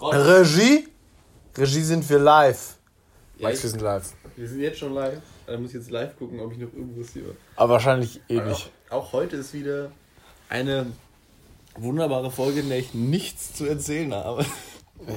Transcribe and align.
Regie? 0.00 0.88
Regie 1.56 1.80
sind 1.82 2.08
wir 2.08 2.18
live. 2.18 2.76
Ja, 3.38 3.48
Max, 3.48 3.62
wir 3.62 3.70
sind 3.70 3.82
live. 3.82 4.12
Wir 4.36 4.48
sind 4.48 4.60
jetzt 4.60 4.78
schon 4.78 4.94
live. 4.94 5.20
Da 5.46 5.56
muss 5.58 5.70
ich 5.70 5.76
jetzt 5.76 5.90
live 5.90 6.16
gucken, 6.16 6.40
ob 6.40 6.52
ich 6.52 6.58
noch 6.58 6.72
irgendwas 6.72 7.12
sehe. 7.12 7.34
Aber 7.56 7.74
wahrscheinlich 7.74 8.20
eh 8.28 8.40
Auch, 8.40 8.44
nicht. 8.46 8.70
auch 8.90 9.12
heute 9.12 9.36
ist 9.36 9.54
wieder 9.54 9.90
eine 10.48 10.86
wunderbare 11.76 12.30
Folge, 12.30 12.60
in 12.60 12.68
der 12.68 12.78
ich 12.78 12.94
nichts 12.94 13.54
zu 13.54 13.64
erzählen 13.66 14.12
habe. 14.14 14.44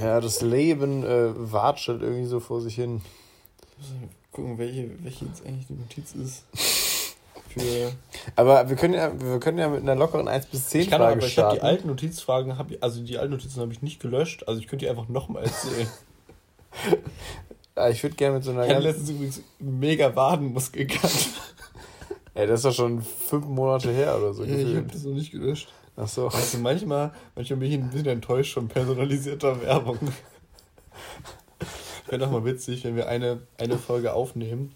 Ja, 0.02 0.20
das 0.20 0.42
Leben 0.42 1.04
äh, 1.04 1.32
watschelt 1.52 2.02
irgendwie 2.02 2.28
so 2.28 2.40
vor 2.42 2.62
sich 2.62 2.76
hin. 2.76 3.02
Gucken, 4.32 4.58
welche, 4.58 4.90
welche 5.04 5.26
jetzt 5.26 5.46
eigentlich 5.46 5.68
die 5.68 5.74
Notiz 5.74 6.14
ist. 6.16 6.44
Für 7.60 7.92
Aber 8.36 8.70
wir 8.70 8.76
können 8.76 8.94
ja, 8.94 9.12
wir 9.20 9.40
können 9.40 9.58
ja 9.58 9.68
mit 9.70 9.82
einer 9.82 9.96
lockeren 9.96 10.28
1 10.28 10.48
bis 10.48 10.68
10 10.70 10.82
ich 10.82 10.90
kann 10.90 11.02
aber, 11.02 11.12
Frage 11.12 11.26
ich 11.26 11.38
habe 11.38 11.50
die 11.52 11.58
starten. 11.58 11.66
alten 11.66 11.88
Notizfragen, 11.88 12.58
hab, 12.58 12.72
ich- 12.72 12.82
also 12.84 13.02
die 13.02 13.18
alten 13.18 13.32
Notizen 13.34 13.62
habe 13.62 13.72
ich 13.74 13.82
nicht 13.82 14.00
gelöscht, 14.00 14.48
also 14.48 14.60
ich 14.60 14.68
könnte 14.68 14.86
die 14.86 14.90
einfach 14.90 15.08
nochmal 15.10 15.44
erzählen. 15.44 15.88
Ja, 17.76 17.90
ich 17.90 18.02
würde 18.04 18.16
gerne 18.16 18.36
mit 18.36 18.44
so 18.44 18.52
einer 18.52 18.64
Ich 18.64 18.70
ganz, 18.70 18.84
letztens 18.84 19.10
übrigens 19.10 19.42
mega 19.60 20.16
Wadenmuskel 20.16 20.86
gehabt. 20.86 21.30
Ey, 22.36 22.48
das 22.48 22.60
ist 22.62 22.66
doch 22.66 22.74
schon 22.74 23.02
fünf 23.02 23.46
Monate 23.48 23.92
her 23.92 24.18
oder 24.18 24.34
so. 24.34 24.44
ich 24.46 24.52
habe 24.52 24.64
gefühlt. 24.64 24.94
das 24.94 25.04
noch 25.04 25.14
nicht 25.14 25.32
gelöscht. 25.32 25.74
Ach 25.98 26.08
so. 26.08 26.32
Weißt 26.32 26.54
du, 26.54 26.58
manchmal, 26.60 27.12
manchmal 27.36 27.60
bin 27.60 27.70
ich 27.72 27.78
ein 27.78 27.90
bisschen 27.90 28.08
enttäuscht 28.08 28.54
von 28.54 28.68
personalisierter 28.70 29.62
Werbung. 29.62 29.98
Wäre 32.08 32.20
doch 32.20 32.32
mal 32.32 32.46
witzig, 32.46 32.84
wenn 32.86 32.96
wir 32.96 33.08
eine, 33.08 33.42
eine 33.58 33.78
Folge 33.78 34.14
aufnehmen, 34.14 34.74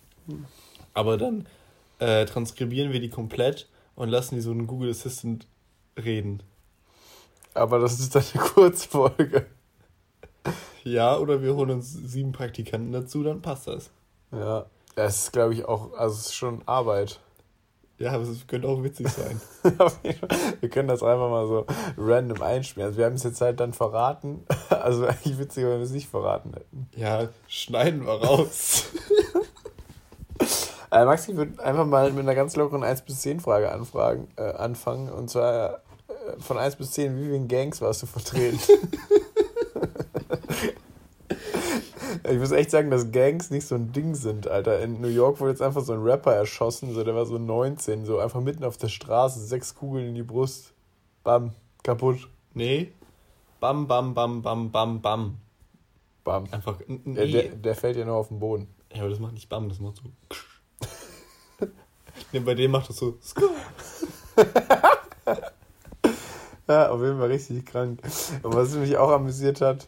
aber 0.94 1.18
dann 1.18 1.48
äh, 2.04 2.26
transkribieren 2.26 2.92
wir 2.92 3.00
die 3.00 3.10
komplett 3.10 3.70
und 3.96 4.10
lassen 4.10 4.36
die 4.36 4.42
so 4.42 4.52
einen 4.52 4.68
Google 4.68 4.92
Assistant 4.92 5.48
reden. 5.98 6.44
Aber 7.54 7.80
das 7.80 8.00
ist 8.00 8.16
dann 8.16 8.24
eine 8.34 8.44
Kurzfolge. 8.44 9.46
Ja, 10.84 11.18
oder 11.18 11.42
wir 11.42 11.56
holen 11.56 11.72
uns 11.72 11.94
sieben 11.94 12.34
Praktikanten 12.34 12.92
dazu, 12.92 13.24
dann 13.24 13.42
passt 13.42 13.68
das. 13.68 13.90
Ja. 14.32 14.66
Das 14.96 15.24
ist, 15.24 15.32
glaube 15.32 15.54
ich, 15.54 15.66
auch, 15.66 15.94
also 15.94 16.16
es 16.16 16.26
ist 16.28 16.36
schon 16.36 16.62
Arbeit. 16.66 17.20
Ja, 18.00 18.12
aber 18.12 18.24
es 18.24 18.48
könnte 18.48 18.68
auch 18.68 18.84
witzig 18.84 19.08
sein. 19.08 19.40
Wir 20.60 20.70
können 20.70 20.88
das 20.90 21.04
einfach 21.04 21.30
mal 21.30 21.48
so 21.48 21.66
random 21.98 22.42
einspielen. 22.42 22.88
Also 22.88 22.98
wir 22.98 23.06
haben 23.06 23.14
es 23.14 23.24
jetzt 23.24 23.40
halt 23.40 23.60
dann 23.60 23.74
verraten. 23.74 24.46
Also 24.70 25.06
eigentlich 25.06 25.40
witziger, 25.40 25.70
wenn 25.70 25.78
wir 25.78 25.86
es 25.86 25.92
nicht 25.92 26.10
verraten 26.10 26.52
hätten. 26.54 26.90
Ja, 26.98 27.30
schneiden 27.48 28.06
wir 28.06 28.22
raus. 28.22 28.88
Äh, 30.94 31.06
Max, 31.06 31.28
ich 31.28 31.36
würde 31.36 31.64
einfach 31.64 31.88
mal 31.88 32.12
mit 32.12 32.20
einer 32.20 32.36
ganz 32.36 32.56
lockeren 32.56 32.84
1 32.84 33.02
bis 33.02 33.22
10 33.22 33.40
Frage 33.40 33.72
anfragen, 33.72 34.28
äh, 34.36 34.44
anfangen. 34.44 35.10
Und 35.10 35.28
zwar 35.28 35.82
äh, 36.08 36.40
von 36.40 36.60
1 36.60 36.76
bis 36.76 36.92
10, 36.92 37.18
wie 37.18 37.30
vielen 37.30 37.48
Gangs 37.48 37.82
warst 37.82 38.04
du 38.04 38.06
vertreten? 38.06 38.60
ich 42.30 42.38
muss 42.38 42.52
echt 42.52 42.70
sagen, 42.70 42.92
dass 42.92 43.12
Gangs 43.12 43.50
nicht 43.50 43.66
so 43.66 43.74
ein 43.74 43.92
Ding 43.92 44.14
sind, 44.14 44.48
Alter. 44.48 44.82
In 44.82 45.02
New 45.02 45.08
York 45.08 45.40
wurde 45.40 45.50
jetzt 45.50 45.64
einfach 45.64 45.82
so 45.82 45.94
ein 45.94 46.04
Rapper 46.04 46.36
erschossen, 46.36 46.94
so 46.94 47.04
der 47.04 47.16
war 47.16 47.26
so 47.26 47.40
19, 47.40 48.06
so 48.06 48.20
einfach 48.20 48.42
mitten 48.42 48.64
auf 48.64 48.78
der 48.78 48.90
Straße, 48.90 49.40
sechs 49.40 49.74
Kugeln 49.74 50.10
in 50.10 50.14
die 50.14 50.22
Brust. 50.22 50.74
Bam, 51.24 51.54
kaputt. 51.82 52.30
Nee. 52.54 52.92
Bam, 53.60 53.88
bam, 53.88 54.14
bam, 54.14 54.44
bam, 54.44 54.72
bam, 54.72 55.02
bam. 55.02 55.38
Bam. 56.24 56.46
Einfach 56.52 56.80
ein 56.88 57.02
ein 57.04 57.16
Der, 57.16 57.26
der, 57.26 57.50
der 57.50 57.76
fällt 57.76 57.98
ja 57.98 58.06
nur 58.06 58.16
auf 58.16 58.28
den 58.28 58.40
Boden. 58.40 58.68
Ja, 58.94 59.02
aber 59.02 59.10
das 59.10 59.18
macht 59.18 59.34
nicht 59.34 59.50
Bam, 59.50 59.70
das 59.70 59.80
macht 59.80 59.96
so. 59.96 60.04
Ne, 62.32 62.42
bei 62.42 62.56
dem 62.56 62.72
macht 62.72 62.90
das 62.90 62.98
so. 62.98 63.18
Ja, 66.68 66.90
auf 66.90 67.02
jeden 67.02 67.18
Fall 67.18 67.28
richtig 67.28 67.66
krank. 67.66 68.00
Und 68.42 68.56
was 68.56 68.74
mich 68.76 68.96
auch 68.98 69.12
amüsiert 69.12 69.60
hat, 69.60 69.88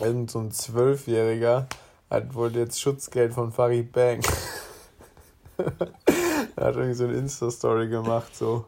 irgend 0.00 0.30
so 0.30 0.38
ein 0.38 0.50
Zwölfjähriger 0.50 1.68
hat 2.08 2.34
wohl 2.34 2.54
jetzt 2.56 2.80
Schutzgeld 2.80 3.34
von 3.34 3.52
Farid 3.52 3.92
Bang. 3.92 4.22
er 6.56 6.64
hat 6.64 6.76
irgendwie 6.76 6.94
so 6.94 7.04
eine 7.04 7.14
Insta-Story 7.14 7.88
gemacht, 7.88 8.34
so 8.34 8.64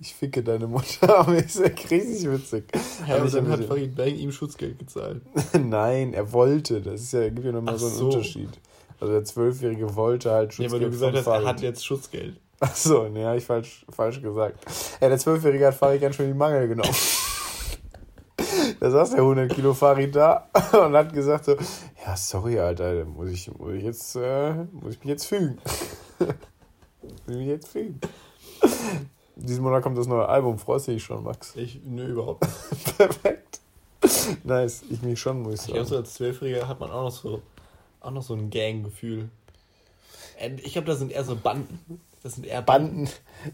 ich 0.00 0.14
ficke 0.14 0.42
deine 0.42 0.66
Mutter, 0.66 1.18
aber 1.20 1.36
ist 1.36 1.56
ja 1.56 1.66
richtig 1.66 2.30
witzig. 2.30 2.64
Ja, 3.08 3.16
aber 3.16 3.30
dann 3.30 3.48
hat. 3.48 3.64
Farid 3.64 3.94
Bang 3.94 4.14
ihm 4.14 4.32
Schutzgeld 4.32 4.78
gezahlt. 4.78 5.22
Nein, 5.58 6.12
er 6.12 6.32
wollte. 6.32 6.82
Das 6.82 7.00
ist 7.00 7.12
ja, 7.12 7.28
gibt 7.30 7.46
ja 7.46 7.52
nochmal 7.52 7.78
so 7.78 7.86
einen 7.86 7.96
so. 7.96 8.06
Unterschied. 8.06 8.50
Also 9.00 9.12
der 9.12 9.24
Zwölfjährige 9.24 9.94
wollte 9.96 10.30
halt 10.30 10.52
Ja, 10.52 10.56
Schutzgeld 10.68 10.72
weil 10.72 10.80
du 10.80 10.90
gesagt 10.90 11.12
hast, 11.16 11.26
er 11.26 11.32
Farid. 11.32 11.46
hat 11.46 11.60
jetzt 11.60 11.84
Schutzgeld. 11.84 12.36
Achso, 12.60 13.08
ne, 13.08 13.26
habe 13.26 13.36
ich 13.38 13.44
falsch, 13.44 13.84
falsch 13.90 14.22
gesagt. 14.22 14.58
Ja, 15.00 15.08
der 15.08 15.18
Zwölfjährige 15.18 15.66
hat 15.66 15.74
Farid 15.74 16.00
ganz 16.00 16.16
schön 16.16 16.28
die 16.28 16.34
Mangel 16.38 16.68
genommen. 16.68 16.94
Da 18.80 18.90
saß 18.90 19.10
der 19.10 19.20
100 19.20 19.52
Kilo 19.52 19.74
Farid 19.74 20.14
da 20.14 20.48
und 20.72 20.94
hat 20.94 21.12
gesagt 21.12 21.44
so, 21.44 21.52
ja, 22.04 22.16
sorry, 22.16 22.58
Alter, 22.58 23.04
muss 23.04 23.30
ich, 23.30 23.50
muss 23.56 23.72
ich 23.74 23.82
jetzt, 23.84 24.16
äh, 24.16 24.52
muss 24.72 24.94
ich 24.94 24.98
mich 25.00 25.08
jetzt 25.08 25.26
fügen. 25.26 25.58
muss 26.18 26.28
ich 27.28 27.36
mich 27.36 27.46
jetzt 27.46 27.68
fügen. 27.68 28.00
Diesen 29.36 29.62
Monat 29.62 29.82
kommt 29.82 29.96
das 29.98 30.06
neue 30.06 30.28
Album, 30.28 30.58
freust 30.58 30.88
du 30.88 30.92
dich 30.92 31.02
schon, 31.04 31.22
Max? 31.24 31.54
Ich, 31.56 31.80
nö, 31.84 32.06
überhaupt 32.06 32.42
nicht. 32.44 32.96
Perfekt. 32.98 33.60
Nice, 34.44 34.82
ich 34.90 35.00
mich 35.02 35.18
schon, 35.20 35.42
muss 35.42 35.54
ich 35.54 35.60
Ich 35.60 35.66
glaube, 35.66 35.84
so 35.84 35.90
sagen. 35.94 36.04
als 36.04 36.14
Zwölfjähriger 36.14 36.68
hat 36.68 36.80
man 36.80 36.90
auch 36.90 37.04
noch 37.04 37.10
so, 37.12 37.42
auch 38.04 38.10
noch 38.10 38.22
so 38.22 38.34
ein 38.34 38.50
Gang-Gefühl. 38.50 39.28
Äh, 40.38 40.56
Ich 40.62 40.72
glaube, 40.72 40.86
das 40.86 40.98
sind 40.98 41.12
eher 41.12 41.24
so 41.24 41.36
Banden. 41.36 42.00
Das 42.22 42.34
sind 42.34 42.46
eher 42.46 42.62
Banden. 42.62 43.08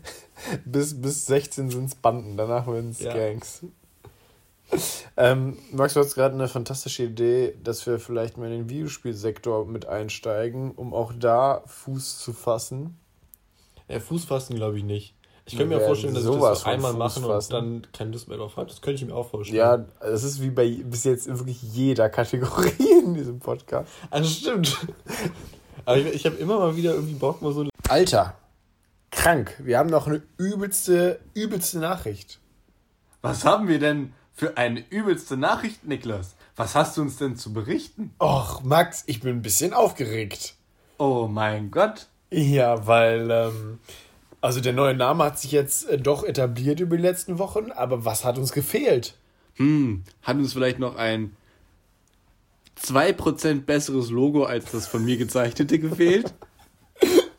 Bis, 0.64 1.00
bis 1.00 1.26
16 1.26 1.70
sind 1.70 1.86
es 1.86 1.94
Banden, 1.94 2.36
danach 2.36 2.66
werden 2.66 2.90
es 2.90 3.00
Ja. 3.00 3.12
Gangs. 3.14 3.62
Ähm, 5.16 5.58
Max, 5.72 5.94
du 5.94 6.00
hast 6.00 6.14
gerade 6.14 6.34
eine 6.34 6.46
fantastische 6.48 7.02
Idee, 7.04 7.54
dass 7.62 7.84
wir 7.86 7.98
vielleicht 7.98 8.38
mal 8.38 8.46
in 8.46 8.52
den 8.52 8.70
Videospielsektor 8.70 9.66
mit 9.66 9.86
einsteigen, 9.86 10.70
um 10.70 10.94
auch 10.94 11.12
da 11.18 11.62
Fuß 11.66 12.20
zu 12.20 12.32
fassen. 12.32 12.96
Ja, 13.88 13.98
Fußfassen 13.98 14.54
glaube 14.54 14.78
ich 14.78 14.84
nicht. 14.84 15.14
Ich 15.52 15.58
könnte 15.58 15.76
mir 15.76 15.84
vorstellen, 15.84 16.14
dass 16.14 16.24
ich 16.24 16.30
das 16.30 16.64
einmal 16.64 16.92
machen 16.92 17.24
und 17.24 17.30
Fußfassen. 17.32 17.52
dann 17.52 17.86
keine 17.92 18.12
Lust 18.12 18.28
mehr 18.28 18.38
drauf 18.38 18.56
habe. 18.56 18.68
Das 18.68 18.80
könnte 18.80 19.02
ich 19.02 19.08
mir 19.08 19.16
auch 19.16 19.28
vorstellen. 19.28 19.58
Ja, 19.58 19.84
es 20.00 20.22
ist 20.22 20.40
wie 20.40 20.50
bei 20.50 20.80
bis 20.84 21.02
jetzt 21.02 21.26
in 21.26 21.38
wirklich 21.38 21.60
jeder 21.60 22.08
Kategorie 22.08 23.00
in 23.04 23.14
diesem 23.14 23.40
Podcast. 23.40 23.88
Also 24.10 24.30
stimmt. 24.30 24.78
Aber 25.84 25.96
ich, 25.96 26.06
ich 26.06 26.26
habe 26.26 26.36
immer 26.36 26.58
mal 26.58 26.76
wieder 26.76 26.94
irgendwie 26.94 27.14
Bock, 27.14 27.42
mal 27.42 27.52
so 27.52 27.66
Alter, 27.88 28.34
krank. 29.10 29.56
Wir 29.58 29.78
haben 29.78 29.90
noch 29.90 30.06
eine 30.06 30.22
übelste, 30.36 31.18
übelste 31.34 31.78
Nachricht. 31.78 32.38
Was 33.22 33.44
haben 33.44 33.66
wir 33.66 33.80
denn 33.80 34.12
für 34.32 34.56
eine 34.56 34.84
übelste 34.88 35.36
Nachricht, 35.36 35.84
Niklas? 35.84 36.36
Was 36.54 36.76
hast 36.76 36.96
du 36.96 37.02
uns 37.02 37.16
denn 37.16 37.36
zu 37.36 37.52
berichten? 37.52 38.14
Och, 38.20 38.62
Max, 38.62 39.02
ich 39.06 39.20
bin 39.20 39.36
ein 39.36 39.42
bisschen 39.42 39.72
aufgeregt. 39.74 40.54
Oh 40.98 41.26
mein 41.28 41.72
Gott. 41.72 42.06
Ja, 42.30 42.86
weil, 42.86 43.28
ähm, 43.30 43.80
also 44.40 44.60
der 44.60 44.72
neue 44.72 44.94
Name 44.94 45.24
hat 45.24 45.38
sich 45.38 45.52
jetzt 45.52 45.88
äh, 45.88 45.98
doch 45.98 46.24
etabliert 46.24 46.80
über 46.80 46.96
die 46.96 47.02
letzten 47.02 47.38
Wochen, 47.38 47.70
aber 47.72 48.04
was 48.04 48.24
hat 48.24 48.38
uns 48.38 48.52
gefehlt? 48.52 49.14
Hm, 49.54 50.04
hat 50.22 50.36
uns 50.36 50.52
vielleicht 50.52 50.78
noch 50.78 50.96
ein 50.96 51.36
2% 52.82 53.62
besseres 53.62 54.10
Logo 54.10 54.44
als 54.44 54.70
das 54.70 54.86
von 54.86 55.04
mir 55.04 55.16
gezeichnete 55.16 55.78
gefehlt? 55.78 56.32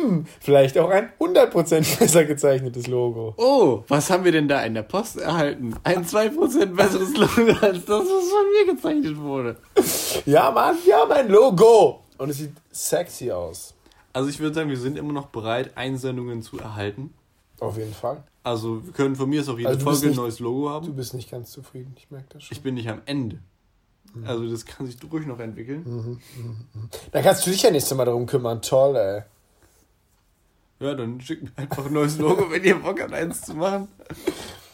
Vielleicht 0.40 0.78
auch 0.78 0.90
ein 0.90 1.10
100% 1.18 1.98
besser 1.98 2.24
gezeichnetes 2.24 2.86
Logo. 2.86 3.34
Oh, 3.36 3.84
was 3.88 4.10
haben 4.10 4.24
wir 4.24 4.32
denn 4.32 4.48
da 4.48 4.62
in 4.62 4.74
der 4.74 4.82
Post 4.82 5.18
erhalten? 5.18 5.74
Ein 5.84 6.04
2% 6.04 6.66
besseres 6.66 7.16
Logo 7.16 7.52
als 7.60 7.84
das, 7.84 8.04
was 8.04 8.28
von 8.28 8.50
mir 8.52 8.74
gezeichnet 8.74 9.18
wurde. 9.18 9.56
Ja, 10.26 10.50
Mann, 10.50 10.76
wir 10.84 10.96
haben 10.96 11.12
ein 11.12 11.28
Logo! 11.28 12.02
Und 12.18 12.30
es 12.30 12.38
sieht 12.38 12.52
sexy 12.70 13.30
aus. 13.30 13.74
Also 14.12 14.28
ich 14.28 14.40
würde 14.40 14.54
sagen, 14.54 14.70
wir 14.70 14.78
sind 14.78 14.98
immer 14.98 15.12
noch 15.12 15.26
bereit, 15.26 15.76
Einsendungen 15.76 16.42
zu 16.42 16.58
erhalten. 16.58 17.14
Auf 17.60 17.76
jeden 17.76 17.94
Fall. 17.94 18.24
Also 18.42 18.84
wir 18.84 18.92
können 18.92 19.16
von 19.16 19.28
mir 19.28 19.42
aus 19.42 19.48
auch 19.48 19.58
jede 19.58 19.68
Also 19.68 19.80
Folge 19.80 20.08
ein 20.08 20.16
neues 20.16 20.40
Logo 20.40 20.70
haben. 20.70 20.86
Du 20.86 20.94
bist 20.94 21.14
nicht 21.14 21.30
ganz 21.30 21.50
zufrieden, 21.50 21.94
ich 21.96 22.10
merke 22.10 22.26
das 22.30 22.44
schon. 22.44 22.56
Ich 22.56 22.62
bin 22.62 22.74
nicht 22.74 22.88
am 22.88 23.02
Ende. 23.06 23.38
Also 24.24 24.50
das 24.50 24.64
kann 24.64 24.86
sich 24.86 24.96
ruhig 25.10 25.26
noch 25.26 25.38
entwickeln. 25.38 25.84
Mhm. 25.84 26.20
Da 27.12 27.22
kannst 27.22 27.46
du 27.46 27.50
dich 27.50 27.62
ja 27.62 27.70
nächstes 27.70 27.96
Mal 27.96 28.06
darum 28.06 28.26
kümmern. 28.26 28.60
Toll, 28.60 28.96
ey. 28.96 29.22
Ja, 30.80 30.94
dann 30.94 31.20
schickt 31.20 31.44
mir 31.44 31.52
einfach 31.56 31.86
ein 31.86 31.92
neues 31.92 32.18
Logo, 32.18 32.50
wenn 32.50 32.64
ihr 32.64 32.76
Bock 32.76 33.00
habt, 33.00 33.12
eins 33.12 33.42
zu 33.42 33.54
machen. 33.54 33.88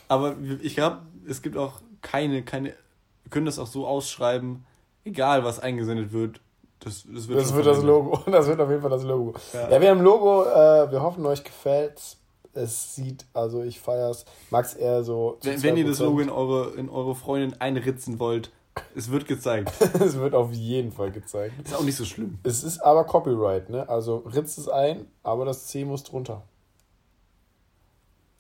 Aber 0.09 0.37
ich 0.63 0.77
glaube, 0.77 1.03
es 1.29 1.43
gibt 1.43 1.57
auch 1.57 1.81
keine, 2.01 2.45
keine, 2.45 2.69
wir 2.69 3.31
können 3.31 3.47
das 3.47 3.59
auch 3.59 3.67
so 3.67 3.87
ausschreiben, 3.87 4.65
egal 5.05 5.45
was 5.45 5.59
eingesendet 5.59 6.13
wird. 6.13 6.41
Das, 6.81 7.05
das 7.13 7.27
wird, 7.29 7.41
Das 7.41 7.55
wird 7.55 7.67
das. 7.67 7.83
Logo. 7.83 8.19
Das 8.31 8.47
wird 8.47 8.61
auf 8.61 8.69
jeden 8.69 8.83
Fall 8.83 8.91
das 8.91 9.03
Logo. 9.03 9.35
Ja, 9.53 9.71
Ja. 9.71 9.81
wir 9.81 9.91
haben 9.91 9.99
ein 9.99 10.05
Logo. 10.05 10.45
Äh, 10.45 10.91
wir 10.91 11.03
hoffen, 11.03 11.25
euch 11.27 11.43
gefällt's. 11.45 12.19
Es 12.53 12.95
sieht, 12.95 13.27
also 13.35 13.63
ich 13.63 13.81
feier's. 13.81 14.25
Max 14.51 14.75
eher 14.75 15.05
so. 15.05 15.39
Wenn, 15.43 15.63
wenn 15.63 15.77
ihr 15.77 15.87
das 15.87 16.01
2%. 16.01 16.05
Logo 16.05 16.21
in 16.21 16.31
eure, 16.31 16.71
in 16.77 16.89
eure 16.89 17.15
Freundin 17.15 17.61
einritzen 17.61 18.19
wollt, 18.19 18.51
es 18.95 19.11
wird 19.11 19.27
gezeigt. 19.27 19.73
Es 20.01 20.19
wird 20.19 20.35
auf 20.35 20.53
jeden 20.53 20.93
Fall 20.93 21.11
gezeigt. 21.11 21.55
Ist 21.65 21.75
auch 21.75 21.83
nicht 21.83 21.97
so 21.97 22.05
schlimm. 22.05 22.39
Es 22.43 22.63
ist 22.65 22.79
aber 22.81 23.05
Copyright, 23.05 23.69
ne? 23.71 23.89
Also 23.89 24.19
ritzt 24.19 24.59
es 24.59 24.69
ein, 24.69 25.07
aber 25.23 25.45
das 25.45 25.67
C 25.67 25.85
muss 25.85 26.03
drunter. 26.05 26.43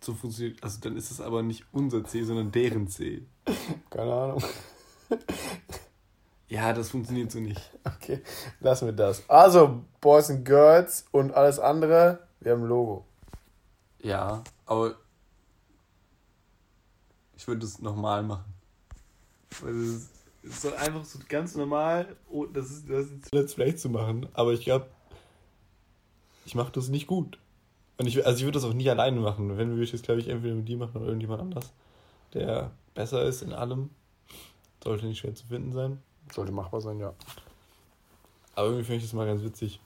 So 0.00 0.14
funktioniert, 0.14 0.62
also 0.62 0.78
dann 0.82 0.96
ist 0.96 1.10
es 1.10 1.20
aber 1.20 1.42
nicht 1.42 1.64
unser 1.72 2.04
C, 2.04 2.22
sondern 2.22 2.52
deren 2.52 2.86
C. 2.88 3.26
Keine 3.90 4.12
Ahnung. 4.12 4.42
Ja, 6.48 6.72
das 6.72 6.90
funktioniert 6.90 7.30
so 7.32 7.40
nicht. 7.40 7.60
Okay, 7.84 8.22
lassen 8.60 8.86
wir 8.86 8.92
das. 8.92 9.28
Also, 9.28 9.84
Boys 10.00 10.28
and 10.28 10.44
Girls 10.44 11.06
und 11.12 11.32
alles 11.32 11.58
andere, 11.58 12.20
wir 12.40 12.52
haben 12.52 12.62
ein 12.62 12.68
Logo. 12.68 13.04
Ja, 14.02 14.42
aber 14.66 14.96
ich 17.36 17.46
würde 17.46 17.60
das 17.60 17.80
nochmal 17.80 18.22
machen. 18.22 18.52
Weil 19.60 19.72
das 19.72 20.08
ist 20.42 20.64
doch 20.64 20.76
einfach 20.76 21.04
so 21.04 21.18
ganz 21.28 21.54
normal. 21.54 22.16
Oh, 22.28 22.46
das 22.46 22.70
ist, 22.70 22.90
das 22.90 23.06
ist 23.06 23.32
Let's 23.32 23.54
Play 23.54 23.74
zu 23.74 23.88
machen, 23.88 24.28
aber 24.34 24.52
ich 24.52 24.62
glaube, 24.62 24.86
ich 26.44 26.54
mache 26.54 26.72
das 26.72 26.88
nicht 26.88 27.06
gut. 27.06 27.38
Und 27.98 28.06
ich, 28.06 28.24
also 28.26 28.38
ich 28.38 28.44
würde 28.44 28.58
das 28.58 28.64
auch 28.64 28.74
nie 28.74 28.90
alleine 28.90 29.20
machen. 29.20 29.56
Wenn 29.56 29.70
würde 29.70 29.84
ich 29.84 29.90
das, 29.90 30.02
glaube 30.02 30.20
ich, 30.20 30.28
entweder 30.28 30.54
mit 30.54 30.68
dir 30.68 30.76
machen 30.76 30.96
oder 30.96 31.06
irgendjemand 31.06 31.40
anders, 31.40 31.72
der 32.34 32.70
besser 32.94 33.24
ist 33.24 33.42
in 33.42 33.52
allem. 33.52 33.90
Sollte 34.82 35.06
nicht 35.06 35.18
schwer 35.18 35.34
zu 35.34 35.46
finden 35.46 35.72
sein. 35.72 36.02
Sollte 36.32 36.52
machbar 36.52 36.80
sein, 36.80 36.98
ja. 36.98 37.12
Aber 38.54 38.68
irgendwie 38.68 38.84
finde 38.84 38.98
ich 38.98 39.04
das 39.04 39.12
mal 39.12 39.26
ganz 39.26 39.42
witzig. 39.42 39.80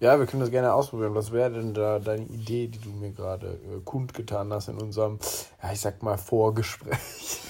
Ja, 0.00 0.18
wir 0.18 0.26
können 0.26 0.40
das 0.40 0.50
gerne 0.50 0.74
ausprobieren. 0.74 1.14
Was 1.14 1.32
wäre 1.32 1.50
denn 1.50 1.72
da 1.72 1.98
deine 1.98 2.24
Idee, 2.24 2.68
die 2.68 2.78
du 2.78 2.90
mir 2.90 3.10
gerade 3.10 3.46
äh, 3.48 3.80
kundgetan 3.84 4.52
hast 4.52 4.68
in 4.68 4.78
unserem, 4.78 5.18
ja, 5.62 5.72
ich 5.72 5.80
sag 5.80 6.02
mal, 6.02 6.18
Vorgespräch? 6.18 6.98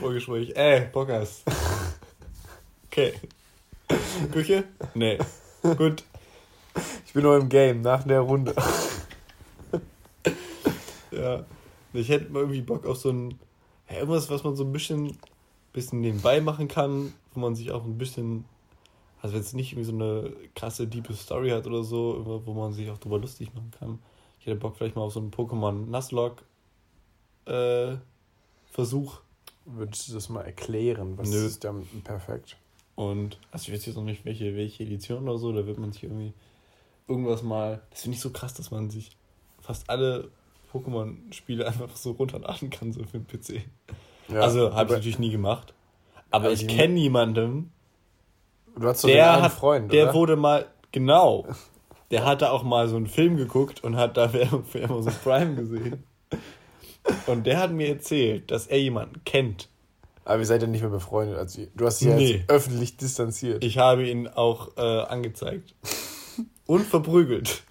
Vorgespräch. 0.00 0.54
Ey, 0.54 0.86
Bock 0.92 1.08
hast. 1.08 1.44
Okay. 2.86 3.14
Küche? 4.32 4.64
Nee. 4.94 5.18
Gut. 5.62 6.04
Ich 7.06 7.12
bin 7.12 7.24
noch 7.24 7.36
im 7.36 7.48
Game, 7.48 7.82
nach 7.82 8.04
der 8.04 8.20
Runde. 8.20 8.54
Ja. 11.10 11.44
Ich 11.92 12.08
hätte 12.08 12.32
mal 12.32 12.40
irgendwie 12.40 12.62
Bock 12.62 12.86
auf 12.86 12.96
so 12.96 13.10
ein. 13.10 13.38
Ja, 13.88 13.98
irgendwas, 13.98 14.30
was 14.30 14.44
man 14.44 14.56
so 14.56 14.64
ein 14.64 14.72
bisschen, 14.72 15.18
bisschen 15.72 16.00
nebenbei 16.00 16.40
machen 16.40 16.68
kann, 16.68 17.12
wo 17.34 17.40
man 17.40 17.54
sich 17.54 17.70
auch 17.72 17.84
ein 17.84 17.98
bisschen. 17.98 18.44
Also, 19.20 19.34
wenn 19.34 19.42
es 19.42 19.52
nicht 19.52 19.72
irgendwie 19.72 19.86
so 19.86 19.92
eine 19.92 20.32
krasse, 20.54 20.86
diepe 20.86 21.14
Story 21.14 21.50
hat 21.50 21.66
oder 21.66 21.84
so, 21.84 22.42
wo 22.44 22.54
man 22.54 22.72
sich 22.72 22.90
auch 22.90 22.98
drüber 22.98 23.18
lustig 23.18 23.54
machen 23.54 23.70
kann. 23.78 23.98
Ich 24.40 24.46
hätte 24.46 24.56
Bock 24.56 24.76
vielleicht 24.76 24.96
mal 24.96 25.02
auf 25.02 25.12
so 25.12 25.20
einen 25.20 25.30
Pokémon 25.30 25.86
Nuzlocke 25.86 26.42
äh, 27.46 27.96
Versuch. 28.70 29.20
Würdest 29.64 30.08
du 30.08 30.14
das 30.14 30.28
mal 30.28 30.42
erklären? 30.42 31.16
Was 31.18 31.30
Nö. 31.30 31.46
ist 31.46 31.62
damit 31.62 31.86
perfekt? 32.02 32.56
Und 32.96 33.38
also 33.52 33.68
ich 33.68 33.74
weiß 33.74 33.86
jetzt 33.86 33.96
noch 33.96 34.02
nicht, 34.02 34.24
welche, 34.24 34.56
welche 34.56 34.82
Edition 34.82 35.28
oder 35.28 35.38
so, 35.38 35.52
da 35.52 35.66
wird 35.66 35.78
man 35.78 35.92
sich 35.92 36.02
irgendwie 36.02 36.32
irgendwas 37.06 37.42
mal. 37.42 37.82
Das 37.90 38.02
finde 38.02 38.16
ich 38.16 38.20
so 38.20 38.30
krass, 38.30 38.54
dass 38.54 38.70
man 38.70 38.90
sich 38.90 39.16
fast 39.60 39.88
alle 39.88 40.30
Pokémon-Spiele 40.72 41.66
einfach 41.68 41.94
so 41.96 42.12
runterladen 42.12 42.70
kann, 42.70 42.92
so 42.92 43.04
für 43.04 43.18
den 43.18 43.26
PC. 43.26 43.64
Ja, 44.28 44.40
also 44.40 44.74
habe 44.74 44.90
ich 44.90 44.96
natürlich 44.96 45.18
nie 45.18 45.30
gemacht. 45.30 45.74
Aber 46.30 46.50
ich 46.50 46.66
kenne 46.68 46.98
jemanden, 46.98 47.72
Du 48.76 48.86
hast 48.88 49.04
den 49.04 49.10
der 49.10 49.32
einen 49.34 49.42
hat, 49.42 49.52
Freund, 49.52 49.92
der 49.92 50.04
oder? 50.04 50.14
wurde 50.14 50.36
mal, 50.36 50.66
genau, 50.92 51.46
der 52.10 52.24
hatte 52.24 52.50
auch 52.52 52.62
mal 52.62 52.88
so 52.88 52.96
einen 52.96 53.06
Film 53.06 53.36
geguckt 53.36 53.84
und 53.84 53.96
hat 53.96 54.16
da 54.16 54.32
Werbung 54.32 54.64
für 54.64 54.82
Amazon 54.84 55.12
Prime 55.22 55.54
gesehen. 55.56 56.04
Und 57.26 57.46
der 57.46 57.58
hat 57.58 57.72
mir 57.72 57.88
erzählt, 57.88 58.50
dass 58.50 58.66
er 58.68 58.78
jemanden 58.80 59.22
kennt. 59.24 59.68
Aber 60.24 60.38
ihr 60.38 60.46
seid 60.46 60.62
ja 60.62 60.68
nicht 60.68 60.82
mehr 60.82 60.90
befreundet. 60.90 61.36
Also, 61.36 61.62
du 61.74 61.84
hast 61.84 62.00
dich 62.00 62.08
ja 62.08 62.14
Nee. 62.14 62.32
jetzt 62.36 62.48
öffentlich 62.50 62.96
distanziert. 62.96 63.64
Ich 63.64 63.76
habe 63.78 64.08
ihn 64.08 64.28
auch 64.28 64.76
äh, 64.76 64.80
angezeigt. 64.80 65.74
Und 66.66 66.86
verprügelt. 66.86 67.64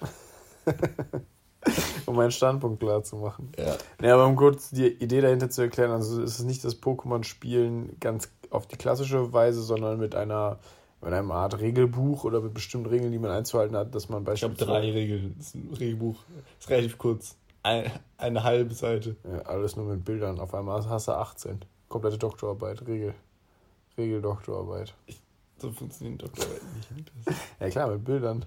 um 2.05 2.15
meinen 2.15 2.31
Standpunkt 2.31 2.79
klar 2.79 3.03
zu 3.03 3.17
machen. 3.17 3.51
Ja. 3.57 3.75
Ja, 4.01 4.13
aber 4.15 4.25
um 4.25 4.35
kurz 4.35 4.69
die 4.71 4.87
Idee 4.87 5.21
dahinter 5.21 5.49
zu 5.49 5.61
erklären, 5.61 5.91
also 5.91 6.21
ist 6.21 6.39
es 6.39 6.45
nicht 6.45 6.63
das 6.63 6.81
Pokémon-Spielen 6.81 7.97
ganz 7.99 8.29
auf 8.49 8.67
die 8.67 8.77
klassische 8.77 9.31
Weise, 9.33 9.61
sondern 9.61 9.99
mit 9.99 10.15
einer 10.15 10.59
mit 11.01 11.13
einer 11.13 11.33
Art 11.33 11.59
Regelbuch 11.59 12.25
oder 12.25 12.41
mit 12.41 12.53
bestimmten 12.53 12.87
Regeln, 12.87 13.11
die 13.11 13.17
man 13.17 13.31
einzuhalten 13.31 13.75
hat, 13.75 13.95
dass 13.95 14.07
man 14.07 14.21
Ich 14.33 14.43
habe 14.43 14.53
beispielsweise 14.53 14.71
drei 14.71 14.91
Regeln. 14.91 15.35
Das 15.37 15.47
ist 15.47 15.55
ein 15.55 15.73
Regelbuch. 15.73 16.15
ist 16.59 16.69
relativ 16.69 16.97
kurz. 16.97 17.35
Ein, 17.63 17.91
eine 18.17 18.43
halbe 18.43 18.73
Seite. 18.73 19.15
Ja, 19.23 19.39
alles 19.41 19.75
nur 19.75 19.85
mit 19.85 20.05
Bildern. 20.05 20.39
Auf 20.39 20.53
einmal 20.53 20.87
hast 20.87 21.07
du 21.07 21.13
18. 21.13 21.65
Komplette 21.89 22.17
Doktorarbeit, 22.17 22.85
Regel. 22.87 23.13
Regeldoktorarbeit. 23.97 24.93
So 25.57 25.71
funktioniert 25.71 26.21
Doktorarbeit 26.21 26.61
nicht. 26.95 27.11
Das 27.25 27.35
Ja 27.59 27.69
klar, 27.69 27.91
mit 27.91 28.05
Bildern. 28.05 28.45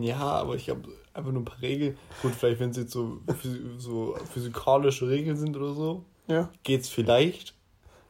Ja, 0.00 0.16
aber 0.18 0.54
ich 0.56 0.70
habe 0.70 0.82
einfach 1.12 1.32
nur 1.32 1.42
ein 1.42 1.44
paar 1.44 1.60
Regeln. 1.60 1.96
Gut, 2.22 2.34
vielleicht 2.34 2.60
wenn 2.60 2.70
es 2.70 2.76
jetzt 2.78 2.92
so, 2.92 3.20
so 3.78 4.16
physikalische 4.32 5.08
Regeln 5.08 5.36
sind 5.36 5.56
oder 5.56 5.74
so, 5.74 6.04
Ja. 6.28 6.50
geht's 6.62 6.88
vielleicht. 6.88 7.54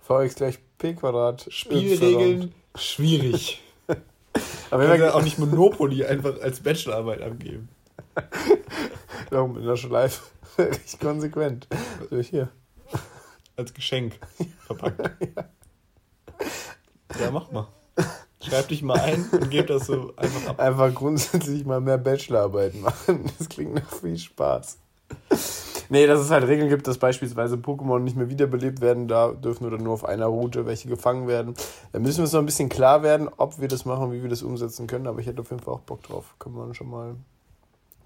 Vx 0.03 0.35
gleich 0.35 0.59
P 0.79 0.95
Quadrat. 0.95 1.47
Spielregeln 1.51 2.53
schwierig. 2.77 3.63
Aber 4.71 4.89
wenn 4.89 5.01
wir 5.01 5.15
auch 5.15 5.23
nicht 5.23 5.39
Monopoly 5.39 6.05
einfach 6.05 6.41
als 6.41 6.61
Bachelorarbeit 6.61 7.21
abgeben. 7.23 7.69
Darum 9.31 9.57
in 9.59 9.65
der 9.67 9.77
Schleife. 9.77 10.23
Richtig 10.59 11.01
konsequent. 11.01 11.69
So 12.11 12.19
hier. 12.19 12.49
Als 13.57 13.75
Geschenk 13.75 14.19
verpackt. 14.67 15.11
Ja, 17.21 17.31
mach 17.31 17.51
mal. 17.51 17.67
Schreib 18.43 18.69
dich 18.69 18.83
mal 18.83 18.99
ein 18.99 19.29
und 19.33 19.51
gib 19.51 19.67
das 19.67 19.87
so 19.87 20.13
einfach 20.17 20.49
ab. 20.49 20.61
Einfach 20.61 20.95
grundsätzlich 20.95 21.65
mal 21.67 21.81
mehr 21.81 21.99
Bachelorarbeiten 21.99 22.81
machen. 22.81 23.31
Das 23.39 23.49
klingt 23.49 23.75
nach 23.75 23.91
viel 23.91 24.17
Spaß. 24.17 24.79
Nee, 25.89 26.07
dass 26.07 26.21
es 26.21 26.31
halt 26.31 26.47
Regeln 26.47 26.69
gibt, 26.69 26.87
dass 26.87 26.99
beispielsweise 26.99 27.57
Pokémon 27.57 27.99
nicht 27.99 28.17
mehr 28.17 28.31
wiederbelebt 28.31 28.81
werden 28.81 29.09
da 29.09 29.33
dürfen 29.33 29.67
oder 29.67 29.77
nur 29.77 29.93
auf 29.93 30.05
einer 30.05 30.27
Route 30.27 30.65
welche 30.65 30.89
gefangen 30.89 31.27
werden. 31.27 31.55
Da 31.93 31.99
müssen 31.99 32.19
wir 32.19 32.23
uns 32.23 32.33
noch 32.33 32.41
ein 32.41 32.47
bisschen 32.47 32.69
klar 32.69 33.03
werden, 33.03 33.29
ob 33.37 33.61
wir 33.61 33.69
das 33.69 33.85
machen, 33.85 34.13
wie 34.13 34.23
wir 34.23 34.31
das 34.31 34.43
umsetzen 34.43 34.87
können. 34.87 35.09
Aber 35.09 35.19
ich 35.19 35.27
hätte 35.27 35.41
auf 35.41 35.51
jeden 35.51 35.63
Fall 35.63 35.75
auch 35.75 35.81
Bock 35.81 36.03
drauf. 36.03 36.37
Können 36.39 36.55
wir 36.55 36.73
schon 36.75 36.91
mal 36.91 37.17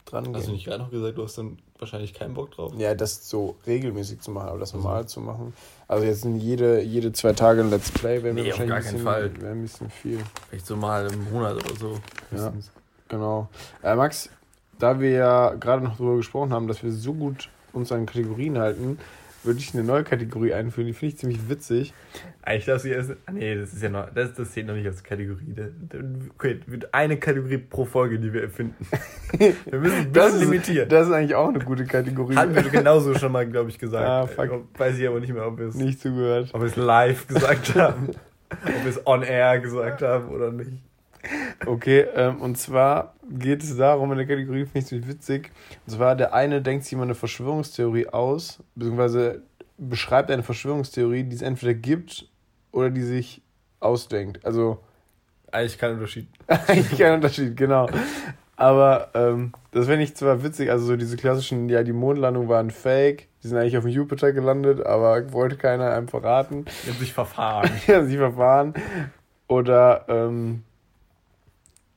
dran 0.05 0.27
Hast 0.35 0.43
du 0.43 0.47
gehen. 0.47 0.53
nicht 0.55 0.65
gerade 0.67 0.83
noch 0.83 0.91
gesagt, 0.91 1.17
du 1.19 1.23
hast 1.23 1.39
dann 1.39 1.59
wahrscheinlich 1.79 2.15
keinen 2.15 2.35
Bock 2.35 2.51
drauf? 2.53 2.73
Ja, 2.77 2.95
das 2.95 3.29
so 3.29 3.57
regelmäßig 3.67 4.21
zu 4.21 4.31
machen, 4.31 4.49
aber 4.49 4.59
das 4.59 4.73
normal 4.75 5.07
zu 5.07 5.21
machen. 5.21 5.53
Also 5.89 6.05
jetzt 6.07 6.25
in 6.25 6.37
jede, 6.37 6.83
jede 6.83 7.13
zwei 7.13 7.33
Tage 7.33 7.61
ein 7.63 7.71
Let's 7.71 7.91
Play 7.91 8.23
wäre 8.23 8.35
mir 8.35 8.43
Nee, 8.43 8.53
auf 8.53 8.59
wahrscheinlich 8.59 8.69
gar 8.69 8.77
ein 8.79 8.83
keinen 8.85 8.93
bisschen, 8.93 9.05
Fall. 9.33 9.43
wäre 9.43 9.53
ein 9.53 9.63
bisschen 9.63 9.91
viel. 9.91 10.19
Vielleicht 10.49 10.67
so 10.67 10.77
mal 10.77 11.07
im 11.13 11.33
Monat 11.33 11.55
oder 11.57 11.77
so. 11.79 11.99
Ja. 12.31 12.53
Genau. 13.09 13.49
Äh, 13.83 13.95
Max, 13.97 14.31
da 14.79 14.99
wir 15.01 15.11
ja 15.11 15.55
gerade 15.55 15.85
noch 15.85 15.97
darüber 15.97 16.17
gesprochen 16.17 16.53
haben, 16.53 16.69
dass 16.69 16.83
wir 16.83 16.93
so 16.93 17.13
gut 17.13 17.49
uns 17.73 17.91
an 17.93 18.07
Kategorien 18.07 18.59
halten, 18.59 18.99
würde 19.45 19.59
ich 19.61 19.75
eine 19.75 19.85
neue 19.85 20.05
Kategorie 20.05 20.55
einführen, 20.55 20.87
die 20.87 20.93
finde 20.93 21.15
ich 21.15 21.19
ziemlich 21.19 21.49
witzig. 21.49 21.93
Ich 22.51 22.65
dachte, 22.67 22.89
erst. 22.89 23.13
Ah, 23.27 23.33
nee, 23.33 23.55
das 23.55 23.73
ist 23.73 23.83
ja 23.83 23.89
noch. 23.89 24.09
Das, 24.15 24.35
das 24.35 24.53
zählt 24.53 24.67
noch 24.67 24.75
nicht 24.75 24.87
als 24.87 25.03
Kategorie. 25.03 25.55
Okay, 26.37 26.61
eine 26.93 27.17
Kategorie 27.19 27.59
pro 27.59 27.85
Folge, 27.85 28.19
die 28.19 28.33
wir 28.33 28.43
erfinden. 28.43 28.87
Wir 29.39 29.79
müssen 29.81 29.97
ein 29.97 30.13
Das 30.13 30.27
bisschen 30.27 30.43
ist, 30.43 30.51
limitieren. 30.51 30.89
das 30.89 31.07
ist 31.09 31.13
eigentlich 31.13 31.35
auch 31.35 31.49
eine 31.49 31.59
gute 31.59 31.85
Kategorie. 31.85 32.37
Hatten 32.37 32.55
wir 32.55 32.63
genauso 32.63 33.15
schon 33.19 33.33
mal, 33.33 33.47
glaube 33.49 33.71
ich, 33.71 33.79
gesagt. 33.79 34.07
Ah, 34.07 34.27
fuck. 34.27 34.51
Äh, 34.53 34.79
Weiß 34.79 34.99
ich 34.99 35.09
aber 35.09 35.19
nicht 35.21 35.33
mehr, 35.33 35.47
ob 35.47 35.59
wir 35.59 35.67
es 35.67 35.75
Nicht 35.75 36.01
zugehört. 36.01 36.51
ob 36.53 36.61
wir 36.61 36.69
es 36.69 36.77
live 36.77 37.27
gesagt 37.27 37.75
haben. 37.75 38.11
ob 38.51 38.85
wir 38.85 38.91
es 38.91 39.07
on 39.07 39.23
air 39.23 39.59
gesagt 39.59 40.03
haben 40.03 40.29
oder 40.29 40.53
nicht. 40.53 40.71
Okay, 41.67 42.07
ähm, 42.15 42.41
und 42.41 42.57
zwar 42.59 43.15
geht 43.29 43.63
es 43.63 43.77
darum, 43.77 44.11
in 44.13 44.19
der 44.19 44.27
Kategorie 44.27 44.65
finde 44.65 44.79
ich 44.79 44.87
ziemlich 44.87 45.09
witzig. 45.09 45.51
Und 45.87 45.93
zwar, 45.95 46.17
der 46.17 46.35
eine 46.35 46.63
denkt 46.63 46.85
sich 46.85 46.97
mal 46.97 47.05
eine 47.05 47.15
Verschwörungstheorie 47.15 48.09
aus, 48.09 48.63
beziehungsweise 48.75 49.43
beschreibt 49.79 50.31
eine 50.31 50.43
Verschwörungstheorie, 50.43 51.25
die 51.25 51.37
es 51.37 51.43
entweder 51.43 51.75
gibt 51.75 52.29
oder 52.73 52.91
die 52.91 53.03
sich 53.03 53.43
ausdenkt. 53.81 54.45
Also 54.45 54.81
Eigentlich 55.55 55.79
kein 55.79 55.93
Unterschied. 55.93 56.27
Eigentlich 56.49 56.99
kein 56.99 57.15
Unterschied, 57.15 57.57
genau. 57.57 57.89
Aber 58.57 59.11
ähm, 59.15 59.53
das 59.71 59.87
finde 59.87 60.03
ich 60.03 60.17
zwar 60.17 60.43
witzig, 60.43 60.71
also 60.71 60.85
so 60.85 60.97
diese 60.97 61.17
klassischen, 61.17 61.69
ja, 61.69 61.85
die 61.85 61.93
Mondlandung 61.93 62.49
war 62.49 62.59
ein 62.59 62.73
Fake, 62.73 63.29
die 63.43 63.49
sind 63.49 63.59
eigentlich 63.59 63.77
auf 63.77 63.85
dem 63.85 63.93
Jupiter 63.93 64.33
gelandet, 64.33 64.85
aber 64.85 65.33
wollte 65.33 65.57
keiner 65.57 65.93
einem 65.93 66.09
verraten. 66.09 66.65
Die 66.85 66.91
haben 66.91 66.99
sich 66.99 67.13
verfahren. 67.13 67.71
Ja, 67.87 68.05
sie 68.05 68.17
verfahren. 68.17 68.75
Oder 69.47 70.07
ähm, 70.09 70.65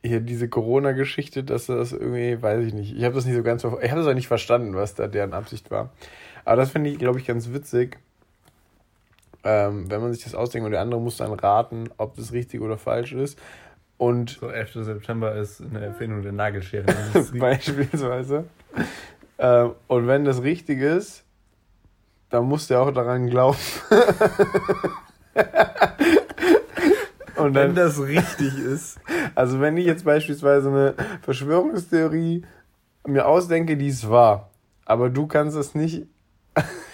hier 0.08 0.20
diese 0.20 0.48
Corona-Geschichte, 0.48 1.44
dass 1.44 1.66
das 1.66 1.92
irgendwie, 1.92 2.40
weiß 2.42 2.66
ich 2.66 2.74
nicht, 2.74 2.96
ich 2.96 3.04
habe 3.04 3.14
das 3.14 3.24
nicht 3.26 3.36
so 3.36 3.42
ganz, 3.42 3.62
ich 3.64 3.70
habe 3.70 4.00
das 4.00 4.06
auch 4.06 4.14
nicht 4.14 4.28
verstanden, 4.28 4.74
was 4.74 4.94
da 4.94 5.06
deren 5.06 5.32
Absicht 5.32 5.70
war. 5.70 5.90
Aber 6.44 6.56
das 6.56 6.70
finde 6.70 6.90
ich, 6.90 6.98
glaube 6.98 7.18
ich, 7.18 7.26
ganz 7.26 7.52
witzig, 7.52 7.98
ähm, 9.44 9.90
wenn 9.90 10.00
man 10.00 10.12
sich 10.12 10.24
das 10.24 10.34
ausdenkt 10.34 10.66
und 10.66 10.72
der 10.72 10.80
andere 10.80 11.00
muss 11.00 11.18
dann 11.18 11.32
raten, 11.32 11.90
ob 11.96 12.16
das 12.16 12.32
richtig 12.32 12.60
oder 12.60 12.78
falsch 12.78 13.12
ist. 13.12 13.38
Und 13.98 14.38
So, 14.40 14.48
11. 14.48 14.84
September 14.84 15.34
ist 15.34 15.60
eine 15.60 15.84
Erfindung 15.84 16.22
der 16.22 16.32
Nagelschere. 16.32 16.86
beispielsweise. 17.34 18.44
Ähm, 19.38 19.72
und 19.88 20.06
wenn 20.06 20.24
das 20.24 20.42
richtig 20.42 20.80
ist, 20.80 21.24
dann 22.30 22.44
muss 22.44 22.68
der 22.68 22.80
auch 22.82 22.92
daran 22.92 23.28
glauben. 23.28 23.58
und 27.36 27.54
Wenn 27.54 27.74
dann, 27.74 27.74
das 27.74 28.00
richtig 28.00 28.58
ist. 28.58 29.00
Also 29.34 29.60
wenn 29.60 29.76
ich 29.76 29.86
jetzt 29.86 30.04
beispielsweise 30.04 30.68
eine 30.68 30.94
Verschwörungstheorie 31.22 32.42
mir 33.06 33.26
ausdenke, 33.26 33.76
die 33.76 33.88
ist 33.88 34.08
wahr, 34.08 34.50
aber 34.84 35.10
du 35.10 35.26
kannst 35.26 35.56
es 35.56 35.74
nicht 35.74 36.06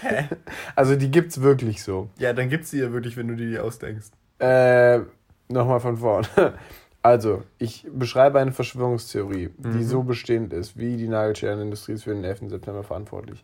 Also 0.76 0.96
die 0.96 1.10
gibt's 1.10 1.40
wirklich 1.40 1.82
so. 1.82 2.08
Ja, 2.18 2.32
dann 2.32 2.48
gibt's 2.48 2.70
die 2.70 2.78
ja 2.78 2.92
wirklich, 2.92 3.16
wenn 3.16 3.28
du 3.28 3.36
dir 3.36 3.48
die 3.48 3.58
ausdenkst. 3.58 4.10
Äh, 4.38 5.00
nochmal 5.48 5.80
von 5.80 5.96
vorn. 5.96 6.26
Also, 7.02 7.42
ich 7.58 7.86
beschreibe 7.92 8.38
eine 8.38 8.52
Verschwörungstheorie, 8.52 9.50
die 9.58 9.84
so 9.84 10.04
bestehend 10.04 10.54
ist, 10.54 10.78
wie 10.78 10.96
die 10.96 11.06
Nagelscherenindustrie 11.06 11.92
ist 11.92 12.04
für 12.04 12.14
den 12.14 12.24
11. 12.24 12.48
September 12.48 12.82
verantwortlich. 12.82 13.42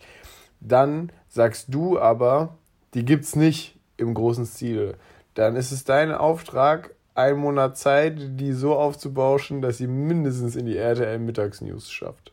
Dann 0.61 1.13
sagst 1.29 1.67
du 1.69 1.99
aber, 1.99 2.57
die 2.95 3.05
gibt's 3.05 3.37
nicht 3.37 3.79
im 3.99 4.15
großen 4.15 4.47
Stile. 4.47 4.95
Dann 5.35 5.57
ist 5.57 5.73
es 5.73 5.85
dein 5.85 6.11
Auftrag, 6.11 6.95
einen 7.21 7.39
Monat 7.39 7.77
Zeit, 7.77 8.19
die 8.41 8.53
so 8.53 8.75
aufzubauschen, 8.75 9.63
dass 9.63 9.79
sie 9.79 9.87
mindestens 9.87 10.57
in 10.57 10.67
die 10.67 10.77
RTL 10.77 11.19
Mittagsnews 11.19 11.91
schafft. 11.91 12.33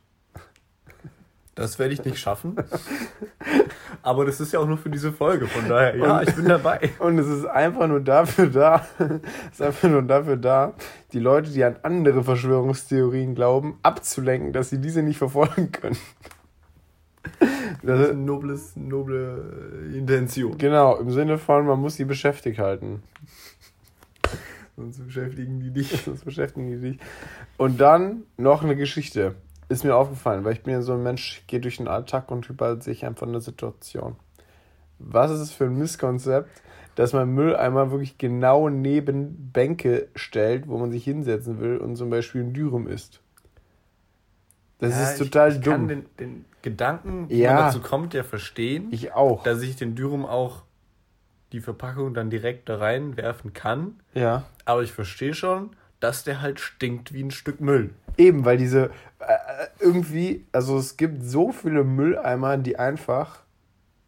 Das 1.57 1.79
werde 1.79 1.93
ich 1.93 2.05
nicht 2.05 2.19
schaffen. 2.19 2.55
Aber 4.03 4.25
das 4.25 4.39
ist 4.39 4.53
ja 4.53 4.59
auch 4.59 4.67
nur 4.67 4.77
für 4.77 4.91
diese 4.91 5.11
Folge, 5.11 5.47
von 5.47 5.67
daher, 5.67 5.95
ja, 5.97 6.21
ich 6.21 6.35
bin 6.35 6.45
dabei. 6.45 6.91
Und 6.99 7.17
es 7.17 7.27
ist 7.27 7.45
einfach 7.45 7.87
nur 7.87 7.99
dafür 7.99 8.47
da, 8.47 8.85
es 8.99 9.53
ist 9.53 9.61
einfach 9.61 9.89
nur 9.89 10.03
dafür 10.03 10.37
da, 10.37 10.73
die 11.13 11.19
Leute, 11.19 11.49
die 11.49 11.63
an 11.63 11.77
andere 11.81 12.23
Verschwörungstheorien 12.23 13.33
glauben, 13.33 13.79
abzulenken, 13.81 14.53
dass 14.53 14.69
sie 14.69 14.79
diese 14.79 15.01
nicht 15.01 15.17
verfolgen 15.17 15.71
können. 15.71 15.97
Das 17.81 17.99
ist 18.01 18.09
eine 18.11 18.19
nobles, 18.19 18.75
noble 18.75 19.91
Intention. 19.95 20.57
Genau, 20.57 20.97
im 20.97 21.11
Sinne 21.11 21.37
von, 21.37 21.65
man 21.65 21.79
muss 21.79 21.95
sie 21.95 22.05
beschäftigt 22.05 22.59
halten. 22.59 23.01
Sonst 24.77 25.03
beschäftigen 25.05 25.59
die 25.59 25.71
dich. 25.71 25.89
Sonst 26.05 26.23
beschäftigen 26.23 26.69
die 26.69 26.91
dich. 26.91 26.99
Und 27.57 27.81
dann 27.81 28.23
noch 28.37 28.63
eine 28.63 28.75
Geschichte. 28.75 29.35
Ist 29.69 29.83
mir 29.83 29.95
aufgefallen, 29.97 30.45
weil 30.45 30.53
ich 30.53 30.63
bin 30.63 30.73
ja 30.73 30.81
so 30.81 30.93
ein 30.93 31.03
Mensch, 31.03 31.43
gehe 31.47 31.59
durch 31.59 31.77
den 31.77 31.89
Alltag 31.89 32.31
und 32.31 32.47
überall 32.49 32.81
sehe 32.81 32.93
ich 32.93 33.05
einfach 33.05 33.27
eine 33.27 33.41
Situation. 33.41 34.15
Was 34.99 35.29
ist 35.31 35.39
es 35.41 35.51
für 35.51 35.65
ein 35.65 35.77
Misskonzept, 35.77 36.61
dass 36.95 37.11
man 37.13 37.29
Mülleimer 37.29 37.91
wirklich 37.91 38.17
genau 38.17 38.69
neben 38.69 39.51
Bänke 39.51 40.07
stellt, 40.15 40.67
wo 40.69 40.77
man 40.77 40.91
sich 40.91 41.03
hinsetzen 41.03 41.59
will 41.59 41.77
und 41.77 41.97
zum 41.97 42.09
Beispiel 42.09 42.43
ein 42.43 42.53
Dürüm 42.53 42.87
isst? 42.87 43.19
Das 44.79 44.91
Ja, 44.93 45.11
ist 45.11 45.17
total 45.19 45.49
ich, 45.49 45.57
ich 45.57 45.61
dumm. 45.63 45.73
kann 45.73 45.87
den, 45.89 46.05
den 46.19 46.45
Gedanken, 46.61 47.29
wie 47.29 47.39
Ja. 47.39 47.53
man 47.55 47.65
dazu 47.65 47.81
kommt, 47.81 48.13
ja 48.13 48.23
verstehen, 48.23 48.87
ich 48.91 49.11
auch. 49.13 49.43
dass 49.43 49.61
ich 49.63 49.75
den 49.75 49.95
Dürum 49.95 50.25
auch 50.25 50.63
die 51.51 51.61
Verpackung 51.61 52.13
dann 52.13 52.29
direkt 52.29 52.69
da 52.69 52.77
reinwerfen 52.77 53.53
kann. 53.53 53.99
ja. 54.13 54.45
Aber 54.65 54.83
ich 54.83 54.91
verstehe 54.91 55.33
schon, 55.33 55.69
dass 55.99 56.23
der 56.23 56.41
halt 56.41 56.59
stinkt 56.59 57.13
wie 57.13 57.23
ein 57.23 57.31
Stück 57.31 57.61
Müll. 57.61 57.91
Eben, 58.17 58.45
weil 58.45 58.57
diese 58.57 58.91
äh, 59.19 59.67
irgendwie, 59.79 60.45
also 60.51 60.77
es 60.77 60.97
gibt 60.97 61.23
so 61.23 61.51
viele 61.51 61.83
Mülleimer, 61.83 62.57
die 62.57 62.77
einfach, 62.77 63.39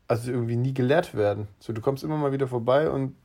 also 0.08 0.32
irgendwie 0.32 0.56
nie 0.56 0.74
geleert 0.74 1.16
werden. 1.16 1.48
So, 1.60 1.74
du 1.74 1.82
kommst 1.82 2.04
immer 2.04 2.18
mal 2.18 2.32
wieder 2.32 2.48
vorbei 2.48 2.90
und 2.90 3.16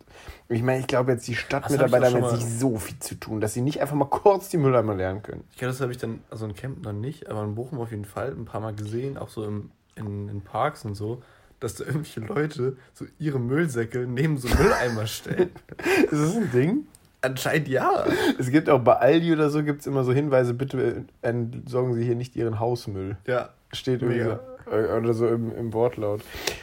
ich 0.48 0.62
meine, 0.62 0.80
ich 0.80 0.86
glaube 0.86 1.12
jetzt 1.12 1.26
die 1.26 1.34
Stadtmitarbeiter 1.34 2.12
haben 2.12 2.22
jetzt 2.22 2.34
nicht 2.34 2.60
so 2.60 2.76
viel 2.76 2.98
zu 3.00 3.16
tun, 3.16 3.40
dass 3.40 3.54
sie 3.54 3.62
nicht 3.62 3.80
einfach 3.80 3.96
mal 3.96 4.04
kurz 4.04 4.48
die 4.48 4.58
Mülleimer 4.58 4.94
leeren 4.94 5.22
können. 5.22 5.44
Ich 5.50 5.58
glaube, 5.58 5.72
das 5.72 5.80
habe 5.80 5.92
ich 5.92 5.98
dann, 5.98 6.20
also 6.30 6.46
in 6.46 6.54
Kempten 6.54 6.82
dann 6.82 7.00
nicht, 7.00 7.28
aber 7.28 7.42
in 7.42 7.54
Bochum 7.54 7.80
auf 7.80 7.90
jeden 7.90 8.04
Fall 8.04 8.30
ein 8.30 8.44
paar 8.44 8.60
Mal 8.60 8.74
gesehen, 8.74 9.18
auch 9.18 9.28
so 9.28 9.44
im, 9.44 9.70
in, 9.96 10.28
in 10.28 10.40
Parks 10.42 10.84
und 10.84 10.94
so, 10.94 11.22
dass 11.64 11.76
da 11.76 11.84
irgendwelche 11.86 12.20
Leute 12.20 12.76
so 12.92 13.06
ihre 13.18 13.40
Müllsäcke 13.40 14.06
neben 14.06 14.36
so 14.36 14.48
Mülleimer 14.48 15.06
stellen. 15.06 15.50
Ist 16.02 16.12
das 16.12 16.36
ein 16.36 16.50
Ding? 16.52 16.86
Anscheinend 17.22 17.68
ja. 17.68 18.04
Es 18.38 18.50
gibt 18.50 18.68
auch 18.68 18.80
bei 18.80 18.96
Aldi 18.96 19.32
oder 19.32 19.48
so 19.48 19.64
gibt 19.64 19.80
es 19.80 19.86
immer 19.86 20.04
so 20.04 20.12
Hinweise, 20.12 20.52
bitte 20.52 21.06
entsorgen 21.22 21.94
Sie 21.94 22.04
hier 22.04 22.16
nicht 22.16 22.36
Ihren 22.36 22.60
Hausmüll. 22.60 23.16
Ja. 23.26 23.48
Steht 23.72 24.02
irgendwie 24.02 24.22
so, 24.22 24.70
äh, 24.70 24.94
oder 24.94 25.14
so 25.14 25.26
im, 25.26 25.56
im 25.56 25.72
Wortlaut. 25.72 26.20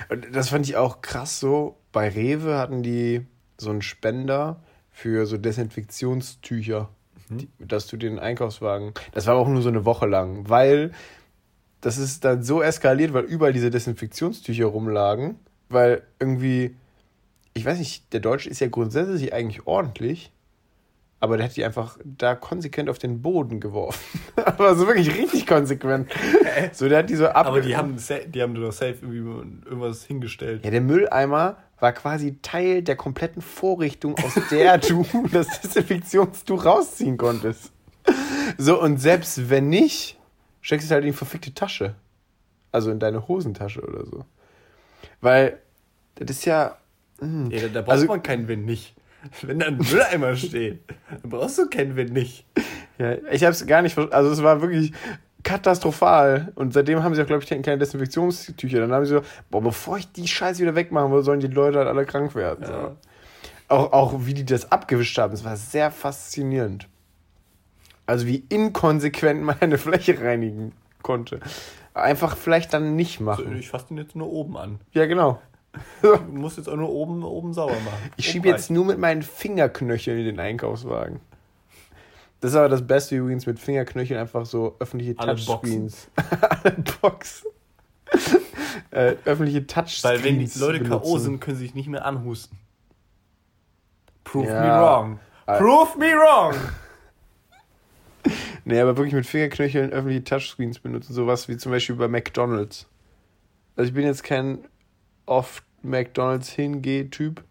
Und 0.10 0.28
das 0.36 0.50
fand 0.50 0.68
ich 0.68 0.78
auch 0.78 1.02
krass 1.02 1.40
so. 1.40 1.78
Bei 1.92 2.08
Rewe 2.08 2.60
hatten 2.60 2.84
die 2.84 3.26
so 3.58 3.72
einen 3.72 3.82
Spender 3.82 4.62
für 4.92 5.26
so 5.26 5.38
Desinfektionstücher, 5.38 6.90
die, 7.30 7.50
dass 7.58 7.88
du 7.88 7.98
den 7.98 8.20
Einkaufswagen. 8.20 8.94
Das 9.14 9.26
war 9.26 9.34
aber 9.34 9.42
auch 9.42 9.50
nur 9.50 9.64
so 9.64 9.70
eine 9.70 9.84
Woche 9.84 10.06
lang, 10.06 10.48
weil 10.48 10.92
das 11.82 11.98
ist 11.98 12.24
dann 12.24 12.44
so 12.44 12.62
eskaliert, 12.62 13.14
weil 13.14 13.24
überall 13.24 13.54
diese 13.54 13.72
Desinfektionstücher 13.72 14.66
rumlagen, 14.66 15.40
weil 15.70 16.04
irgendwie, 16.20 16.76
ich 17.54 17.66
weiß 17.66 17.80
nicht, 17.80 18.14
der 18.14 18.20
Deutsche 18.20 18.50
ist 18.50 18.60
ja 18.60 18.68
grundsätzlich 18.68 19.34
eigentlich 19.34 19.68
ordentlich. 19.68 20.32
Aber 21.20 21.38
der 21.38 21.46
hat 21.46 21.56
die 21.56 21.64
einfach 21.64 22.00
da 22.04 22.34
konsequent 22.34 22.90
auf 22.90 22.98
den 22.98 23.22
Boden 23.22 23.60
geworfen. 23.60 24.20
aber 24.36 24.76
so 24.76 24.88
wirklich 24.88 25.16
richtig 25.16 25.46
konsequent. 25.46 26.12
So, 26.74 26.90
der 26.90 27.00
hat 27.00 27.10
die 27.10 27.16
so 27.16 27.28
ab. 27.28 27.48
Aber 27.48 27.62
die 27.62 27.76
haben, 27.76 27.98
die 28.28 28.42
haben 28.42 28.56
doch 28.56 28.72
safe 28.72 28.98
irgendwie 29.02 29.20
irgendwas 29.66 30.04
hingestellt. 30.04 30.64
Ja, 30.66 30.72
der 30.72 30.82
Mülleimer 30.82 31.58
war 31.80 31.94
quasi 31.94 32.38
Teil 32.42 32.82
der 32.82 32.96
kompletten 32.96 33.42
Vorrichtung, 33.42 34.16
aus 34.18 34.34
der 34.50 34.78
du 34.78 35.06
das 35.32 35.62
Desinfektionstuch 35.62 36.66
rausziehen 36.66 37.18
konntest. 37.18 37.72
So, 38.58 38.82
und 38.82 38.98
selbst 38.98 39.50
wenn 39.50 39.70
nicht, 39.70 40.18
steckst 40.62 40.86
du 40.86 40.88
es 40.88 40.92
halt 40.92 41.04
in 41.04 41.12
die 41.12 41.18
verfickte 41.18 41.54
Tasche. 41.54 41.96
Also 42.72 42.90
in 42.92 43.00
deine 43.00 43.28
Hosentasche 43.28 43.82
oder 43.82 44.06
so. 44.06 44.26
Weil, 45.20 45.60
das 46.16 46.30
ist 46.38 46.46
ja. 46.46 46.78
hm. 47.20 47.52
Ja, 47.52 47.62
da, 47.62 47.68
da 47.68 47.82
braucht 47.82 47.92
Also- 47.92 48.06
man 48.08 48.24
keinen 48.24 48.48
Wenn 48.48 48.66
nicht. 48.66 48.96
Wenn 49.44 49.60
da 49.60 49.68
ein 49.68 49.78
Mülleimer 49.78 50.36
steht, 50.36 50.80
dann 51.22 51.30
brauchst 51.30 51.58
du 51.60 51.70
keinen 51.70 51.96
Wenn 51.96 52.12
nicht. 52.14 52.46
Ja, 52.98 53.18
ich 53.32 53.44
habe 53.44 53.52
es 53.52 53.66
gar 53.68 53.82
nicht 53.84 53.96
Also, 53.98 54.32
es 54.32 54.42
war 54.42 54.62
wirklich 54.62 54.94
katastrophal. 55.44 56.52
Und 56.56 56.74
seitdem 56.74 57.04
haben 57.04 57.14
sie 57.14 57.22
auch, 57.22 57.28
glaube 57.28 57.44
ich, 57.44 57.50
keine 57.50 57.78
Desinfektionstücher. 57.78 58.80
Dann 58.80 58.92
haben 58.92 59.06
sie 59.06 59.14
so, 59.14 59.22
boah, 59.50 59.62
bevor 59.62 59.98
ich 59.98 60.12
die 60.12 60.28
Scheiße 60.28 60.62
wieder 60.62 60.76
wegmachen 60.76 61.12
will, 61.12 61.22
sollen 61.24 61.40
die 61.40 61.48
Leute 61.48 61.80
halt 61.80 61.88
alle 61.88 62.06
krank 62.06 62.34
werden. 62.36 62.66
So. 62.66 62.72
Ja. 62.72 62.96
Auch, 63.68 63.92
auch 63.94 64.26
wie 64.26 64.34
die 64.34 64.46
das 64.46 64.72
abgewischt 64.72 65.18
haben, 65.18 65.32
das 65.32 65.44
war 65.46 65.56
sehr 65.56 65.92
faszinierend. 65.92 66.88
Also 68.12 68.28
wie 68.28 68.44
inkonsequent 68.50 69.42
man 69.46 69.56
eine 69.62 69.78
Fläche 69.78 70.20
reinigen 70.20 70.74
konnte. 71.02 71.40
Einfach 71.94 72.36
vielleicht 72.36 72.74
dann 72.74 72.98
nicht 72.98 73.22
machen. 73.22 73.56
ich 73.58 73.70
fasse 73.70 73.88
den 73.88 73.98
jetzt 74.00 74.18
nur 74.18 74.30
oben 74.30 74.58
an. 74.58 74.80
Ja, 74.92 75.06
genau. 75.06 75.42
Du 76.02 76.18
musst 76.34 76.58
jetzt 76.58 76.68
auch 76.68 76.76
nur 76.76 76.90
oben, 76.90 77.24
oben 77.24 77.54
sauber 77.54 77.72
machen. 77.76 78.12
Ich 78.18 78.26
schiebe 78.30 78.50
jetzt 78.50 78.70
nur 78.70 78.84
mit 78.84 79.00
meinen 79.00 79.22
Fingerknöcheln 79.22 80.20
in 80.20 80.26
den 80.26 80.40
Einkaufswagen. 80.42 81.22
Das 82.42 82.52
ist 82.52 82.58
aber 82.58 82.68
das 82.68 82.86
Beste 82.86 83.16
übrigens 83.16 83.46
mit 83.46 83.58
Fingerknöcheln, 83.58 84.20
einfach 84.20 84.46
so 84.46 84.76
öffentliche 84.80 85.18
Alle 85.18 85.36
Touchscreens. 85.38 86.10
Alle 86.64 86.76
Box. 87.02 87.46
äh, 88.92 89.16
öffentliche 89.24 89.66
Touchscreens. 89.66 90.04
Weil 90.04 90.24
wenn 90.26 90.40
die 90.40 90.60
Leute 90.60 90.84
K.O. 90.84 91.18
sind, 91.20 91.40
können 91.40 91.56
sie 91.56 91.64
sich 91.64 91.76
nicht 91.76 91.88
mehr 91.88 92.04
anhusten. 92.06 92.58
Prove 94.26 94.48
Ja. 94.50 94.60
me 94.62 94.82
wrong. 94.82 95.20
Äh. 95.48 95.58
Prove 95.58 95.98
me 95.98 96.08
wrong! 96.08 96.54
Nee, 98.72 98.80
aber 98.80 98.96
wirklich 98.96 99.14
mit 99.14 99.26
Fingerknöcheln 99.26 99.92
öffentliche 99.92 100.24
Touchscreens 100.24 100.80
benutzen. 100.80 101.14
Sowas 101.14 101.50
wie 101.50 101.58
zum 101.58 101.74
Beispiel 101.74 101.98
bei 101.98 102.08
McDonalds. 102.08 102.88
Also 103.76 103.90
ich 103.90 103.94
bin 103.94 104.06
jetzt 104.06 104.24
kein 104.24 104.60
oft 105.26 105.66
McDonalds 105.82 106.48
hingeh-Typ. 106.52 107.44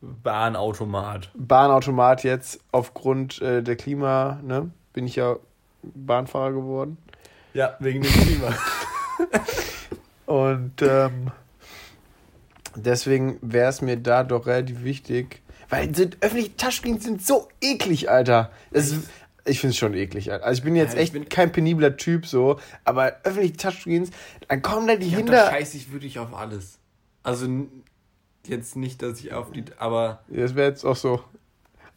Bahnautomat. 0.00 1.30
Bahnautomat 1.34 2.24
jetzt 2.24 2.58
aufgrund 2.72 3.42
äh, 3.42 3.62
der 3.62 3.76
Klima, 3.76 4.40
ne? 4.42 4.70
Bin 4.94 5.06
ich 5.06 5.16
ja 5.16 5.36
Bahnfahrer 5.82 6.52
geworden. 6.52 6.96
Ja, 7.52 7.76
wegen 7.78 8.00
dem 8.00 8.10
Klima. 8.10 8.54
Und 10.24 10.80
ähm, 10.80 11.32
deswegen 12.76 13.38
wäre 13.42 13.68
es 13.68 13.82
mir 13.82 13.98
da 13.98 14.24
doch 14.24 14.46
relativ 14.46 14.84
wichtig, 14.84 15.42
weil 15.68 15.94
sind, 15.94 16.16
öffentliche 16.22 16.56
Touchscreens 16.56 17.04
sind 17.04 17.22
so 17.22 17.48
eklig, 17.60 18.08
Alter. 18.08 18.50
Das 18.70 18.88
ist, 18.90 19.10
ich 19.48 19.60
finde 19.60 19.72
es 19.72 19.76
schon 19.78 19.94
eklig. 19.94 20.32
Also 20.32 20.58
ich 20.58 20.62
bin 20.64 20.76
jetzt 20.76 20.94
Ja, 20.94 20.98
ich 21.00 21.04
echt 21.04 21.12
bin- 21.14 21.28
kein 21.28 21.50
penibler 21.52 21.96
Typ 21.96 22.26
so, 22.26 22.58
aber 22.84 23.16
öffentliche 23.24 23.56
Touchscreens, 23.56 24.10
dann 24.48 24.62
kommen 24.62 24.86
da 24.86 24.96
die 24.96 25.10
Ja, 25.10 25.16
Kinder. 25.18 25.46
scheiße 25.50 25.76
ich 25.76 25.92
wirklich 25.92 26.18
auf 26.18 26.34
alles. 26.34 26.78
Also 27.22 27.46
jetzt 28.46 28.76
nicht, 28.76 29.02
dass 29.02 29.20
ich 29.20 29.32
auf 29.32 29.50
die. 29.52 29.64
Aber 29.78 30.20
Das 30.28 30.54
wäre 30.54 30.68
jetzt 30.70 30.84
auch 30.84 30.96
so, 30.96 31.22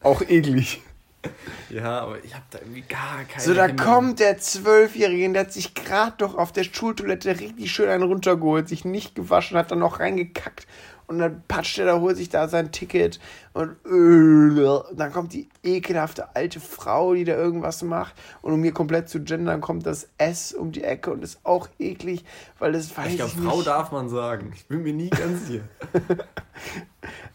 auch 0.02 0.20
eklig. 0.22 0.82
ja, 1.70 2.00
aber 2.00 2.22
ich 2.24 2.34
habe 2.34 2.44
da 2.50 2.58
irgendwie 2.58 2.82
gar 2.82 3.22
keine. 3.24 3.42
So, 3.44 3.54
da 3.54 3.68
Kinder- 3.68 3.84
kommt 3.84 4.18
der 4.20 4.38
Zwölfjährige, 4.38 5.32
der 5.32 5.42
hat 5.42 5.52
sich 5.52 5.72
gerade 5.74 6.14
doch 6.18 6.34
auf 6.34 6.50
der 6.52 6.64
Schultoilette 6.64 7.38
richtig 7.38 7.70
schön 7.70 7.88
einen 7.88 8.02
runtergeholt, 8.02 8.68
sich 8.68 8.84
nicht 8.84 9.14
gewaschen, 9.14 9.56
hat 9.56 9.70
dann 9.70 9.78
noch 9.78 10.00
reingekackt 10.00 10.66
und 11.06 11.18
dann 11.18 11.42
patscht 11.48 11.78
er 11.78 11.86
da, 11.86 12.00
holt 12.00 12.16
sich 12.16 12.28
da 12.28 12.48
sein 12.48 12.72
Ticket 12.72 13.20
und 13.52 13.70
äh, 13.86 14.94
dann 14.94 15.12
kommt 15.12 15.32
die 15.32 15.48
ekelhafte 15.62 16.34
alte 16.34 16.60
Frau, 16.60 17.14
die 17.14 17.24
da 17.24 17.34
irgendwas 17.34 17.82
macht 17.82 18.14
und 18.40 18.52
um 18.52 18.60
mir 18.60 18.72
komplett 18.72 19.08
zu 19.08 19.20
gendern, 19.22 19.60
kommt 19.60 19.84
das 19.86 20.08
S 20.18 20.52
um 20.52 20.72
die 20.72 20.84
Ecke 20.84 21.10
und 21.12 21.22
ist 21.22 21.40
auch 21.44 21.68
eklig, 21.78 22.24
weil 22.58 22.72
das 22.72 22.96
weiß 22.96 23.06
Ich 23.06 23.12
ich, 23.12 23.16
glaube, 23.18 23.32
nicht. 23.40 23.50
Frau 23.50 23.62
darf 23.62 23.92
man 23.92 24.08
sagen. 24.08 24.52
Ich 24.54 24.66
bin 24.66 24.82
mir 24.82 24.92
nie 24.94 25.10
ganz 25.10 25.46
sicher. 25.48 25.64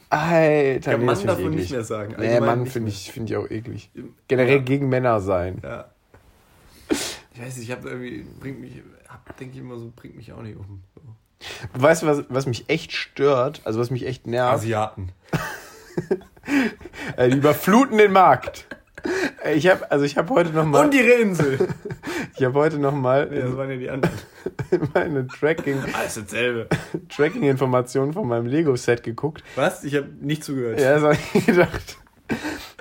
Alter, 0.09 0.91
Ja, 0.91 0.97
nee, 0.97 1.03
Mann 1.05 1.25
darf 1.25 1.39
man 1.39 1.51
nicht 1.51 1.71
mehr 1.71 1.83
sagen. 1.83 2.15
Nee, 2.17 2.27
Allgemein 2.27 2.45
Mann 2.47 2.59
nicht 2.63 2.71
finde 2.73 2.89
ich, 2.89 3.11
find 3.11 3.29
ich 3.29 3.35
auch 3.35 3.49
eklig. 3.49 3.91
Generell 4.27 4.57
Ja. 4.57 4.61
gegen 4.63 4.87
Männer 4.89 5.19
sein. 5.19 5.59
Ja. 5.63 5.85
Ich 6.89 7.41
weiß 7.41 7.57
nicht, 7.57 7.69
ich 7.69 7.75
habe 7.75 7.89
irgendwie, 7.89 8.25
bringt 8.39 8.61
mich, 8.61 8.81
hab, 9.09 9.37
denke 9.37 9.55
ich 9.55 9.59
immer 9.61 9.77
so, 9.77 9.91
bringt 9.95 10.15
mich 10.15 10.31
auch 10.31 10.41
nicht 10.41 10.57
um. 10.57 10.81
So. 10.95 11.01
Weißt 11.73 12.01
du, 12.03 12.07
was, 12.07 12.23
was 12.29 12.45
mich 12.45 12.69
echt 12.69 12.91
stört? 12.91 13.61
Also, 13.63 13.79
was 13.79 13.89
mich 13.91 14.05
echt 14.05 14.27
nervt? 14.27 14.53
Asiaten. 14.53 15.11
Äh, 17.17 17.29
die 17.29 17.37
überfluten 17.37 17.97
den 17.97 18.13
Markt. 18.13 18.65
Äh, 19.43 19.55
Ich 19.55 19.67
habe 19.67 19.91
also 19.91 20.05
ich 20.05 20.17
habe 20.17 20.33
heute 20.33 20.51
noch 20.51 20.63
mal 20.63 20.85
Und 20.85 20.93
ihre 20.93 21.11
Insel. 21.19 21.67
ich 22.37 22.43
habe 22.45 22.53
heute 22.57 22.77
noch 22.77 22.93
mal 22.93 23.29
ja, 23.33 23.41
das 23.45 23.57
waren 23.57 23.69
ja 23.71 23.75
die 23.77 23.89
anderen. 23.89 24.15
meine 24.93 25.27
Tracking 25.27 25.77
Alles 25.93 26.15
dasselbe. 26.15 26.67
Tracking 27.09 27.43
Informationen 27.43 28.13
von 28.13 28.27
meinem 28.27 28.45
Lego 28.45 28.75
Set 28.77 29.03
geguckt. 29.03 29.43
Was? 29.55 29.83
Ich 29.83 29.95
habe 29.95 30.07
nicht 30.21 30.43
zugehört. 30.43 30.79
Ja, 30.79 30.93
das 30.99 31.03
habe 31.03 31.17
ich 31.33 31.45
gedacht. 31.45 31.97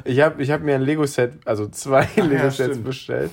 Ich 0.05 0.21
habe 0.21 0.41
ich 0.43 0.51
hab 0.53 0.61
mir 0.63 0.77
ein 0.77 0.83
Lego 0.83 1.07
Set, 1.07 1.33
also 1.45 1.67
zwei 1.69 2.07
Lego 2.17 2.51
Sets 2.51 2.55
stimmt. 2.55 2.85
bestellt 2.85 3.33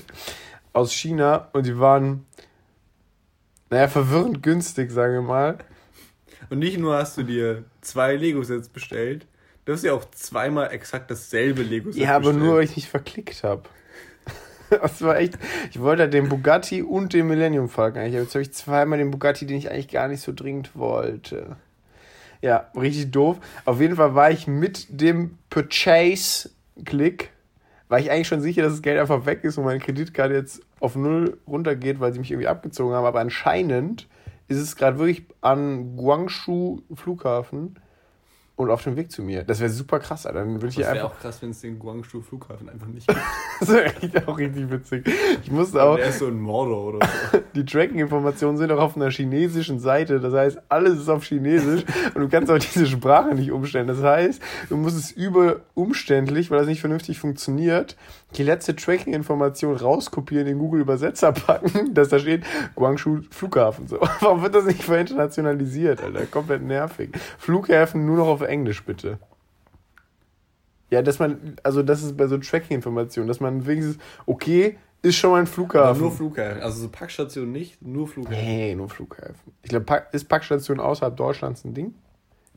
aus 0.73 0.91
China 0.91 1.49
und 1.53 1.67
die 1.67 1.77
waren 1.77 2.25
naja, 3.73 3.87
verwirrend 3.87 4.41
günstig, 4.43 4.91
sagen 4.91 5.13
wir 5.13 5.21
mal. 5.21 5.57
Und 6.49 6.59
nicht 6.59 6.77
nur 6.77 6.95
hast 6.97 7.17
du 7.17 7.23
dir 7.23 7.63
zwei 7.81 8.15
Lego-Sets 8.15 8.69
bestellt, 8.69 9.25
du 9.65 9.73
hast 9.73 9.83
ja 9.83 9.93
auch 9.93 10.05
zweimal 10.11 10.71
exakt 10.71 11.09
dasselbe 11.09 11.63
Lego-Set 11.63 12.01
Ja, 12.01 12.15
aber 12.15 12.25
bestellt. 12.29 12.43
nur, 12.43 12.55
weil 12.55 12.63
ich 12.63 12.75
nicht 12.75 12.89
verklickt 12.89 13.43
habe. 13.43 13.63
Das 14.69 15.03
war 15.03 15.17
echt. 15.17 15.37
Ich 15.69 15.79
wollte 15.81 16.09
den 16.09 16.29
Bugatti 16.29 16.81
und 16.81 17.13
den 17.13 17.27
Millennium 17.27 17.69
Falcon 17.69 18.01
eigentlich. 18.01 18.15
Jetzt 18.15 18.33
habe 18.33 18.41
ich 18.41 18.53
zweimal 18.53 18.97
den 18.97 19.11
Bugatti, 19.11 19.45
den 19.45 19.57
ich 19.57 19.69
eigentlich 19.69 19.89
gar 19.89 20.07
nicht 20.07 20.21
so 20.21 20.31
dringend 20.33 20.75
wollte. 20.75 21.57
Ja, 22.41 22.71
richtig 22.75 23.11
doof. 23.11 23.37
Auf 23.65 23.79
jeden 23.79 23.95
Fall 23.97 24.15
war 24.15 24.31
ich 24.31 24.47
mit 24.47 24.87
dem 24.89 25.37
Purchase-Klick, 25.51 27.29
war 27.87 27.99
ich 27.99 28.09
eigentlich 28.09 28.27
schon 28.27 28.41
sicher, 28.41 28.63
dass 28.63 28.73
das 28.73 28.81
Geld 28.81 28.99
einfach 28.99 29.27
weg 29.27 29.43
ist 29.43 29.57
und 29.59 29.65
meine 29.65 29.79
Kreditkarte 29.79 30.33
jetzt 30.33 30.61
auf 30.83 30.95
null 30.95 31.37
runtergeht, 31.47 31.99
weil 32.01 32.11
sie 32.13 32.19
mich 32.19 32.29
irgendwie 32.31 32.47
abgezogen 32.47 32.93
haben. 32.93 33.05
Aber 33.05 33.21
anscheinend 33.21 34.07
ist 34.49 34.57
es 34.59 34.75
gerade 34.75 34.99
wirklich 34.99 35.25
an 35.39 35.95
Guangzhou 35.95 36.81
Flughafen 36.93 37.79
und 38.55 38.69
auf 38.69 38.83
dem 38.83 38.95
Weg 38.95 39.11
zu 39.11 39.23
mir. 39.23 39.43
Das 39.43 39.61
wäre 39.61 39.69
super 39.71 39.99
krass, 39.99 40.25
Alter. 40.27 40.39
Dann 40.39 40.55
würde 40.55 40.67
ich 40.67 40.75
Das 40.75 40.85
hier 40.85 40.93
wäre 40.93 41.05
einfach. 41.05 41.17
auch 41.17 41.21
krass, 41.21 41.41
wenn 41.41 41.49
es 41.51 41.61
den 41.61 41.79
Guangzhou 41.79 42.21
Flughafen 42.21 42.69
einfach 42.69 42.85
nicht 42.87 43.07
gibt. 43.07 43.19
Das 43.61 43.69
wäre 43.69 43.85
echt 43.85 44.27
auch 44.27 44.37
richtig 44.37 44.69
witzig. 44.69 45.09
Ich 45.41 45.49
musste 45.51 45.81
auch. 45.81 45.95
Der 45.95 46.07
ist 46.09 46.19
so 46.19 46.27
ein 46.27 46.39
Mordor 46.39 46.93
oder 46.93 47.07
so. 47.31 47.39
Die 47.55 47.65
Tracking-Informationen 47.65 48.57
sind 48.57 48.71
auch 48.71 48.79
auf 48.81 48.95
einer 48.95 49.09
chinesischen 49.09 49.79
Seite. 49.79 50.19
Das 50.19 50.33
heißt, 50.33 50.59
alles 50.69 50.99
ist 50.99 51.09
auf 51.09 51.23
Chinesisch 51.23 51.83
und 52.13 52.21
du 52.21 52.27
kannst 52.29 52.51
auch 52.51 52.59
diese 52.59 52.85
Sprache 52.85 53.33
nicht 53.33 53.51
umstellen. 53.51 53.87
Das 53.87 54.03
heißt, 54.03 54.41
du 54.69 54.75
musst 54.77 54.97
es 54.97 55.11
über 55.11 55.61
umständlich, 55.73 56.51
weil 56.51 56.59
das 56.59 56.67
nicht 56.67 56.81
vernünftig 56.81 57.19
funktioniert, 57.19 57.95
die 58.35 58.43
letzte 58.43 58.75
Tracking-Information 58.75 59.75
rauskopieren, 59.75 60.47
in 60.47 60.59
Google 60.59 60.81
Übersetzer 60.81 61.31
packen, 61.31 61.93
dass 61.93 62.09
da 62.09 62.19
steht 62.19 62.43
Guangzhou 62.75 63.21
Flughafen. 63.31 63.87
So. 63.87 63.99
Warum 64.19 64.41
wird 64.41 64.55
das 64.55 64.65
nicht 64.65 64.83
verinternationalisiert, 64.83 66.03
Alter? 66.03 66.25
Komplett 66.25 66.63
nervig. 66.63 67.11
Flughäfen 67.37 68.05
nur 68.05 68.17
noch 68.17 68.27
auf 68.27 68.41
Englisch, 68.41 68.83
bitte. 68.83 69.19
Ja, 70.89 71.01
dass 71.01 71.19
man, 71.19 71.55
also 71.63 71.81
das 71.81 72.03
ist 72.03 72.17
bei 72.17 72.27
so 72.27 72.37
Tracking-Informationen, 72.37 73.27
dass 73.27 73.39
man 73.39 73.65
wenigstens, 73.65 73.97
okay, 74.25 74.77
ist 75.01 75.17
schon 75.17 75.31
mal 75.31 75.37
ein 75.37 75.41
Aber 75.41 75.51
Flughafen. 75.51 76.01
nur 76.01 76.11
Flughafen. 76.11 76.61
Also 76.61 76.81
so 76.81 76.89
Packstation 76.89 77.51
nicht, 77.51 77.81
nur 77.81 78.07
Flughafen. 78.07 78.37
Nee, 78.37 78.75
nur 78.75 78.89
Flughäfen. 78.89 79.53
Ich 79.61 79.69
glaube, 79.69 79.85
Pack, 79.85 80.09
ist 80.13 80.29
Packstation 80.29 80.79
außerhalb 80.79 81.15
Deutschlands 81.17 81.65
ein 81.65 81.73
Ding? 81.73 81.93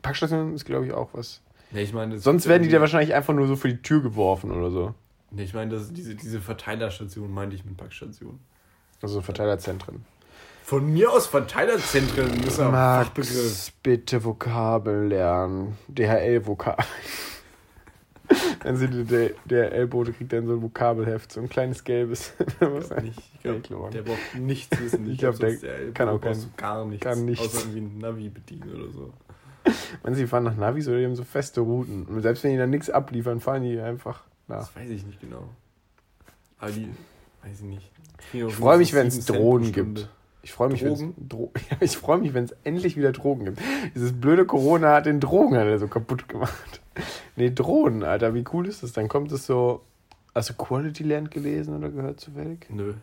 Packstation 0.02 0.54
ist, 0.54 0.64
glaube 0.64 0.86
ich, 0.86 0.92
auch 0.92 1.08
was. 1.12 1.42
Nee, 1.72 1.82
ich 1.82 1.92
meine, 1.92 2.18
Sonst 2.18 2.46
werden 2.46 2.62
die 2.62 2.68
da 2.68 2.80
wahrscheinlich 2.80 3.14
einfach 3.14 3.34
nur 3.34 3.46
so 3.48 3.56
vor 3.56 3.68
die 3.68 3.82
Tür 3.82 4.00
geworfen 4.00 4.52
oder 4.52 4.70
so. 4.70 4.94
Nee, 5.30 5.42
ich 5.44 5.54
meine, 5.54 5.72
das, 5.74 5.92
diese, 5.92 6.14
diese 6.14 6.40
Verteilerstation 6.40 7.30
meinte 7.32 7.56
ich 7.56 7.64
mit 7.64 7.76
Packstation. 7.76 8.38
Also 9.02 9.20
Verteilerzentren. 9.20 10.04
Von 10.62 10.92
mir 10.92 11.12
aus 11.12 11.26
Verteilerzentren 11.26 12.42
ist 12.42 12.58
ein 12.58 12.70
Fachbegriff. 12.72 13.34
Max, 13.34 13.72
bitte 13.82 14.24
Vokabeln 14.24 15.08
lernen. 15.10 15.76
DHL-Vokabel. 15.88 16.84
Dann 18.64 18.76
sind 18.76 18.92
die 18.92 19.04
der 19.04 19.30
DHL-Bote 19.70 20.12
kriegt 20.12 20.32
dann 20.32 20.46
so 20.46 20.54
ein 20.54 20.62
Vokabelheft, 20.62 21.30
so 21.32 21.40
ein 21.40 21.48
kleines 21.48 21.84
gelbes. 21.84 22.32
Ich 22.60 23.02
nicht. 23.02 23.18
Ich 23.44 23.62
glaub, 23.62 23.90
der 23.92 24.02
braucht 24.02 24.34
nichts 24.34 24.80
wissen. 24.80 25.08
Ich 25.08 25.18
glaub, 25.18 25.38
der 25.38 25.50
sonst 25.50 25.62
Elbe 25.62 25.92
kann 25.92 26.08
auch 26.08 26.20
kein- 26.20 26.52
gar 26.56 26.84
nichts. 26.84 27.04
kann 27.04 27.24
nichts. 27.24 27.44
Außer 27.46 27.58
irgendwie 27.60 27.80
ein 27.80 27.98
Navi 27.98 28.28
bedienen 28.28 28.74
oder 28.74 28.90
so. 28.90 29.12
Wenn 30.02 30.14
sie 30.14 30.26
fahren 30.26 30.44
nach 30.44 30.56
Navis 30.56 30.88
oder 30.88 30.98
die 30.98 31.04
haben 31.04 31.14
so 31.16 31.22
feste 31.24 31.60
Routen. 31.60 32.06
Und 32.06 32.22
selbst 32.22 32.42
wenn 32.42 32.50
die 32.52 32.56
dann 32.56 32.70
nichts 32.70 32.90
abliefern, 32.90 33.40
fahren 33.40 33.62
die 33.62 33.78
einfach 33.78 34.22
nach. 34.48 34.58
Das 34.58 34.76
weiß 34.76 34.90
ich 34.90 35.04
nicht 35.04 35.20
genau. 35.20 35.48
Aber 36.58 36.70
die, 36.70 36.88
weiß 37.42 37.60
ich 37.60 37.66
nicht. 37.66 37.90
Ich 38.32 38.54
freue 38.54 38.78
mich, 38.78 38.94
wenn 38.94 39.06
es 39.06 39.24
Drohnen 39.26 39.72
gibt. 39.72 40.08
Ich 40.46 40.52
freue 40.52 40.68
mich, 40.68 40.84
wenn 40.84 40.92
es 40.92 41.00
Drogen? 41.00 41.28
Dro 41.28 41.52
ja, 41.70 41.76
ich 41.80 41.96
freue 41.96 42.18
mich, 42.18 42.32
wenn 42.32 42.44
es 42.44 42.54
endlich 42.62 42.96
wieder 42.96 43.10
Drogen 43.10 43.46
gibt. 43.46 43.60
Dieses 43.96 44.12
blöde 44.12 44.46
Corona 44.46 44.94
hat 44.94 45.06
den 45.06 45.18
Drogenhandel 45.18 45.78
so 45.78 45.88
kaputt 45.88 46.28
gemacht. 46.28 46.80
Nee, 47.38 47.50
Drohnen, 47.50 48.02
Alter, 48.02 48.32
wie 48.32 48.44
cool 48.54 48.66
ist 48.66 48.82
das? 48.82 48.94
Dann 48.94 49.08
kommt 49.08 49.30
es 49.30 49.44
so. 49.44 49.82
Hast 50.34 50.48
du 50.48 50.54
Quality 50.54 51.02
Land 51.02 51.30
gelesen 51.30 51.76
oder 51.76 51.90
gehört 51.90 52.18
zufällig? 52.18 52.66
Nö. 52.70 52.94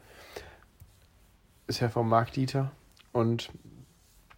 Ist 1.67 1.81
ja 1.81 1.89
von 1.89 2.09
Mark 2.09 2.31
Dieter. 2.31 2.71
Und 3.11 3.51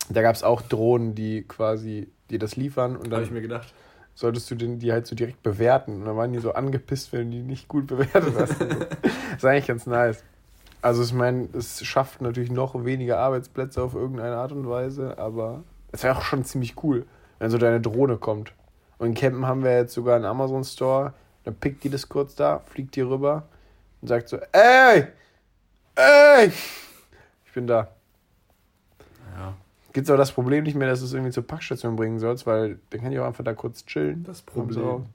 da 0.10 0.22
gab 0.22 0.36
es 0.36 0.44
auch 0.44 0.62
Drohnen, 0.62 1.16
die 1.16 1.44
quasi 1.44 2.10
dir 2.30 2.40
das 2.40 2.58
liefern 2.58 2.98
und 2.98 3.10
Da 3.10 3.16
habe 3.16 3.26
ich 3.26 3.32
mir 3.32 3.42
gedacht. 3.42 3.74
Solltest 4.16 4.50
du 4.50 4.56
den, 4.56 4.80
die 4.80 4.92
halt 4.92 5.06
so 5.06 5.16
direkt 5.16 5.44
bewerten. 5.44 5.98
Und 5.98 6.06
dann 6.06 6.18
waren 6.18 6.34
die 6.34 6.40
so 6.40 6.54
angepisst, 6.54 7.14
wenn 7.14 7.30
du 7.30 7.38
die 7.38 7.44
nicht 7.44 7.68
gut 7.68 7.88
bewertet 7.88 8.34
hast. 8.40 8.58
So. 8.58 8.66
das 8.66 8.88
ist 9.38 9.46
eigentlich 9.46 9.68
ganz 9.68 9.86
nice. 9.86 10.24
Also 10.82 11.04
ich 11.04 11.14
meine, 11.14 11.50
es 11.54 11.86
schafft 11.86 12.22
natürlich 12.22 12.52
noch 12.52 12.86
weniger 12.86 13.20
Arbeitsplätze 13.20 13.82
auf 13.82 13.94
irgendeine 13.94 14.38
Art 14.38 14.52
und 14.52 14.70
Weise, 14.70 15.18
aber 15.18 15.64
es 15.92 16.04
wäre 16.04 16.18
auch 16.18 16.22
schon 16.22 16.46
ziemlich 16.46 16.84
cool, 16.84 17.06
wenn 17.40 17.50
so 17.50 17.58
deine 17.58 17.82
Drohne 17.82 18.18
kommt. 18.18 18.54
Und 18.98 19.08
in 19.08 19.14
Campen 19.16 19.48
haben 19.48 19.64
wir 19.64 19.76
jetzt 19.76 19.94
sogar 19.94 20.16
einen 20.16 20.26
Amazon 20.26 20.64
Store, 20.64 21.14
dann 21.44 21.56
pickt 21.56 21.84
die 21.84 21.90
das 21.90 22.08
kurz 22.08 22.36
da, 22.36 22.62
fliegt 22.66 22.96
die 22.96 23.02
rüber 23.02 23.48
und 24.02 24.08
sagt 24.08 24.30
so, 24.30 24.38
ey, 24.52 25.08
ey, 25.96 26.52
ich 27.46 27.54
bin 27.54 27.68
da. 27.68 27.88
Ja, 29.38 29.56
Gibt 29.96 30.08
es 30.08 30.12
auch 30.12 30.18
das 30.18 30.34
Problem 30.34 30.66
nicht 30.66 30.76
mehr, 30.76 30.90
dass 30.90 31.00
du 31.00 31.06
es 31.06 31.14
irgendwie 31.14 31.32
zur 31.32 31.48
Packstation 31.48 31.96
bringen 31.96 32.20
sollst, 32.20 32.46
weil 32.46 32.80
dann 32.90 33.00
kann 33.00 33.14
ich 33.14 33.20
auch 33.20 33.28
einfach 33.28 33.46
da 33.46 33.54
kurz 33.54 33.86
chillen. 33.86 34.24
das 34.26 34.40
so. 34.40 34.44
Problem. 34.46 35.06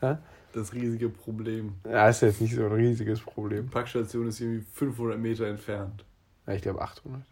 Hä? 0.00 0.18
Das 0.52 0.74
riesige 0.74 1.08
Problem. 1.08 1.72
Ja, 1.88 2.10
ist 2.10 2.20
jetzt 2.20 2.42
nicht 2.42 2.54
so 2.54 2.66
ein 2.66 2.72
riesiges 2.72 3.20
Problem. 3.20 3.62
Die 3.64 3.70
Packstation 3.70 4.26
ist 4.28 4.38
irgendwie 4.38 4.66
500 4.74 5.18
Meter 5.18 5.46
entfernt. 5.46 6.04
Ja, 6.46 6.52
ich 6.52 6.60
glaube 6.60 6.82
800. 6.82 7.22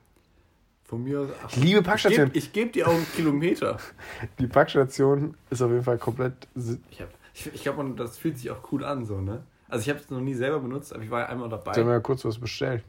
Von 0.84 1.04
mir 1.04 1.20
aus. 1.20 1.28
Ich 1.50 1.56
liebe 1.62 1.82
Packstationen. 1.82 2.30
Ich 2.32 2.50
gebe 2.50 2.70
dir 2.70 2.88
auch 2.88 2.94
einen 2.94 3.06
Kilometer. 3.14 3.76
Die 4.38 4.46
Packstation 4.46 5.34
ist 5.50 5.60
auf 5.60 5.70
jeden 5.70 5.84
Fall 5.84 5.98
komplett. 5.98 6.32
Ich, 6.54 6.98
hab- 7.02 7.10
ich, 7.34 7.54
ich 7.54 7.62
glaube, 7.62 7.84
das 7.94 8.16
fühlt 8.16 8.38
sich 8.38 8.50
auch 8.50 8.72
cool 8.72 8.84
an, 8.86 9.04
so, 9.04 9.20
ne? 9.20 9.42
Also, 9.68 9.82
ich 9.82 9.90
habe 9.90 10.00
es 10.00 10.08
noch 10.08 10.22
nie 10.22 10.32
selber 10.34 10.60
benutzt, 10.60 10.94
aber 10.94 11.02
ich 11.04 11.10
war 11.10 11.20
ja 11.20 11.26
einmal 11.26 11.50
dabei. 11.50 11.74
Sollen 11.74 11.88
wir 11.88 11.92
mal 11.92 12.00
kurz 12.00 12.24
was 12.24 12.38
bestellen? 12.38 12.82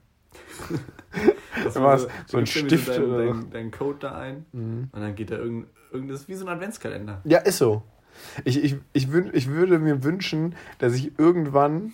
Das 1.63 1.75
war 1.75 1.97
So 1.99 2.07
du 2.31 2.37
ein 2.37 2.45
Stift 2.45 2.87
deinen, 2.87 3.03
oder 3.03 3.17
so? 3.17 3.33
deinen, 3.33 3.51
deinen 3.51 3.71
Code 3.71 3.97
da 3.99 4.17
ein 4.17 4.45
Mhm. 4.53 4.89
und 4.91 5.01
dann 5.01 5.15
geht 5.15 5.31
da 5.31 5.35
irgend, 5.37 5.67
irgendwas 5.91 6.27
wie 6.27 6.35
so 6.35 6.45
ein 6.45 6.49
Adventskalender. 6.53 7.21
Ja, 7.25 7.39
ist 7.39 7.57
so. 7.57 7.83
Ich, 8.45 8.63
ich, 8.63 8.75
ich, 8.93 9.11
wün, 9.11 9.29
ich 9.33 9.49
würde 9.49 9.79
mir 9.79 10.03
wünschen, 10.03 10.55
dass 10.79 10.93
ich 10.93 11.17
irgendwann. 11.19 11.93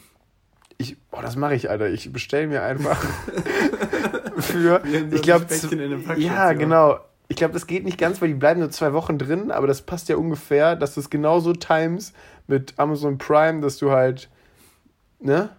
Ich, 0.77 0.97
boah, 1.09 1.21
das 1.23 1.35
mache 1.35 1.55
ich, 1.55 1.69
Alter. 1.69 1.89
Ich 1.89 2.11
bestelle 2.13 2.47
mir 2.47 2.61
einfach 2.63 3.03
für. 4.37 4.81
So 4.85 5.15
ich 5.15 5.21
glaube, 5.23 5.45
ja, 6.17 6.53
genau. 6.53 6.99
Ich 7.29 7.35
glaube, 7.35 7.53
das 7.53 7.67
geht 7.67 7.83
nicht 7.83 7.97
ganz, 7.97 8.21
weil 8.21 8.29
die 8.29 8.33
bleiben 8.35 8.59
nur 8.61 8.69
zwei 8.69 8.93
Wochen 8.93 9.17
drin, 9.17 9.51
aber 9.51 9.67
das 9.67 9.81
passt 9.81 10.07
ja 10.07 10.15
ungefähr, 10.15 10.75
dass 10.77 10.93
du 10.93 11.01
es 11.01 11.09
genauso 11.09 11.51
times 11.53 12.13
mit 12.47 12.73
Amazon 12.77 13.17
Prime, 13.17 13.59
dass 13.59 13.77
du 13.77 13.91
halt, 13.91 14.29
ne? 15.19 15.49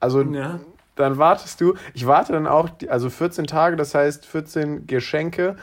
Also, 0.00 0.22
Ja. 0.22 0.60
Dann 0.96 1.18
wartest 1.18 1.60
du, 1.60 1.74
ich 1.94 2.06
warte 2.06 2.32
dann 2.32 2.46
auch, 2.46 2.68
also 2.88 3.10
14 3.10 3.46
Tage, 3.46 3.76
das 3.76 3.94
heißt 3.94 4.26
14 4.26 4.86
Geschenke 4.86 5.56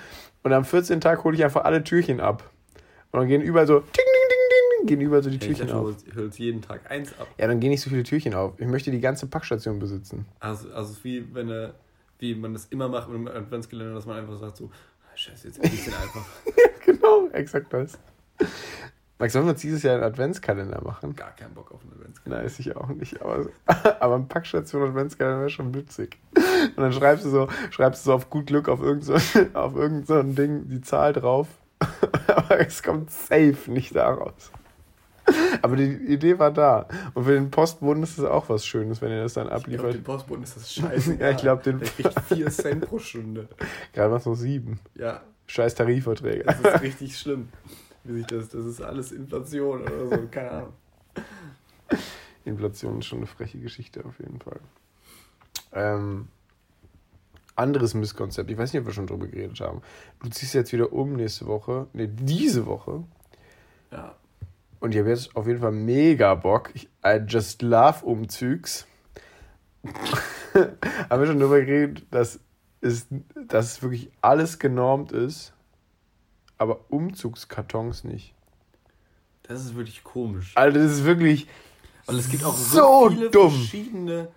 und 0.43 0.53
am 0.53 0.65
14. 0.65 1.01
Tag 1.01 1.23
hole 1.23 1.35
ich 1.35 1.43
einfach 1.43 1.63
alle 1.63 1.83
Türchen 1.83 2.19
ab. 2.19 2.49
Und 3.11 3.19
dann 3.19 3.27
gehen 3.27 3.41
überall 3.41 3.67
so, 3.67 3.79
ting, 3.79 3.87
ting, 3.93 4.03
ting, 4.03 4.77
ting, 4.79 4.87
gehen 4.87 5.01
überall 5.01 5.21
so 5.23 5.29
die 5.29 5.35
Ich 5.37 5.41
Türchen 5.45 5.67
du 5.67 5.73
auf. 5.73 5.83
holst- 5.87 6.05
holst 6.15 6.39
jeden 6.39 6.61
Tag 6.61 6.89
eins 6.89 7.11
ab. 7.19 7.27
Ja, 7.37 7.47
dann 7.47 7.59
gehen 7.59 7.69
nicht 7.71 7.81
so 7.81 7.89
viele 7.89 8.03
Türchen 8.03 8.33
auf. 8.33 8.53
Ich 8.59 8.67
möchte 8.67 8.89
die 8.91 9.01
ganze 9.01 9.27
Packstation 9.27 9.79
besitzen. 9.79 10.25
Also, 10.39 10.71
also 10.73 10.95
wie 11.03 11.27
wenn 11.33 11.49
er, 11.49 11.73
wie 12.19 12.35
man 12.35 12.53
das 12.53 12.65
immer 12.65 12.87
macht 12.87 13.09
mit 13.09 13.17
einem 13.17 13.27
Adventskalender, 13.43 13.93
dass 13.95 14.05
man 14.05 14.17
einfach 14.17 14.37
sagt 14.39 14.57
so, 14.57 14.69
"Ah, 15.03 15.15
scheiße, 15.17 15.47
jetzt 15.47 15.63
ich 15.63 15.83
den 15.83 15.93
einfach. 15.93 16.25
genau, 16.85 17.27
exakt 17.33 17.71
das. 17.73 17.97
Max, 19.21 19.33
sollen 19.33 19.45
wir 19.45 19.51
uns 19.51 19.61
dieses 19.61 19.83
Jahr 19.83 19.93
einen 19.95 20.03
Adventskalender 20.03 20.81
machen? 20.83 21.15
Gar 21.15 21.31
keinen 21.35 21.53
Bock 21.53 21.71
auf 21.71 21.81
einen 21.83 21.91
Adventskalender. 21.93 22.37
Nein, 22.39 22.45
ist 22.47 22.59
ich 22.59 22.75
auch 22.75 22.87
nicht. 22.89 23.21
Aber, 23.21 23.45
aber 24.01 24.15
ein 24.15 24.27
Packstation 24.27 24.81
Adventskalender 24.81 25.39
wäre 25.41 25.49
schon 25.51 25.73
witzig. 25.75 26.17
Und 26.35 26.77
dann 26.77 26.91
schreibst 26.91 27.23
du 27.25 27.29
so, 27.29 27.47
schreibst 27.69 28.03
du 28.03 28.09
so 28.09 28.13
auf 28.15 28.29
gut 28.31 28.47
Glück 28.47 28.67
auf 28.67 28.81
irgend 28.81 29.05
so, 29.05 29.13
auf 29.53 29.75
irgend 29.75 30.07
so 30.07 30.15
ein 30.15 30.33
Ding 30.35 30.67
die 30.67 30.81
Zahl 30.81 31.13
drauf. 31.13 31.47
aber 32.27 32.59
es 32.59 32.81
kommt 32.81 33.11
safe 33.11 33.57
nicht 33.67 33.95
daraus. 33.95 34.51
Aber 35.61 35.75
die 35.75 35.93
Idee 35.93 36.39
war 36.39 36.51
da. 36.51 36.87
Und 37.13 37.25
für 37.25 37.33
den 37.33 37.51
Postboten 37.51 38.01
ist 38.01 38.17
das 38.17 38.25
auch 38.25 38.49
was 38.49 38.65
Schönes, 38.65 39.01
wenn 39.03 39.11
ihr 39.11 39.21
das 39.21 39.33
dann 39.33 39.43
Ich 39.45 39.49
glaube, 39.49 39.63
abliefert. 39.63 39.93
den 39.93 40.03
Postboten 40.03 40.43
ist 40.43 40.55
das 40.55 40.73
scheiße. 40.73 41.17
Ja, 41.19 41.29
ich 41.29 41.37
glaub, 41.37 41.61
den- 41.61 41.77
Der 41.79 41.87
kriegt 41.89 42.19
4 42.21 42.49
Cent 42.49 42.85
pro 42.87 42.97
Stunde. 42.97 43.47
Gerade 43.93 44.11
was 44.11 44.25
noch 44.25 44.33
sieben. 44.35 44.79
Ja, 44.95 45.21
Scheiß 45.45 45.75
Tarifverträge. 45.75 46.43
Das 46.43 46.59
ist 46.59 46.81
richtig 46.81 47.17
schlimm. 47.19 47.49
Wie 48.03 48.17
sich 48.17 48.27
das, 48.27 48.49
das 48.49 48.65
ist 48.65 48.81
alles 48.81 49.11
Inflation 49.11 49.81
oder 49.81 50.07
so, 50.07 50.27
keine 50.31 50.51
Ahnung. 50.51 50.73
Inflation 52.45 52.99
ist 52.99 53.05
schon 53.05 53.19
eine 53.19 53.27
freche 53.27 53.59
Geschichte 53.59 54.03
auf 54.05 54.19
jeden 54.19 54.39
Fall. 54.39 54.59
Ähm, 55.73 56.27
anderes 57.55 57.93
Misskonzept, 57.93 58.49
ich 58.49 58.57
weiß 58.57 58.73
nicht, 58.73 58.81
ob 58.81 58.87
wir 58.87 58.93
schon 58.93 59.07
drüber 59.07 59.27
geredet 59.27 59.59
haben. 59.59 59.81
Du 60.21 60.29
ziehst 60.29 60.53
jetzt 60.53 60.73
wieder 60.73 60.91
um 60.91 61.13
nächste 61.13 61.45
Woche, 61.45 61.87
ne, 61.93 62.07
diese 62.07 62.65
Woche. 62.65 63.03
Ja. 63.91 64.15
Und 64.79 64.93
ich 64.93 64.99
habe 64.99 65.09
jetzt 65.09 65.35
auf 65.35 65.45
jeden 65.45 65.59
Fall 65.59 65.71
mega 65.71 66.33
Bock. 66.33 66.71
Ich, 66.73 66.89
I 67.05 67.21
just 67.27 67.61
love 67.61 68.03
Umzugs. 68.03 68.87
haben 70.53 71.21
wir 71.21 71.27
schon 71.27 71.39
drüber 71.39 71.61
geredet, 71.61 72.05
dass 72.09 72.39
es, 72.81 73.07
dass 73.47 73.83
wirklich 73.83 74.11
alles 74.21 74.57
genormt 74.57 75.11
ist, 75.11 75.53
aber 76.61 76.79
Umzugskartons 76.89 78.03
nicht. 78.03 78.33
Das 79.43 79.65
ist 79.65 79.75
wirklich 79.75 80.03
komisch. 80.03 80.51
Also 80.55 80.77
das 80.79 80.91
ist 80.91 81.03
wirklich 81.05 81.47
Weil 82.05 82.19
es 82.19 82.29
gibt 82.29 82.43
auch 82.43 82.55
so 82.55 82.77
so 82.77 83.09
viele 83.09 83.29
dumm. 83.31 83.51
verschiedene 83.51 84.27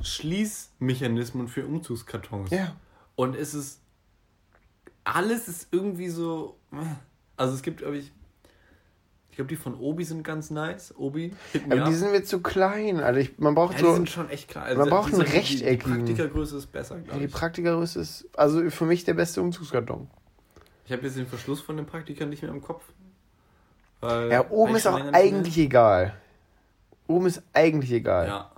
Schließmechanismen 0.00 1.48
für 1.48 1.64
Umzugskartons. 1.66 2.50
Ja. 2.50 2.74
Und 3.14 3.36
es 3.36 3.54
ist 3.54 3.80
alles 5.04 5.48
ist 5.48 5.68
irgendwie 5.70 6.08
so. 6.08 6.56
Also 7.36 7.54
es 7.54 7.62
gibt, 7.62 7.78
glaube 7.78 7.98
ich. 7.98 8.12
Ich 9.30 9.36
glaube, 9.36 9.48
die 9.48 9.56
von 9.56 9.74
Obi 9.76 10.04
sind 10.04 10.24
ganz 10.24 10.50
nice. 10.50 10.94
Obi, 10.98 11.32
Aber 11.70 11.84
die 11.84 11.94
sind 11.94 12.10
mir 12.12 12.22
zu 12.22 12.40
klein. 12.42 13.00
Also 13.00 13.18
ich, 13.20 13.38
man 13.38 13.54
braucht 13.54 13.72
ja, 13.74 13.78
die 13.78 13.84
so. 13.86 13.94
sind 13.94 14.10
schon 14.10 14.28
echt 14.28 14.48
klar. 14.48 14.74
Man 14.74 14.90
braucht 14.90 15.14
einen 15.14 15.24
die- 15.24 15.40
die-. 15.56 15.64
Die 15.64 15.76
Praktikergröße 15.78 16.58
ist 16.58 16.66
besser, 16.66 16.98
glaube 17.00 17.18
die 17.20 17.24
ich. 17.26 17.32
Praktikergröße 17.32 17.98
ist 18.00 18.28
also 18.36 18.68
für 18.68 18.84
mich 18.84 19.04
der 19.04 19.14
beste 19.14 19.40
Umzugskarton. 19.40 20.10
Ich 20.84 20.92
habe 20.92 21.02
jetzt 21.02 21.16
den 21.16 21.26
Verschluss 21.26 21.60
von 21.60 21.76
den 21.76 21.86
Praktikern 21.86 22.28
nicht 22.28 22.42
mehr 22.42 22.50
im 22.50 22.62
Kopf. 22.62 22.84
Weil 24.00 24.30
Ja, 24.30 24.50
oben 24.50 24.74
ist 24.74 24.86
auch 24.86 24.96
nicht 24.96 25.04
mehr- 25.12 25.14
eigentlich 25.14 25.58
egal. 25.58 26.14
Oben 27.06 27.26
ist 27.26 27.42
eigentlich 27.52 27.92
egal. 27.92 28.26
Ja. 28.26 28.50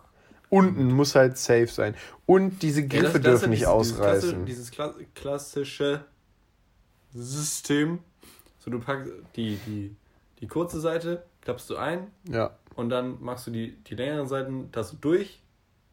Unten 0.49 0.93
muss 0.93 1.15
halt 1.15 1.37
safe 1.37 1.67
sein. 1.67 1.95
Und 2.27 2.63
diese 2.63 2.83
Ja, 2.83 2.87
Griffe 2.87 3.03
das- 3.05 3.13
das 3.13 3.17
ist 3.19 3.25
dürfen 3.25 3.45
ja 3.45 3.49
nicht 3.51 3.59
dieses- 3.61 3.69
ausreißen. 3.99 4.47
Dieses, 4.47 4.71
klasse, 4.71 4.95
dieses 4.99 5.11
kla 5.15 5.21
klassische 5.23 6.05
System. 7.13 8.01
So, 8.59 8.71
du 8.71 8.81
packst 8.81 9.13
die, 9.37 9.57
die, 9.67 9.95
die 10.41 10.47
kurze 10.47 10.81
Seite, 10.81 11.25
klappst 11.43 11.69
du 11.71 11.77
ein 11.77 12.07
ja. 12.29 12.57
und 12.77 12.89
dann 12.89 13.23
machst 13.23 13.47
du 13.47 13.51
die, 13.51 13.73
die 13.85 13.95
längeren 13.95 14.27
Seiten, 14.27 14.71
das 14.73 14.91
du 14.93 14.97
durch 14.97 15.43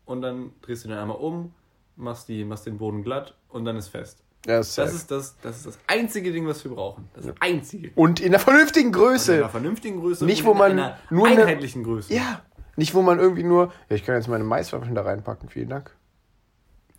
und 0.06 0.22
dann 0.22 0.52
drehst 0.62 0.86
du 0.86 0.90
den 0.90 0.98
einmal 0.98 1.18
um, 1.18 1.54
machst, 1.98 2.30
die, 2.30 2.46
machst 2.46 2.66
den 2.66 2.78
Boden 2.78 3.04
glatt 3.04 3.36
und 3.50 3.66
dann 3.66 3.76
ist 3.76 3.90
fest. 3.90 4.24
Ja, 4.46 4.64
safe. 4.64 4.88
Das 4.88 4.96
ist 4.96 5.12
das, 5.12 5.36
das 5.42 5.58
ist 5.58 5.66
das 5.68 5.80
einzige 5.88 6.32
Ding, 6.32 6.48
was 6.48 6.64
wir 6.64 6.72
brauchen. 6.72 7.10
Das 7.14 7.26
einzige. 7.40 7.92
Und 7.96 8.20
in 8.20 8.28
einer 8.30 8.40
vernünftigen 8.40 8.88
In 8.88 8.94
Größe. 8.94 9.34
einer 9.36 9.50
vernünftigen 9.50 10.00
Größe 10.00 10.26
Nicht, 10.26 10.42
und 10.42 10.48
wo 10.48 10.52
in 10.54 10.58
man 10.58 10.72
einer 10.72 10.98
nur 11.10 11.28
eine- 11.28 11.42
einheitlichen 11.44 11.84
Größe. 11.84 12.14
Ja. 12.14 12.42
Nicht, 12.76 12.94
wo 12.96 13.02
man 13.02 13.20
irgendwie 13.20 13.44
nur. 13.44 13.72
Ja, 13.90 13.96
ich 13.96 14.06
kann 14.06 14.16
jetzt 14.16 14.28
meine 14.28 14.44
Maiswaffeln 14.44 14.96
da 14.96 15.02
reinpacken. 15.04 15.50
Vielen 15.50 15.70
Dank. 15.70 15.96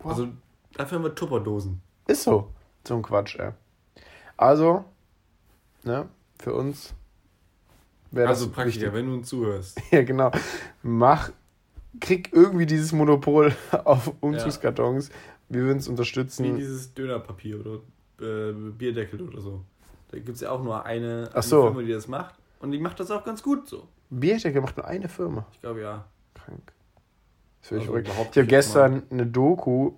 Also 0.03 0.27
dafür 0.75 0.97
haben 0.97 1.03
wir 1.05 1.15
Tupperdosen. 1.15 1.81
Ist 2.07 2.23
so. 2.23 2.49
So 2.87 2.95
ein 2.95 3.01
Quatsch, 3.01 3.37
ey. 3.39 3.51
Also, 4.37 4.85
ne, 5.83 6.07
für 6.39 6.53
uns. 6.53 6.93
wäre 8.11 8.27
Also 8.27 8.45
das 8.45 8.53
Praktiker, 8.53 8.79
wichtig. 8.87 8.93
wenn 8.93 9.07
du 9.07 9.13
uns 9.15 9.29
zuhörst. 9.29 9.81
Ja, 9.91 10.03
genau. 10.03 10.31
Mach, 10.81 11.31
krieg 12.01 12.29
irgendwie 12.33 12.65
dieses 12.65 12.91
Monopol 12.91 13.55
auf 13.85 14.11
Umzugskartons. 14.19 15.09
Wir 15.53 15.63
würden 15.63 15.77
es 15.77 15.87
Wie 15.87 15.91
unterstützen. 15.91 16.55
dieses 16.57 16.93
Dönerpapier 16.93 17.59
oder 17.59 17.79
äh, 18.21 18.53
Bierdeckel 18.53 19.21
oder 19.21 19.41
so. 19.41 19.63
Da 20.09 20.17
gibt 20.17 20.35
es 20.35 20.41
ja 20.41 20.51
auch 20.51 20.63
nur 20.63 20.85
eine, 20.85 21.29
eine 21.33 21.43
so. 21.43 21.63
Firma, 21.63 21.81
die 21.81 21.91
das 21.91 22.07
macht. 22.07 22.35
Und 22.59 22.71
die 22.71 22.79
macht 22.79 22.99
das 22.99 23.11
auch 23.11 23.23
ganz 23.23 23.41
gut 23.43 23.67
so. 23.67 23.87
Bierdeckel 24.09 24.61
macht 24.61 24.77
nur 24.77 24.87
eine 24.87 25.09
Firma. 25.09 25.45
Ich 25.53 25.61
glaube 25.61 25.81
ja. 25.81 26.05
Krank. 26.33 26.73
Das 27.61 27.71
ich 27.71 27.77
Also 27.77 27.85
verrückt. 27.85 28.07
Ich 28.07 28.13
habe 28.17 28.29
ich 28.29 28.35
jetzt 28.35 28.49
gestern 28.49 29.03
eine 29.09 29.25
Doku 29.25 29.93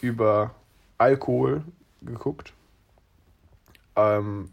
über 0.00 0.54
Alkohol 0.98 1.62
geguckt. 2.02 2.52
Ähm, 3.96 4.50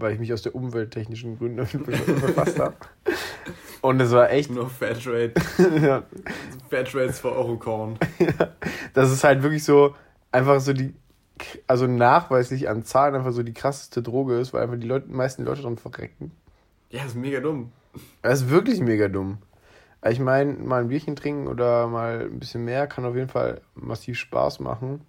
weil 0.00 0.12
ich 0.14 0.18
mich 0.18 0.32
aus 0.32 0.42
der 0.42 0.54
umwelttechnischen 0.54 1.38
Gründe 1.38 1.64
befasst 1.72 2.58
habe. 2.58 2.76
Und 3.80 4.00
es 4.00 4.10
war 4.12 4.30
echt. 4.30 4.50
Nur 4.50 4.68
Fairtrade. 4.68 5.32
ja, 5.82 6.02
Fairtrade 6.68 7.12
2 7.12 7.28
Euro 7.28 7.56
Korn. 7.56 7.98
das 8.94 9.10
ist 9.10 9.24
halt 9.24 9.42
wirklich 9.42 9.64
so, 9.64 9.94
einfach 10.32 10.60
so 10.60 10.72
die, 10.72 10.94
also 11.66 11.86
nachweislich 11.86 12.68
an 12.68 12.84
Zahlen 12.84 13.14
einfach 13.14 13.32
so 13.32 13.42
die 13.42 13.54
krasseste 13.54 14.02
Droge 14.02 14.38
ist, 14.38 14.52
weil 14.52 14.62
einfach 14.62 14.78
die 14.78 14.86
Leute, 14.86 15.08
meisten 15.08 15.44
Leute 15.44 15.62
dran 15.62 15.78
verrecken. 15.78 16.32
Ja, 16.90 17.04
ist 17.04 17.16
mega 17.16 17.40
dumm. 17.40 17.72
Das 18.22 18.42
ist 18.42 18.50
wirklich 18.50 18.80
mega 18.80 19.08
dumm. 19.08 19.38
Ich 20.08 20.18
meine, 20.18 20.54
mal 20.54 20.82
ein 20.82 20.88
Bierchen 20.88 21.16
trinken 21.16 21.46
oder 21.46 21.86
mal 21.86 22.22
ein 22.22 22.38
bisschen 22.38 22.64
mehr 22.64 22.86
kann 22.86 23.04
auf 23.04 23.14
jeden 23.14 23.28
Fall 23.28 23.60
massiv 23.74 24.18
Spaß 24.18 24.60
machen. 24.60 25.02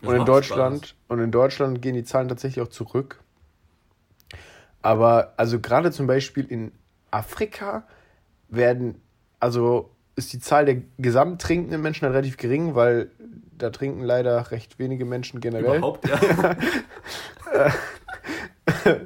Das 0.00 0.10
und 0.10 0.16
in 0.16 0.24
Deutschland, 0.24 0.86
Spaß. 0.86 0.98
und 1.08 1.20
in 1.20 1.30
Deutschland 1.30 1.82
gehen 1.82 1.94
die 1.94 2.04
Zahlen 2.04 2.28
tatsächlich 2.28 2.64
auch 2.64 2.70
zurück. 2.70 3.20
Aber 4.84 5.32
also 5.38 5.60
gerade 5.60 5.90
zum 5.92 6.06
Beispiel 6.06 6.44
in 6.44 6.70
Afrika 7.10 7.84
werden, 8.50 9.00
also 9.40 9.90
ist 10.14 10.34
die 10.34 10.40
Zahl 10.40 10.66
der 10.66 10.82
gesamt 10.98 11.40
trinkenden 11.40 11.80
Menschen 11.80 12.04
halt 12.04 12.12
relativ 12.12 12.36
gering, 12.36 12.74
weil 12.74 13.10
da 13.56 13.70
trinken 13.70 14.02
leider 14.02 14.50
recht 14.50 14.78
wenige 14.78 15.06
Menschen 15.06 15.40
generell. 15.40 15.78
Überhaupt, 15.78 16.06
ja. 16.06 16.56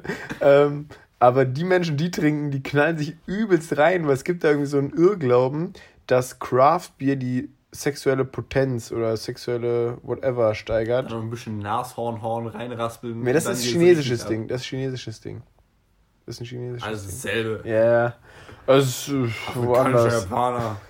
ähm, 0.41 0.87
aber 1.17 1.45
die 1.45 1.63
Menschen, 1.63 1.95
die 1.95 2.11
trinken, 2.11 2.51
die 2.51 2.61
knallen 2.61 2.97
sich 2.97 3.15
übelst 3.25 3.77
rein, 3.77 4.05
weil 4.05 4.15
es 4.15 4.25
gibt 4.25 4.43
da 4.43 4.49
irgendwie 4.49 4.67
so 4.67 4.79
einen 4.79 4.91
Irrglauben, 4.91 5.71
dass 6.07 6.39
Craft 6.39 6.89
Beer 6.97 7.15
die 7.15 7.51
sexuelle 7.71 8.25
Potenz 8.25 8.91
oder 8.91 9.15
sexuelle 9.15 9.97
whatever 10.01 10.55
steigert. 10.55 11.09
Noch 11.09 11.21
ein 11.21 11.29
bisschen 11.29 11.59
Nashornhorn 11.59 12.47
reinraspeln. 12.47 13.21
Nee, 13.21 13.31
das 13.31 13.45
ist 13.45 13.63
chinesisches. 13.63 14.25
Ding. 14.25 14.49
Das 14.49 14.59
ist 14.59 14.67
chinesisches 14.67 15.21
Ding. 15.21 15.41
Das 16.29 16.35
ist 16.35 16.41
ein 16.41 16.45
chinesisches 16.45 16.87
Alles 16.87 17.05
dasselbe. 17.07 17.67
Ja, 17.67 18.13
das 18.67 18.85
ist 18.85 19.09
äh, 19.09 19.23
Afrikanische 19.23 19.67
woanders. 19.67 20.23
Japaner. 20.25 20.81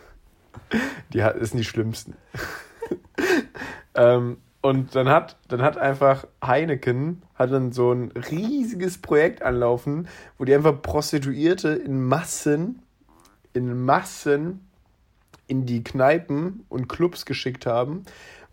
Die 1.14 1.24
hat, 1.24 1.36
sind 1.40 1.60
die 1.60 1.64
schlimmsten. 1.64 2.14
ähm, 3.96 4.36
und 4.60 4.96
dann 4.96 5.08
hat, 5.08 5.38
dann 5.48 5.62
hat 5.62 5.78
einfach 5.78 6.28
Heineken 6.46 7.22
hat 7.36 7.54
dann 7.54 7.72
so 7.72 7.94
ein 7.94 8.12
riesiges 8.12 8.98
Projekt 8.98 9.42
anlaufen, 9.42 10.10
wo 10.38 10.44
die 10.44 10.54
einfach 10.54 10.82
Prostituierte 10.82 11.70
in 11.70 12.04
Massen, 12.04 12.82
in 13.54 13.86
Massen 13.86 14.68
in 15.48 15.66
die 15.66 15.86
Kneipen 15.86 16.66
und 16.68 16.90
Clubs 16.90 17.26
geschickt 17.26 17.66
haben, 17.66 18.04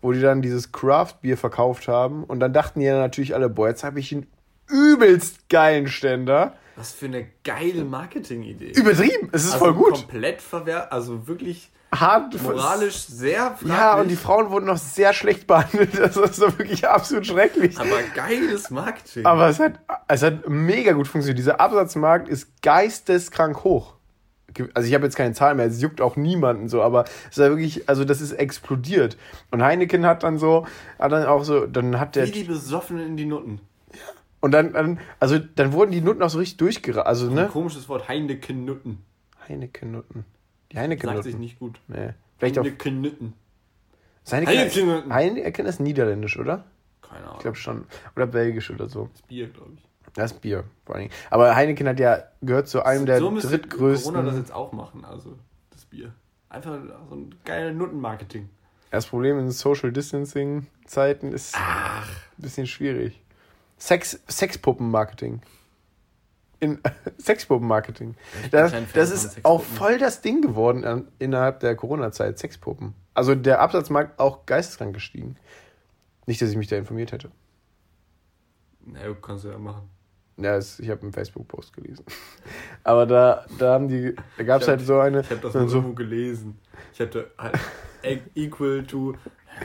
wo 0.01 0.13
die 0.13 0.21
dann 0.21 0.41
dieses 0.41 0.71
Craft-Bier 0.71 1.35
verkauft 1.35 1.89
haben. 1.89 2.23
Und 2.23 2.39
dann 2.39 2.53
dachten 2.53 2.79
die 2.79 2.85
ja 2.85 2.97
natürlich 2.97 3.35
alle, 3.35 3.49
boah, 3.49 3.67
jetzt 3.67 3.83
habe 3.83 3.99
ich 3.99 4.13
einen 4.13 4.27
übelst 4.69 5.49
geilen 5.49 5.87
Ständer. 5.87 6.55
Was 6.77 6.91
für 6.91 7.07
eine 7.07 7.27
geile 7.43 7.83
Marketingidee. 7.83 8.71
Übertrieben, 8.71 9.29
es 9.31 9.45
ist 9.45 9.53
also 9.53 9.65
voll 9.65 9.73
gut. 9.73 9.93
Komplett 9.93 10.41
verwehrt, 10.41 10.91
also 10.91 11.27
wirklich 11.27 11.71
Hart 11.91 12.41
moralisch 12.41 12.97
sehr 12.97 13.51
fraglich. 13.51 13.69
Ja, 13.69 13.99
und 13.99 14.09
die 14.09 14.15
Frauen 14.15 14.51
wurden 14.51 14.65
noch 14.65 14.77
sehr 14.77 15.13
schlecht 15.13 15.47
behandelt. 15.47 15.93
Das 15.97 16.17
ist 16.17 16.35
so 16.35 16.57
wirklich 16.59 16.87
absolut 16.87 17.25
schrecklich. 17.25 17.79
Aber 17.79 18.01
geiles 18.13 18.69
Marketing. 18.69 19.25
Aber 19.25 19.49
es 19.49 19.59
hat, 19.59 19.79
es 20.07 20.21
hat 20.21 20.47
mega 20.47 20.91
gut 20.91 21.07
funktioniert. 21.07 21.39
Dieser 21.39 21.59
Absatzmarkt 21.59 22.29
ist 22.29 22.61
geisteskrank 22.61 23.63
hoch. 23.63 23.93
Also 24.73 24.87
ich 24.87 24.95
habe 24.95 25.05
jetzt 25.05 25.15
keine 25.15 25.33
Zahlen 25.33 25.57
mehr, 25.57 25.67
es 25.67 25.81
juckt 25.81 26.01
auch 26.01 26.15
niemanden 26.15 26.67
so, 26.67 26.81
aber 26.81 27.05
es 27.29 27.37
ja 27.37 27.49
wirklich, 27.49 27.87
also 27.87 28.05
das 28.05 28.21
ist 28.21 28.31
explodiert. 28.33 29.15
Und 29.51 29.61
Heineken 29.63 30.05
hat 30.05 30.23
dann 30.23 30.39
so, 30.39 30.65
hat 30.97 31.11
dann 31.11 31.25
auch 31.25 31.43
so, 31.43 31.67
dann 31.67 31.99
hat 31.99 32.15
der 32.15 32.27
Wie 32.27 32.31
die 32.31 32.43
Besoffenen 32.43 33.05
in 33.05 33.17
die 33.17 33.25
Nutten. 33.25 33.61
Und 34.39 34.51
dann, 34.51 34.73
dann 34.73 34.99
also 35.19 35.39
dann 35.39 35.73
wurden 35.73 35.91
die 35.91 36.01
Nutten 36.01 36.21
auch 36.21 36.29
so 36.29 36.39
richtig 36.39 36.57
durchgerannt. 36.57 37.07
Also 37.07 37.27
Ein 37.27 37.35
ne, 37.35 37.47
komisches 37.47 37.89
Wort, 37.89 38.07
Heineken-Nutten. 38.07 38.99
Heineken-Nutten. 39.47 40.25
Die 40.71 40.75
Sagt 40.75 40.83
sich 40.91 40.99
Heineken-Nutten. 41.03 41.39
nicht 41.39 41.59
gut. 41.59 41.79
Nee. 41.87 42.13
Vielleicht. 42.37 42.57
Heineken-Nutten. 42.57 43.33
Heineken-Nutten. 44.29 45.13
Heineken 45.13 45.65
ist 45.65 45.79
niederländisch, 45.79 46.37
oder? 46.37 46.65
Keine 47.01 47.23
Ahnung. 47.23 47.35
Ich 47.37 47.41
glaube 47.41 47.57
schon. 47.57 47.85
Oder 48.15 48.27
belgisch 48.27 48.69
oder 48.69 48.89
so. 48.89 49.09
das 49.13 49.21
Bier, 49.23 49.47
glaube 49.47 49.71
ich. 49.75 49.87
Das 50.13 50.33
Bier, 50.33 50.63
vor 50.85 50.95
allen 50.95 51.03
Dingen. 51.05 51.13
Aber 51.29 51.55
Heineken 51.55 51.87
hat 51.87 51.99
ja, 51.99 52.23
gehört 52.41 52.67
zu 52.67 52.83
einem 52.83 53.05
der 53.05 53.19
so 53.19 53.29
müsste 53.31 53.49
drittgrößten. 53.49 54.13
Corona 54.13 54.29
das 54.29 54.39
jetzt 54.39 54.51
auch 54.53 54.71
machen, 54.71 55.05
also 55.05 55.37
das 55.69 55.85
Bier. 55.85 56.13
Einfach 56.49 56.79
so 57.09 57.15
ein 57.15 57.35
geiles 57.45 57.75
Nuttenmarketing. 57.75 58.49
Das 58.89 59.05
Problem 59.05 59.37
in 59.37 59.51
Social 59.51 59.91
Distancing 59.91 60.67
Zeiten 60.85 61.33
ist 61.33 61.55
ein 61.55 61.61
bisschen 62.37 62.67
schwierig. 62.67 63.21
Sex, 63.77 64.19
Sexpuppen-Marketing. 64.29 65.41
In 66.59 66.79
Sexpuppen-Marketing. 67.19 68.15
Das, 68.51 68.73
das 68.93 69.11
ist 69.11 69.45
auch 69.45 69.61
voll 69.61 69.99
das 69.99 70.21
Ding 70.21 70.41
geworden 70.41 70.83
an, 70.83 71.07
innerhalb 71.19 71.59
der 71.59 71.75
Corona-Zeit. 71.75 72.39
Sexpuppen. 72.39 72.93
Also 73.13 73.35
der 73.35 73.61
Absatzmarkt 73.61 74.19
auch 74.19 74.45
geisteskrank 74.45 74.93
gestiegen. 74.93 75.37
Nicht, 76.25 76.41
dass 76.41 76.49
ich 76.49 76.57
mich 76.57 76.67
da 76.67 76.75
informiert 76.75 77.11
hätte. 77.11 77.31
Na, 78.85 79.05
ja, 79.05 79.13
kannst 79.21 79.43
du 79.43 79.49
ja 79.49 79.57
machen. 79.57 79.89
Ja, 80.37 80.55
es, 80.55 80.79
ich 80.79 80.89
habe 80.89 81.01
einen 81.01 81.13
Facebook-Post 81.13 81.73
gelesen. 81.73 82.05
Aber 82.83 83.05
da, 83.05 83.45
da 83.57 83.73
haben 83.73 83.87
die, 83.87 84.15
da 84.37 84.43
gab 84.43 84.61
es 84.61 84.67
halt 84.67 84.81
so 84.81 84.99
eine. 84.99 85.21
Ich 85.21 85.31
habe 85.31 85.41
das 85.41 85.53
nur 85.53 85.69
so, 85.69 85.81
gelesen. 85.93 86.59
Ich 86.93 86.99
hatte 86.99 87.31
halt 87.37 87.59
e- 88.03 88.19
equal 88.35 88.83
to. 88.83 89.15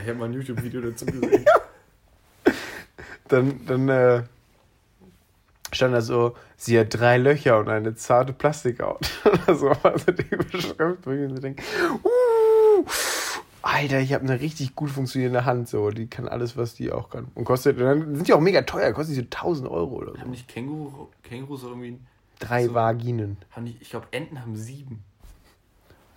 Ich 0.01 0.09
habe 0.09 0.15
mal 0.15 0.25
ein 0.25 0.33
YouTube-Video 0.33 0.81
dazu 0.81 1.05
gesehen. 1.05 1.45
dann, 3.27 3.65
dann 3.65 3.89
äh, 3.89 4.23
stand 5.71 5.93
da 5.93 6.01
so, 6.01 6.35
sie 6.57 6.79
hat 6.79 6.87
drei 6.93 7.17
Löcher 7.17 7.59
und 7.59 7.69
eine 7.69 7.95
zarte 7.95 8.33
Plastikhaut. 8.33 9.09
Oder 9.25 9.55
so 9.55 9.67
war 9.67 9.97
so 9.97 10.11
die 10.11 10.23
Beschrift, 10.23 11.05
wo 11.05 11.11
ich 11.11 11.31
mir 11.31 11.39
denke, 11.39 11.63
uh, 12.03 12.85
Alter, 13.61 13.99
ich 13.99 14.13
habe 14.13 14.25
eine 14.25 14.41
richtig 14.41 14.75
gut 14.75 14.89
funktionierende 14.89 15.45
Hand, 15.45 15.69
so, 15.69 15.89
die 15.89 16.07
kann 16.07 16.27
alles, 16.27 16.57
was 16.57 16.75
die 16.75 16.91
auch 16.91 17.09
kann. 17.09 17.27
Und 17.33 17.45
kostet, 17.45 17.77
und 17.77 17.83
dann 17.85 18.15
sind 18.15 18.27
die 18.27 18.33
auch 18.33 18.41
mega 18.41 18.61
teuer, 18.63 18.91
kostet 18.91 19.15
die 19.15 19.21
so 19.21 19.25
1000 19.25 19.69
Euro 19.69 19.95
oder 19.95 20.11
so. 20.13 20.19
Haben 20.19 20.31
nicht 20.31 20.47
Känguru, 20.47 21.07
Kängurus 21.23 21.63
irgendwie. 21.63 21.97
Drei 22.39 22.65
so- 22.65 22.73
Vaginen. 22.73 23.37
Haben 23.51 23.63
nicht, 23.63 23.81
ich 23.81 23.89
glaube, 23.89 24.07
Enten 24.11 24.41
haben 24.41 24.55
sieben. 24.55 25.03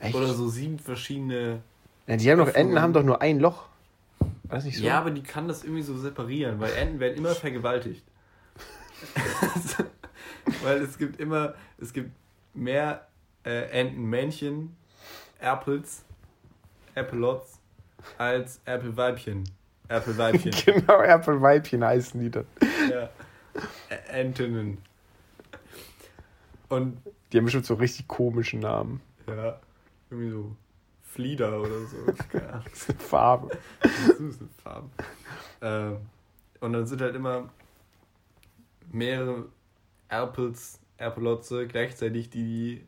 Echt? 0.00 0.14
Oder 0.14 0.26
so 0.34 0.48
sieben 0.48 0.78
verschiedene. 0.78 1.62
Ja, 2.06 2.16
die 2.16 2.30
haben 2.30 2.38
doch. 2.38 2.52
Enten 2.54 2.80
haben 2.80 2.92
doch 2.92 3.02
nur 3.02 3.22
ein 3.22 3.38
Loch. 3.38 3.64
Weiß 4.48 4.64
nicht 4.64 4.78
so? 4.78 4.84
Ja, 4.84 4.98
aber 4.98 5.10
die 5.10 5.22
kann 5.22 5.48
das 5.48 5.64
irgendwie 5.64 5.82
so 5.82 5.96
separieren, 5.96 6.60
weil 6.60 6.72
Enten 6.74 7.00
werden 7.00 7.16
immer 7.16 7.34
vergewaltigt. 7.34 8.04
weil 10.62 10.78
es 10.82 10.98
gibt 10.98 11.20
immer, 11.20 11.54
es 11.78 11.92
gibt 11.92 12.10
mehr 12.54 13.06
äh, 13.44 13.70
Entenmännchen, 13.70 14.76
Erpels, 15.38 16.04
Erpelots, 16.94 17.60
als 18.18 18.60
Erpelweibchen. 18.64 19.44
Erpelweibchen. 19.88 20.52
genau, 20.64 21.00
Erpelweibchen 21.00 21.84
heißen 21.84 22.20
die 22.20 22.30
dann. 22.30 22.46
ja. 22.90 23.08
Entinnen. 24.08 24.78
Und 26.68 26.98
Die 27.32 27.38
haben 27.38 27.44
bestimmt 27.44 27.66
so 27.66 27.74
richtig 27.74 28.08
komischen 28.08 28.60
Namen. 28.60 29.00
ja, 29.26 29.58
irgendwie 30.10 30.30
so 30.30 30.56
Flieder 31.16 31.60
oder 31.60 31.80
so. 31.86 31.96
Keine 32.30 32.48
Ahnung. 32.52 32.64
Farbe. 32.98 33.58
süße 34.18 34.46
Farben. 34.62 34.90
Ähm, 35.62 35.96
und 36.60 36.72
dann 36.74 36.86
sind 36.86 37.00
halt 37.00 37.14
immer 37.16 37.48
mehrere 38.92 39.46
Erpels, 40.08 40.78
Erpelotze 40.98 41.66
gleichzeitig 41.66 42.30
die 42.30 42.86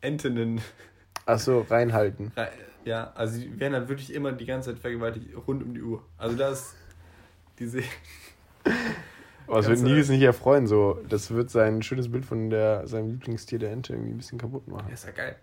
Entinnen. 0.00 0.60
Achso, 1.26 1.60
reinhalten. 1.68 2.32
rei- 2.36 2.50
Ja, 2.84 3.12
also 3.14 3.38
die 3.38 3.60
werden 3.60 3.74
dann 3.74 3.88
wirklich 3.88 4.12
immer 4.14 4.32
die 4.32 4.46
ganze 4.46 4.70
Zeit 4.72 4.80
vergewaltigt, 4.80 5.28
rund 5.46 5.62
um 5.62 5.74
die 5.74 5.82
Uhr. 5.82 6.02
Also 6.16 6.36
das, 6.36 6.74
diese, 7.58 7.82
Aber 9.46 9.58
es 9.58 9.68
wird 9.68 9.80
Nils 9.82 10.08
nicht 10.08 10.22
erfreuen, 10.22 10.66
so. 10.66 10.98
Das 11.08 11.30
wird 11.30 11.50
sein 11.50 11.82
schönes 11.82 12.10
Bild 12.10 12.24
von 12.24 12.48
der, 12.50 12.86
seinem 12.86 13.10
Lieblingstier 13.10 13.58
der 13.58 13.72
Ente 13.72 13.92
irgendwie 13.92 14.12
ein 14.12 14.16
bisschen 14.16 14.38
kaputt 14.38 14.66
machen. 14.68 14.90
ist 14.92 15.04
ja 15.04 15.10
geil. 15.12 15.36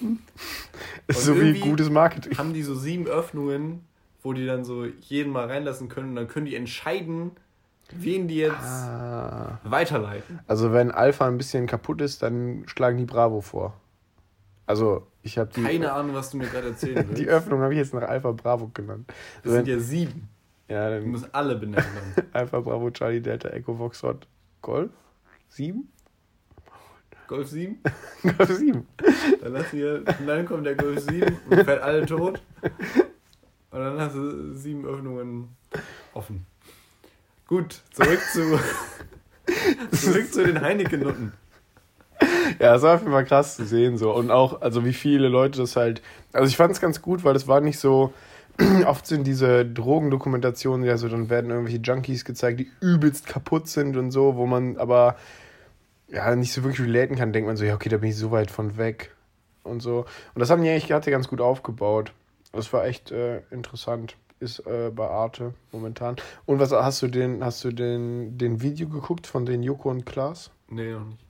So 1.08 1.40
wie 1.40 1.58
gutes 1.58 1.90
Marketing. 1.90 2.36
Haben 2.38 2.52
die 2.54 2.62
so 2.62 2.74
sieben 2.74 3.06
Öffnungen, 3.06 3.84
wo 4.22 4.32
die 4.32 4.46
dann 4.46 4.64
so 4.64 4.84
jeden 4.84 5.32
mal 5.32 5.46
reinlassen 5.46 5.88
können 5.88 6.10
und 6.10 6.16
dann 6.16 6.28
können 6.28 6.46
die 6.46 6.54
entscheiden, 6.56 7.32
wen 7.92 8.28
die 8.28 8.36
jetzt 8.36 8.54
Ah. 8.60 9.58
weiterleiten. 9.64 10.40
Also 10.46 10.72
wenn 10.72 10.90
Alpha 10.90 11.26
ein 11.26 11.36
bisschen 11.38 11.66
kaputt 11.66 12.00
ist, 12.00 12.22
dann 12.22 12.62
schlagen 12.66 12.98
die 12.98 13.04
Bravo 13.04 13.40
vor. 13.40 13.74
Also 14.66 15.06
ich 15.22 15.36
habe 15.38 15.50
die, 15.54 15.62
Keine 15.62 15.92
Ahnung, 15.92 16.14
was 16.14 16.30
du 16.30 16.36
mir 16.36 16.46
gerade 16.46 16.68
erzählen 16.68 16.96
willst. 17.08 17.20
die 17.20 17.26
Öffnung 17.28 17.60
habe 17.60 17.72
ich 17.74 17.78
jetzt 17.78 17.92
nach 17.92 18.02
Alpha 18.08 18.30
Bravo 18.32 18.70
genannt. 18.72 19.12
Das 19.42 19.52
sind 19.54 19.66
ja 19.68 19.78
sieben. 19.80 20.28
ja, 20.68 20.88
Du 20.90 21.00
dann 21.00 21.10
musst 21.10 21.34
alle 21.34 21.56
benennen. 21.56 21.84
Alpha 22.32 22.60
Bravo 22.60 22.90
Charlie 22.90 23.20
Delta 23.20 23.48
Echo 23.48 23.74
Foxtrot 23.74 24.28
Golf 24.62 24.90
7? 25.48 25.88
Golf 27.30 27.46
7, 27.46 27.78
Golf 28.38 28.50
7. 28.50 28.84
dann 29.40 29.52
lass 29.52 29.70
hier, 29.70 30.02
und 30.18 30.26
dann 30.26 30.44
kommt 30.46 30.66
der 30.66 30.74
Golf 30.74 30.98
7 30.98 31.38
und 31.48 31.64
fährt 31.64 31.80
alle 31.80 32.04
tot. 32.04 32.42
Und 33.70 33.78
dann 33.78 34.00
hast 34.00 34.16
du 34.16 34.52
sieben 34.52 34.84
Öffnungen 34.84 35.48
offen. 36.12 36.44
Gut, 37.46 37.82
zurück 37.92 38.18
zu 38.32 38.58
zurück 39.96 40.32
zu 40.32 40.44
den 40.44 40.60
Heineken-Nutten. 40.60 41.32
Ja, 42.58 42.74
es 42.74 42.82
war 42.82 42.96
auf 42.96 43.02
jeden 43.02 43.12
Fall 43.12 43.24
krass 43.24 43.54
zu 43.54 43.64
sehen 43.64 43.96
so 43.96 44.12
und 44.12 44.32
auch 44.32 44.60
also 44.60 44.84
wie 44.84 44.92
viele 44.92 45.28
Leute 45.28 45.60
das 45.60 45.76
halt 45.76 46.02
also 46.32 46.48
ich 46.48 46.56
fand 46.56 46.72
es 46.72 46.80
ganz 46.80 47.00
gut, 47.00 47.22
weil 47.22 47.36
es 47.36 47.46
war 47.46 47.60
nicht 47.60 47.78
so 47.78 48.12
oft 48.86 49.06
sind 49.06 49.24
diese 49.24 49.64
Drogendokumentationen 49.64 50.84
ja 50.84 50.96
so 50.96 51.08
dann 51.08 51.30
werden 51.30 51.52
irgendwelche 51.52 51.80
Junkies 51.80 52.24
gezeigt, 52.24 52.58
die 52.58 52.72
übelst 52.80 53.28
kaputt 53.28 53.68
sind 53.68 53.96
und 53.96 54.10
so, 54.10 54.34
wo 54.34 54.46
man 54.46 54.78
aber 54.78 55.14
ja 56.12 56.34
nicht 56.36 56.52
so 56.52 56.62
wirklich 56.62 56.86
relaten 56.86 57.16
kann, 57.16 57.32
denkt 57.32 57.46
man 57.46 57.56
so 57.56 57.64
ja, 57.64 57.74
okay, 57.74 57.88
da 57.88 57.98
bin 57.98 58.10
ich 58.10 58.16
so 58.16 58.30
weit 58.30 58.50
von 58.50 58.76
weg 58.76 59.14
und 59.62 59.80
so 59.80 60.06
und 60.34 60.40
das 60.40 60.50
haben 60.50 60.62
die 60.62 60.70
eigentlich 60.70 60.92
hatte 60.92 61.10
ganz 61.10 61.28
gut 61.28 61.40
aufgebaut. 61.40 62.12
Das 62.52 62.72
war 62.72 62.84
echt 62.84 63.12
äh, 63.12 63.42
interessant. 63.50 64.16
Ist 64.40 64.66
äh, 64.66 64.90
bei 64.90 65.06
Arte 65.06 65.52
momentan. 65.70 66.16
Und 66.46 66.60
was 66.60 66.72
hast 66.72 67.02
du 67.02 67.08
den, 67.08 67.44
hast 67.44 67.62
du 67.62 67.72
den, 67.72 68.38
den 68.38 68.62
Video 68.62 68.88
geguckt 68.88 69.26
von 69.26 69.44
den 69.44 69.62
Joko 69.62 69.90
und 69.90 70.06
Klaas? 70.06 70.50
Nee, 70.68 70.92
noch 70.92 71.04
nicht. 71.04 71.24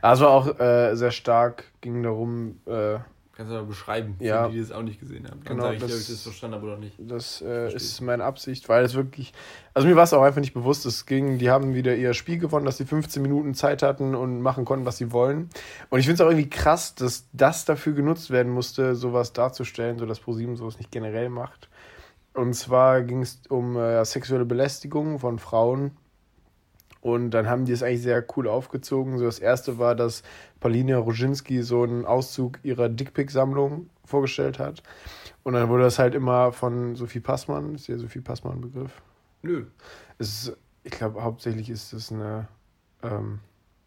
Also 0.00 0.28
auch 0.28 0.58
äh, 0.60 0.94
sehr 0.94 1.10
stark 1.10 1.64
ging 1.80 2.02
darum, 2.02 2.60
äh, 2.66 2.98
Kannst 3.38 3.52
du 3.52 3.56
mal 3.56 3.64
beschreiben, 3.66 4.16
für 4.18 4.24
Ja. 4.24 4.48
die, 4.48 4.54
die 4.56 4.60
das 4.60 4.72
auch 4.72 4.82
nicht 4.82 4.98
gesehen 4.98 5.24
haben. 5.30 5.38
Dann 5.44 5.56
Genau, 5.58 5.62
sage 5.62 5.76
ich 5.76 5.82
das- 5.82 5.92
ob 5.92 5.98
ich 6.00 6.06
das 6.08 6.22
verstanden 6.22 6.56
habe 6.56 6.66
oder 6.66 6.76
nicht. 6.78 6.96
das 6.98 7.40
äh, 7.40 7.72
ist 7.72 8.00
meine 8.00 8.24
Absicht, 8.24 8.68
weil 8.68 8.84
es 8.84 8.94
wirklich, 8.94 9.32
also 9.74 9.86
mir 9.86 9.94
war 9.94 10.02
es 10.02 10.12
auch 10.12 10.22
einfach 10.22 10.40
nicht 10.40 10.54
bewusst, 10.54 10.84
es 10.86 11.06
ging, 11.06 11.38
die 11.38 11.48
haben 11.48 11.72
wieder 11.72 11.94
ihr 11.94 12.14
Spiel 12.14 12.38
gewonnen, 12.38 12.66
dass 12.66 12.78
sie 12.78 12.84
15 12.84 13.22
Minuten 13.22 13.54
Zeit 13.54 13.84
hatten 13.84 14.16
und 14.16 14.42
machen 14.42 14.64
konnten, 14.64 14.84
was 14.86 14.96
sie 14.96 15.12
wollen. 15.12 15.50
Und 15.88 16.00
ich 16.00 16.06
finde 16.06 16.20
es 16.20 16.26
auch 16.26 16.30
irgendwie 16.32 16.50
krass, 16.50 16.96
dass 16.96 17.28
das 17.32 17.64
dafür 17.64 17.92
genutzt 17.92 18.30
werden 18.30 18.50
musste, 18.52 18.96
sowas 18.96 19.32
darzustellen, 19.32 19.98
so 20.00 20.06
dass 20.06 20.18
ProSieben 20.18 20.56
sowas 20.56 20.78
nicht 20.78 20.90
generell 20.90 21.28
macht. 21.28 21.68
Und 22.34 22.54
zwar 22.54 23.02
ging 23.02 23.22
es 23.22 23.40
um 23.48 23.76
äh, 23.76 24.04
sexuelle 24.04 24.46
Belästigung 24.46 25.20
von 25.20 25.38
Frauen. 25.38 25.92
Und 27.00 27.30
dann 27.30 27.48
haben 27.48 27.64
die 27.64 27.72
es 27.72 27.82
eigentlich 27.82 28.02
sehr 28.02 28.24
cool 28.36 28.48
aufgezogen. 28.48 29.18
So 29.18 29.24
das 29.24 29.38
erste 29.38 29.78
war, 29.78 29.94
dass 29.94 30.22
Paulina 30.60 30.98
Roginski 30.98 31.62
so 31.62 31.82
einen 31.82 32.04
Auszug 32.04 32.58
ihrer 32.64 32.88
Dickpick-Sammlung 32.88 33.88
vorgestellt 34.04 34.58
hat. 34.58 34.82
Und 35.44 35.54
dann 35.54 35.68
wurde 35.68 35.84
das 35.84 35.98
halt 35.98 36.14
immer 36.14 36.52
von 36.52 36.96
Sophie 36.96 37.20
Passmann, 37.20 37.74
ist 37.74 37.86
ja 37.86 37.96
Sophie 37.98 38.20
Passmann 38.20 38.54
ein 38.54 38.60
Begriff? 38.60 39.00
Nö. 39.42 39.66
Es 40.18 40.48
ist, 40.48 40.56
ich 40.82 40.92
glaube, 40.92 41.22
hauptsächlich 41.22 41.70
ist 41.70 41.92
es 41.92 42.10
eine, 42.10 42.48
ähm, 43.02 43.38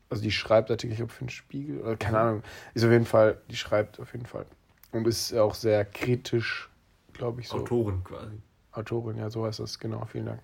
also 0.10 0.24
die 0.24 0.32
schreibt 0.32 0.72
Artikel, 0.72 0.94
ich 0.94 0.98
glaube, 0.98 1.12
für 1.12 1.26
den 1.26 1.30
Spiegel, 1.30 1.82
oder 1.82 1.98
keine 1.98 2.20
Ahnung, 2.20 2.44
ist 2.74 2.86
auf 2.86 2.92
jeden 2.92 3.06
Fall, 3.06 3.42
die 3.50 3.56
schreibt 3.56 4.00
auf 4.00 4.14
jeden 4.14 4.26
Fall. 4.26 4.46
Und 4.92 5.08
ist 5.08 5.34
auch 5.34 5.56
sehr 5.56 5.86
kritisch, 5.86 6.70
glaube 7.14 7.42
ich, 7.42 7.50
so. 7.50 7.58
Autoren 7.58 8.04
quasi. 8.04 8.38
Autorin, 8.72 9.18
ja, 9.18 9.30
so 9.30 9.46
heißt 9.46 9.60
das, 9.60 9.78
genau, 9.80 10.06
vielen 10.06 10.26
Dank. 10.26 10.42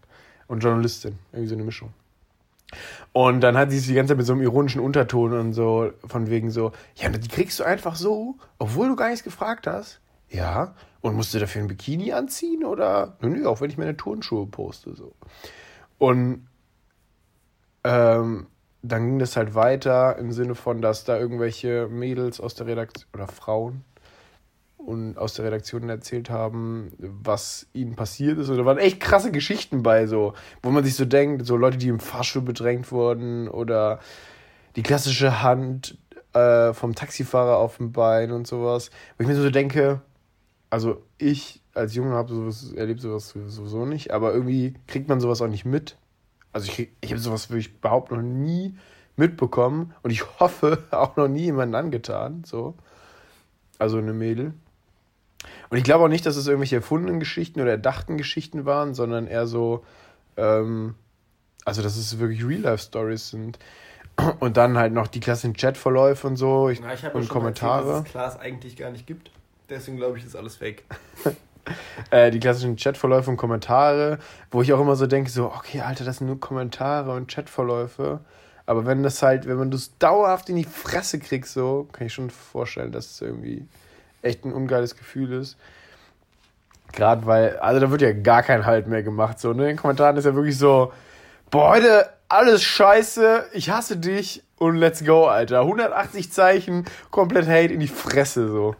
Und 0.47 0.59
Journalistin, 0.59 1.17
irgendwie 1.31 1.47
so 1.47 1.55
eine 1.55 1.63
Mischung. 1.63 1.93
Und 3.13 3.41
dann 3.41 3.57
hat 3.57 3.71
sie 3.71 3.77
es 3.77 3.87
die 3.87 3.93
ganze 3.93 4.11
Zeit 4.11 4.17
mit 4.17 4.25
so 4.25 4.33
einem 4.33 4.41
ironischen 4.41 4.81
Unterton 4.81 5.33
und 5.33 5.53
so, 5.53 5.91
von 6.05 6.29
wegen 6.29 6.51
so, 6.51 6.71
ja, 6.95 7.09
die 7.09 7.27
kriegst 7.27 7.59
du 7.59 7.63
einfach 7.63 7.95
so, 7.95 8.35
obwohl 8.59 8.89
du 8.89 8.95
gar 8.95 9.09
nichts 9.09 9.23
gefragt 9.23 9.67
hast. 9.67 10.01
Ja, 10.29 10.75
und 11.01 11.15
musst 11.15 11.33
du 11.33 11.39
dafür 11.39 11.61
ein 11.61 11.67
Bikini 11.67 12.11
anziehen 12.11 12.65
oder? 12.65 13.17
Nö, 13.21 13.29
nö, 13.29 13.47
auch 13.47 13.61
wenn 13.61 13.69
ich 13.69 13.77
meine 13.77 13.95
Turnschuhe 13.95 14.45
poste, 14.45 14.93
so. 14.95 15.13
Und 15.97 16.47
ähm, 17.83 18.47
dann 18.81 19.05
ging 19.05 19.19
das 19.19 19.37
halt 19.37 19.55
weiter 19.55 20.17
im 20.17 20.31
Sinne 20.31 20.55
von, 20.55 20.81
dass 20.81 21.05
da 21.05 21.17
irgendwelche 21.17 21.87
Mädels 21.87 22.39
aus 22.39 22.55
der 22.55 22.67
Redaktion 22.67 23.09
oder 23.13 23.27
Frauen 23.27 23.83
und 24.87 25.17
aus 25.17 25.33
der 25.33 25.43
Redaktion 25.43 25.89
erzählt 25.89 26.29
haben, 26.29 26.93
was 26.97 27.67
ihnen 27.73 27.97
passiert 27.97 28.37
ist. 28.37 28.47
Und 28.47 28.57
da 28.57 28.63
waren 28.63 28.77
echt 28.77 29.01
krasse 29.01 29.33
Geschichten 29.33 29.83
bei, 29.83 30.07
so, 30.07 30.33
wo 30.63 30.69
man 30.69 30.85
sich 30.85 30.95
so 30.95 31.03
denkt, 31.03 31.45
so 31.45 31.57
Leute, 31.57 31.77
die 31.77 31.89
im 31.89 31.99
Fahrstuhl 31.99 32.41
bedrängt 32.41 32.89
wurden 32.89 33.49
oder 33.49 33.99
die 34.77 34.83
klassische 34.83 35.43
Hand 35.43 35.97
äh, 36.31 36.71
vom 36.73 36.95
Taxifahrer 36.95 37.57
auf 37.57 37.77
dem 37.77 37.91
Bein 37.91 38.31
und 38.31 38.47
sowas. 38.47 38.89
Wo 39.17 39.23
ich 39.23 39.27
mir 39.27 39.35
so 39.35 39.49
denke, 39.49 39.99
also 40.69 41.03
ich 41.17 41.61
als 41.73 41.93
Junge 41.93 42.15
habe 42.15 42.33
sowas, 42.33 42.71
erlebt 42.71 43.01
sowas 43.01 43.27
sowieso 43.27 43.85
nicht, 43.85 44.11
aber 44.11 44.33
irgendwie 44.33 44.73
kriegt 44.87 45.09
man 45.09 45.19
sowas 45.19 45.41
auch 45.41 45.49
nicht 45.49 45.65
mit. 45.65 45.97
Also 46.53 46.71
ich, 46.71 46.87
ich 47.01 47.11
habe 47.11 47.19
sowas 47.19 47.49
wirklich 47.49 47.75
überhaupt 47.75 48.09
noch 48.11 48.21
nie 48.21 48.77
mitbekommen 49.17 49.93
und 50.01 50.11
ich 50.11 50.39
hoffe 50.39 50.85
auch 50.91 51.17
noch 51.17 51.27
nie 51.27 51.43
jemanden 51.43 51.75
angetan, 51.75 52.43
so. 52.45 52.75
Also 53.79 53.97
eine 53.97 54.13
Mädel. 54.13 54.53
Und 55.69 55.77
ich 55.77 55.83
glaube 55.83 56.05
auch 56.05 56.09
nicht, 56.09 56.25
dass 56.25 56.35
es 56.35 56.47
irgendwelche 56.47 56.77
erfundenen 56.77 57.19
Geschichten 57.19 57.61
oder 57.61 57.71
erdachten 57.71 58.17
Geschichten 58.17 58.65
waren, 58.65 58.93
sondern 58.93 59.27
eher 59.27 59.47
so, 59.47 59.83
ähm, 60.37 60.95
also 61.65 61.81
dass 61.81 61.97
es 61.97 62.19
wirklich 62.19 62.45
Real-Life-Stories 62.45 63.29
sind. 63.29 63.59
Und 64.39 64.57
dann 64.57 64.77
halt 64.77 64.93
noch 64.93 65.07
die 65.07 65.19
klassischen 65.19 65.53
Chatverläufe 65.53 66.25
und 66.25 66.37
so 66.37 66.69
ich, 66.69 66.81
Na, 66.81 66.93
ich 66.93 67.03
und 67.03 67.25
schon 67.25 67.27
Kommentare. 67.27 67.87
erzählt, 67.87 67.99
dass 67.99 68.05
es 68.05 68.11
Klaas 68.11 68.39
eigentlich 68.39 68.75
gar 68.75 68.89
nicht 68.89 69.05
gibt. 69.05 69.29
Deswegen 69.69 69.97
glaube 69.97 70.17
ich, 70.17 70.25
ist 70.25 70.35
alles 70.35 70.55
fake. 70.55 70.83
Äh, 72.11 72.31
die 72.31 72.39
klassischen 72.39 72.77
Chatverläufe 72.77 73.29
und 73.29 73.35
Kommentare, 73.35 74.19
wo 74.51 74.61
ich 74.61 74.71
auch 74.71 74.79
immer 74.79 74.95
so 74.95 75.05
denke, 75.05 75.29
so, 75.29 75.47
okay, 75.47 75.81
Alter, 75.81 76.05
das 76.05 76.19
sind 76.19 76.27
nur 76.27 76.39
Kommentare 76.39 77.11
und 77.11 77.29
Chatverläufe. 77.29 78.21
Aber 78.65 78.85
wenn 78.85 79.03
das 79.03 79.21
halt, 79.21 79.47
wenn 79.47 79.57
man 79.57 79.71
das 79.71 79.97
dauerhaft 79.97 80.49
in 80.49 80.55
die 80.55 80.63
Fresse 80.63 81.19
kriegst, 81.19 81.53
so, 81.53 81.87
kann 81.91 82.07
ich 82.07 82.13
schon 82.13 82.29
vorstellen, 82.29 82.91
dass 82.91 83.11
es 83.11 83.21
irgendwie 83.21 83.67
echt 84.27 84.45
ein 84.45 84.53
ungeiles 84.53 84.95
Gefühl 84.95 85.33
ist. 85.33 85.57
Gerade 86.93 87.25
weil, 87.25 87.57
also 87.57 87.79
da 87.79 87.91
wird 87.91 88.01
ja 88.01 88.13
gar 88.13 88.43
kein 88.43 88.65
Halt 88.65 88.87
mehr 88.87 89.03
gemacht. 89.03 89.39
So, 89.39 89.53
ne? 89.53 89.63
In 89.63 89.69
den 89.69 89.77
Kommentaren 89.77 90.17
ist 90.17 90.25
ja 90.25 90.35
wirklich 90.35 90.57
so, 90.57 90.93
boah, 91.51 91.69
heute 91.69 92.09
alles 92.29 92.63
scheiße, 92.63 93.45
ich 93.53 93.69
hasse 93.69 93.97
dich 93.97 94.43
und 94.57 94.75
let's 94.75 95.05
go, 95.05 95.25
Alter. 95.27 95.61
180 95.61 96.31
Zeichen, 96.31 96.85
komplett 97.11 97.47
Hate 97.47 97.73
in 97.73 97.79
die 97.79 97.87
Fresse, 97.87 98.47
so. 98.49 98.75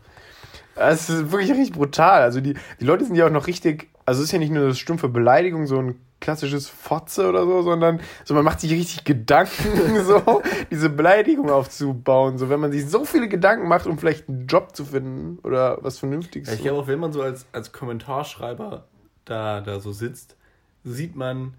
Das 0.76 1.10
ist 1.10 1.32
wirklich 1.32 1.52
richtig 1.52 1.74
brutal. 1.74 2.22
Also 2.22 2.40
die, 2.40 2.56
die 2.80 2.86
Leute 2.86 3.06
sind 3.06 3.16
ja 3.16 3.26
auch 3.26 3.32
noch 3.32 3.48
richtig, 3.48 3.90
also 4.06 4.22
es 4.22 4.26
ist 4.26 4.32
ja 4.32 4.40
nicht 4.40 4.52
nur 4.52 4.66
eine 4.66 4.76
stumpfe 4.76 5.10
Beleidigung, 5.10 5.66
so 5.66 5.80
ein 5.80 6.00
klassisches 6.20 6.68
Fotze 6.68 7.28
oder 7.30 7.46
so, 7.46 7.62
sondern 7.62 8.00
so 8.26 8.34
man 8.34 8.44
macht 8.44 8.60
sich 8.60 8.72
richtig 8.72 9.04
Gedanken, 9.04 10.04
so 10.06 10.42
diese 10.72 10.90
Beleidigung 10.90 11.50
aufzubauen. 11.50 12.38
So 12.38 12.50
wenn 12.50 12.60
man 12.60 12.72
sich 12.72 12.90
so 12.90 13.06
viele 13.06 13.28
Gedanken 13.28 13.68
macht, 13.68 13.88
um 13.88 13.98
vielleicht 13.98 14.28
einen 14.28 14.48
Job 14.48 14.76
zu 14.76 14.86
finden 14.86 15.40
oder 15.44 15.78
was 15.82 16.00
Vernünftiges. 16.00 16.50
Ja, 16.50 16.56
ich 16.56 16.62
glaube 16.62 16.80
auch, 16.80 16.88
wenn 16.88 17.00
man 17.00 17.14
so 17.14 17.22
als, 17.22 17.46
als 17.52 17.72
Kommentarschreiber 17.72 18.88
da, 19.26 19.62
da 19.62 19.80
so 19.80 19.92
sitzt, 19.92 20.36
sieht 20.84 21.16
man 21.16 21.54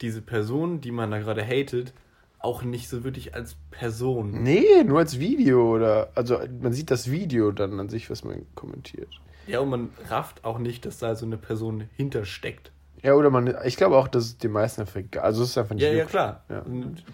diese 0.00 0.22
Person, 0.22 0.80
die 0.80 0.92
man 0.92 1.10
da 1.10 1.18
gerade 1.18 1.44
hatet, 1.44 1.92
auch 2.38 2.62
nicht 2.62 2.88
so 2.88 3.02
wirklich 3.04 3.34
als 3.34 3.56
Person. 3.70 4.42
Nee, 4.42 4.84
nur 4.84 4.98
als 4.98 5.18
Video 5.18 5.74
oder 5.74 6.10
also 6.14 6.38
man 6.60 6.72
sieht 6.72 6.90
das 6.90 7.10
Video 7.10 7.50
dann 7.50 7.78
an 7.80 7.88
sich, 7.88 8.10
was 8.10 8.22
man 8.24 8.46
kommentiert. 8.54 9.08
Ja, 9.46 9.60
und 9.60 9.70
man 9.70 9.90
rafft 10.08 10.44
auch 10.44 10.58
nicht, 10.58 10.86
dass 10.86 10.98
da 10.98 11.14
so 11.16 11.26
eine 11.26 11.38
Person 11.38 11.88
hintersteckt. 11.96 12.70
Ja, 13.02 13.14
oder 13.14 13.30
man, 13.30 13.54
ich 13.64 13.76
glaube 13.76 13.96
auch, 13.96 14.08
dass 14.08 14.24
es 14.24 14.38
den 14.38 14.50
meisten 14.50 14.80
einfach 14.80 14.96
egal 14.96 15.22
Also 15.22 15.42
es 15.42 15.50
ist 15.50 15.58
einfach 15.58 15.74
nicht 15.74 15.84
Ja, 15.84 15.92
ja, 15.92 16.04
klar. 16.04 16.44
Ja. 16.48 16.62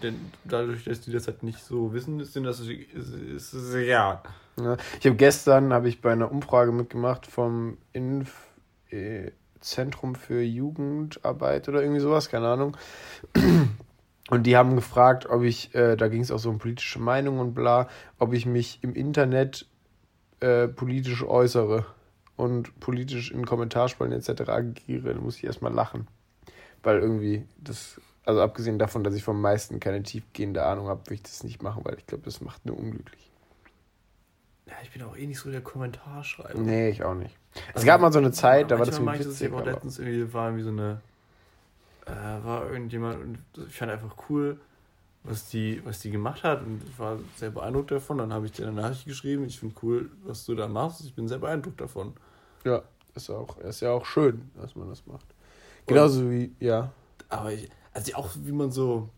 Denn 0.01 0.31
dadurch, 0.43 0.85
dass 0.85 1.01
die 1.01 1.11
das 1.11 1.27
halt 1.27 1.43
nicht 1.43 1.59
so 1.59 1.93
wissen, 1.93 2.19
ist 2.19 2.35
denen 2.35 2.45
das 2.45 2.59
ist, 2.59 2.69
ist, 2.69 3.73
ja. 3.75 4.23
Ja. 4.59 4.77
Ich 4.99 5.05
habe 5.05 5.15
gestern 5.15 5.73
habe 5.73 5.89
ich 5.89 6.01
bei 6.01 6.11
einer 6.11 6.31
Umfrage 6.31 6.71
mitgemacht 6.71 7.27
vom 7.27 7.77
Inf 7.93 8.33
äh, 8.89 9.31
Zentrum 9.59 10.15
für 10.15 10.41
Jugendarbeit 10.41 11.67
oder 11.69 11.81
irgendwie 11.81 12.01
sowas, 12.01 12.29
keine 12.29 12.47
Ahnung. 12.47 12.77
Und 14.29 14.43
die 14.43 14.57
haben 14.57 14.75
gefragt, 14.75 15.27
ob 15.27 15.43
ich, 15.43 15.73
äh, 15.75 15.95
da 15.95 16.07
ging 16.07 16.21
es 16.21 16.31
auch 16.31 16.39
so 16.39 16.49
um 16.49 16.57
politische 16.57 16.99
Meinungen 16.99 17.39
und 17.39 17.53
bla, 17.53 17.87
ob 18.17 18.33
ich 18.33 18.45
mich 18.45 18.79
im 18.81 18.93
Internet 18.93 19.67
äh, 20.39 20.67
politisch 20.67 21.23
äußere 21.23 21.85
und 22.37 22.79
politisch 22.79 23.31
in 23.31 23.45
Kommentarspalten 23.45 24.17
etc. 24.17 24.49
agiere. 24.49 25.13
Da 25.13 25.19
muss 25.19 25.37
ich 25.37 25.43
erstmal 25.43 25.73
lachen. 25.73 26.07
Weil 26.83 26.99
irgendwie 26.99 27.45
das, 27.57 27.99
also 28.25 28.41
abgesehen 28.41 28.77
davon, 28.79 29.03
dass 29.03 29.15
ich 29.15 29.23
vom 29.23 29.41
meisten 29.41 29.79
keine 29.79 30.03
tiefgehende 30.03 30.65
Ahnung 30.65 30.87
habe, 30.87 31.01
will 31.07 31.15
ich 31.15 31.23
das 31.23 31.43
nicht 31.43 31.63
machen, 31.63 31.83
weil 31.85 31.97
ich 31.97 32.05
glaube, 32.05 32.23
das 32.25 32.41
macht 32.41 32.65
nur 32.65 32.77
unglücklich. 32.77 33.31
Ja, 34.67 34.73
ich 34.83 34.91
bin 34.91 35.03
auch 35.03 35.15
eh 35.15 35.27
nicht 35.27 35.39
so 35.39 35.51
der 35.51 35.61
Kommentarschreiber. 35.61 36.59
Nee, 36.59 36.89
ich 36.89 37.03
auch 37.03 37.13
nicht. 37.13 37.35
Es 37.69 37.75
Also, 37.75 37.87
gab 37.87 38.01
mal 38.01 38.11
so 38.11 38.19
eine 38.19 38.31
Zeit, 38.31 38.71
da 38.71 38.79
war 38.79 38.85
das 38.85 38.97
irgendwie 38.97 39.13
ich 39.13 39.25
das, 39.25 39.27
ich 39.27 39.41
witzig, 39.41 39.53
auch 39.53 39.61
aber 39.61 39.71
letztens 39.71 39.99
irgendwie, 39.99 40.33
war 40.33 40.47
irgendwie 40.47 40.63
so 40.63 40.69
eine, 40.69 41.01
äh, 42.05 42.45
war 42.45 42.69
irgendjemand 42.71 43.21
und 43.21 43.37
ich 43.67 43.75
fand 43.75 43.91
einfach 43.91 44.15
cool, 44.29 44.59
was 45.23 45.47
die, 45.49 45.81
was 45.85 45.99
die 45.99 46.11
gemacht 46.11 46.43
hat 46.43 46.61
und 46.61 46.81
ich 46.83 46.99
war 46.99 47.19
sehr 47.35 47.51
beeindruckt 47.51 47.91
davon. 47.91 48.17
Dann 48.17 48.33
habe 48.33 48.45
ich 48.47 48.51
dir 48.51 48.67
eine 48.67 48.81
Nachricht 48.81 49.05
geschrieben, 49.05 49.45
ich 49.45 49.59
finde 49.59 49.75
cool, 49.83 50.09
was 50.23 50.45
du 50.45 50.55
da 50.55 50.67
machst, 50.67 51.01
ich 51.01 51.13
bin 51.13 51.27
sehr 51.27 51.39
beeindruckt 51.39 51.79
davon. 51.79 52.13
Ja, 52.65 52.83
ist 53.15 53.29
auch, 53.29 53.57
ist 53.59 53.79
ja 53.81 53.91
auch 53.91 54.05
schön, 54.05 54.49
dass 54.55 54.75
man 54.75 54.89
das 54.89 55.05
macht. 55.05 55.25
Genauso 55.85 56.29
wie, 56.29 56.53
ja. 56.59 56.91
Aber 57.29 57.53
ich, 57.53 57.69
also 57.93 58.13
auch 58.15 58.29
wie 58.43 58.51
man 58.51 58.71
so, 58.71 59.09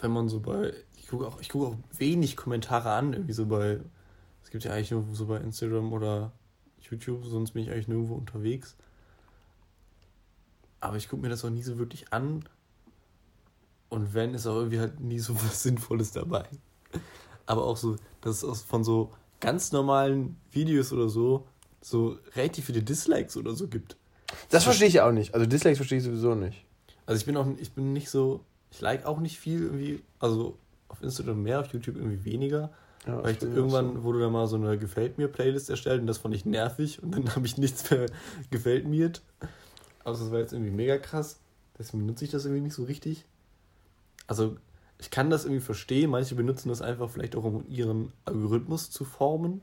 wenn 0.00 0.10
man 0.10 0.28
so 0.28 0.40
bei, 0.40 0.72
ich 0.96 1.08
gucke 1.08 1.26
auch, 1.26 1.40
ich 1.40 1.48
gucke 1.48 1.66
auch 1.68 1.76
wenig 1.96 2.36
Kommentare 2.36 2.90
an, 2.92 3.12
irgendwie 3.12 3.32
so 3.32 3.46
bei, 3.46 3.80
es 4.42 4.50
gibt 4.50 4.64
ja 4.64 4.72
eigentlich 4.72 4.90
nur 4.90 5.04
so 5.12 5.26
bei 5.26 5.38
Instagram 5.38 5.92
oder 5.92 6.32
YouTube, 6.80 7.24
sonst 7.24 7.52
bin 7.52 7.62
ich 7.62 7.70
eigentlich 7.70 7.88
nirgendwo 7.88 8.14
unterwegs. 8.14 8.76
Aber 10.80 10.96
ich 10.96 11.08
gucke 11.08 11.22
mir 11.22 11.28
das 11.28 11.44
auch 11.44 11.50
nie 11.50 11.62
so 11.62 11.78
wirklich 11.78 12.12
an. 12.12 12.44
Und 13.88 14.14
wenn, 14.14 14.34
ist 14.34 14.46
auch 14.46 14.56
irgendwie 14.56 14.80
halt 14.80 15.00
nie 15.00 15.18
so 15.18 15.34
was 15.36 15.62
Sinnvolles 15.62 16.12
dabei. 16.12 16.44
Aber 17.46 17.64
auch 17.64 17.76
so, 17.76 17.96
es 18.24 18.44
aus- 18.44 18.62
von 18.62 18.84
so 18.84 19.12
ganz 19.46 19.70
normalen 19.70 20.36
Videos 20.50 20.92
oder 20.92 21.08
so, 21.08 21.46
so 21.80 22.18
relativ 22.34 22.64
viele 22.64 22.82
Dislikes 22.82 23.36
oder 23.36 23.54
so 23.54 23.68
gibt. 23.68 23.96
Das 24.50 24.64
verstehe 24.64 24.88
ich 24.88 25.00
auch 25.00 25.12
nicht. 25.12 25.34
Also 25.34 25.46
Dislikes 25.46 25.78
verstehe 25.78 25.98
ich 25.98 26.04
sowieso 26.04 26.34
nicht. 26.34 26.64
Also 27.06 27.20
ich 27.20 27.26
bin 27.26 27.36
auch, 27.36 27.46
ich 27.58 27.70
bin 27.72 27.92
nicht 27.92 28.10
so, 28.10 28.44
ich 28.72 28.80
like 28.80 29.06
auch 29.06 29.20
nicht 29.20 29.38
viel 29.38 29.62
irgendwie, 29.62 30.02
also 30.18 30.58
auf 30.88 31.00
Instagram 31.00 31.44
mehr, 31.44 31.60
auf 31.60 31.72
YouTube 31.72 31.94
irgendwie 31.94 32.24
weniger. 32.24 32.72
Ja, 33.06 33.22
weil 33.22 33.36
ich 33.36 33.42
irgendwann 33.42 33.98
auch 33.98 34.02
wurde 34.02 34.18
da 34.18 34.30
mal 34.30 34.48
so 34.48 34.56
eine 34.56 34.76
Gefällt 34.78 35.16
mir 35.16 35.28
Playlist 35.28 35.70
erstellt 35.70 36.00
und 36.00 36.08
das 36.08 36.18
fand 36.18 36.34
ich 36.34 36.44
nervig 36.44 37.00
und 37.00 37.14
dann 37.14 37.32
habe 37.36 37.46
ich 37.46 37.56
nichts 37.56 37.88
mehr 37.88 38.06
gefällt 38.50 38.88
mir. 38.88 39.12
Aber 40.02 40.18
das 40.18 40.32
war 40.32 40.40
jetzt 40.40 40.54
irgendwie 40.54 40.72
mega 40.72 40.98
krass. 40.98 41.38
Deswegen 41.78 42.04
benutze 42.04 42.24
ich 42.24 42.32
das 42.32 42.46
irgendwie 42.46 42.62
nicht 42.62 42.74
so 42.74 42.82
richtig. 42.82 43.26
Also 44.26 44.56
ich 44.98 45.10
kann 45.10 45.30
das 45.30 45.44
irgendwie 45.44 45.60
verstehen. 45.60 46.10
Manche 46.10 46.34
benutzen 46.34 46.68
das 46.68 46.82
einfach 46.82 47.10
vielleicht 47.10 47.36
auch, 47.36 47.44
um 47.44 47.64
ihren 47.68 48.12
Algorithmus 48.24 48.90
zu 48.90 49.04
formen. 49.04 49.60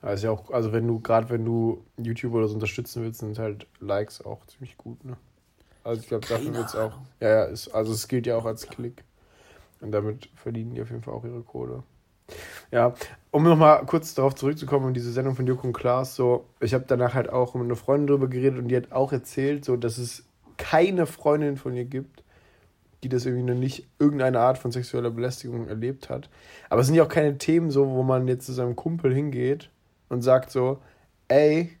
so. 0.00 0.06
Also, 0.08 0.26
ja 0.26 0.32
auch, 0.32 0.50
also 0.50 0.72
wenn 0.72 0.86
du, 0.86 1.00
gerade 1.00 1.30
wenn 1.30 1.44
du 1.44 1.82
YouTube 1.96 2.34
oder 2.34 2.48
so 2.48 2.54
unterstützen 2.54 3.02
willst, 3.02 3.20
sind 3.20 3.38
halt 3.38 3.66
Likes 3.80 4.24
auch 4.24 4.44
ziemlich 4.46 4.76
gut, 4.76 5.04
ne? 5.04 5.16
Also 5.82 6.00
ich 6.00 6.08
glaube, 6.08 6.26
dafür 6.26 6.54
wird 6.54 6.66
es 6.66 6.76
auch. 6.76 6.92
Ja, 7.20 7.28
ja, 7.28 7.44
ist, 7.44 7.68
also 7.68 7.92
es 7.92 8.08
gilt 8.08 8.26
ja 8.26 8.36
auch 8.36 8.46
als 8.46 8.66
Klick. 8.66 9.04
Und 9.80 9.92
damit 9.92 10.30
verdienen 10.34 10.74
die 10.74 10.80
auf 10.80 10.90
jeden 10.90 11.02
Fall 11.02 11.12
auch 11.12 11.24
ihre 11.24 11.42
Kohle. 11.42 11.82
Ja, 12.70 12.94
um 13.30 13.44
nochmal 13.44 13.84
kurz 13.84 14.14
darauf 14.14 14.34
zurückzukommen, 14.34 14.86
um 14.86 14.94
diese 14.94 15.12
Sendung 15.12 15.36
von 15.36 15.46
Joko 15.46 15.66
und 15.66 15.74
Klaas, 15.74 16.16
so, 16.16 16.46
ich 16.60 16.72
habe 16.72 16.84
danach 16.88 17.12
halt 17.12 17.28
auch 17.28 17.54
mit 17.54 17.64
einer 17.64 17.76
Freundin 17.76 18.06
drüber 18.06 18.28
geredet 18.28 18.58
und 18.58 18.68
die 18.68 18.76
hat 18.76 18.92
auch 18.92 19.12
erzählt, 19.12 19.66
so, 19.66 19.76
dass 19.76 19.98
es 19.98 20.24
keine 20.56 21.04
Freundin 21.04 21.58
von 21.58 21.74
ihr 21.74 21.84
gibt, 21.84 22.23
die 23.04 23.08
das 23.10 23.26
irgendwie 23.26 23.44
noch 23.52 23.58
nicht 23.58 23.86
irgendeine 23.98 24.40
Art 24.40 24.58
von 24.58 24.72
sexueller 24.72 25.10
Belästigung 25.10 25.68
erlebt 25.68 26.08
hat. 26.08 26.30
Aber 26.70 26.80
es 26.80 26.86
sind 26.86 26.96
ja 26.96 27.04
auch 27.04 27.08
keine 27.08 27.36
Themen 27.38 27.70
so, 27.70 27.86
wo 27.88 28.02
man 28.02 28.26
jetzt 28.26 28.46
zu 28.46 28.52
seinem 28.52 28.74
Kumpel 28.74 29.14
hingeht 29.14 29.70
und 30.08 30.22
sagt 30.22 30.50
so, 30.50 30.80
ey, 31.28 31.76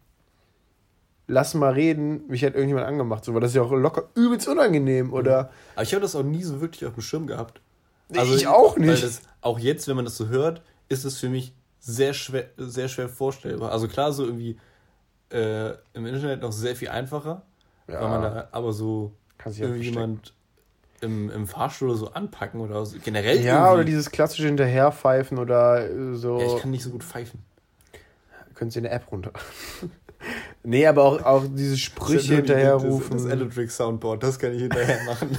lass 1.26 1.54
mal 1.54 1.72
reden, 1.72 2.26
mich 2.28 2.44
hat 2.44 2.54
irgendjemand 2.54 2.86
angemacht, 2.86 3.24
so, 3.24 3.32
weil 3.32 3.40
das 3.40 3.50
ist 3.50 3.56
ja 3.56 3.62
auch 3.62 3.72
locker 3.72 4.08
übelst 4.14 4.46
unangenehm, 4.48 5.12
oder? 5.12 5.50
Aber 5.74 5.82
ich 5.82 5.92
habe 5.94 6.02
das 6.02 6.14
auch 6.14 6.22
nie 6.22 6.42
so 6.42 6.60
wirklich 6.60 6.84
auf 6.86 6.94
dem 6.94 7.02
Schirm 7.02 7.26
gehabt. 7.26 7.60
ich 8.10 8.46
auch 8.46 8.76
nicht. 8.76 9.02
das, 9.02 9.22
auch 9.40 9.58
jetzt, 9.58 9.88
wenn 9.88 9.96
man 9.96 10.04
das 10.04 10.16
so 10.16 10.28
hört, 10.28 10.62
ist 10.88 11.04
es 11.04 11.18
für 11.18 11.28
mich 11.30 11.54
sehr 11.80 12.12
schwer, 12.12 12.50
sehr 12.56 12.88
schwer 12.88 13.08
vorstellbar. 13.08 13.72
Also 13.72 13.88
klar, 13.88 14.12
so 14.12 14.24
irgendwie 14.24 14.58
äh, 15.30 15.70
im 15.94 16.06
Internet 16.06 16.42
noch 16.42 16.52
sehr 16.52 16.76
viel 16.76 16.88
einfacher, 16.88 17.42
Ja. 17.88 18.00
weil 18.02 18.08
man 18.08 18.22
da 18.22 18.48
aber 18.52 18.72
so 18.72 19.12
Kann 19.38 19.52
im, 21.04 21.30
im 21.30 21.46
Fahrstuhl 21.46 21.90
oder 21.90 21.98
so 21.98 22.12
anpacken 22.12 22.60
oder 22.60 22.84
so. 22.84 22.96
generell 23.02 23.40
Ja, 23.40 23.56
irgendwie. 23.56 23.74
oder 23.74 23.84
dieses 23.84 24.10
klassische 24.10 24.46
Hinterherpfeifen 24.46 25.38
oder 25.38 25.88
äh, 25.88 26.14
so. 26.14 26.40
Ja, 26.40 26.46
ich 26.46 26.56
kann 26.60 26.70
nicht 26.70 26.82
so 26.82 26.90
gut 26.90 27.04
pfeifen. 27.04 27.42
Können 28.54 28.70
Sie 28.70 28.78
eine 28.78 28.90
App 28.90 29.10
runter. 29.10 29.32
nee, 30.62 30.86
aber 30.86 31.04
auch, 31.04 31.22
auch 31.22 31.44
diese 31.48 31.76
Sprüche 31.76 32.36
hinterherrufen. 32.36 33.12
Das, 33.12 33.24
das 33.24 33.32
Electric 33.32 33.70
Soundboard, 33.70 34.22
das 34.22 34.38
kann 34.38 34.54
ich 34.54 34.62
hinterher 34.62 34.98
machen. 35.04 35.36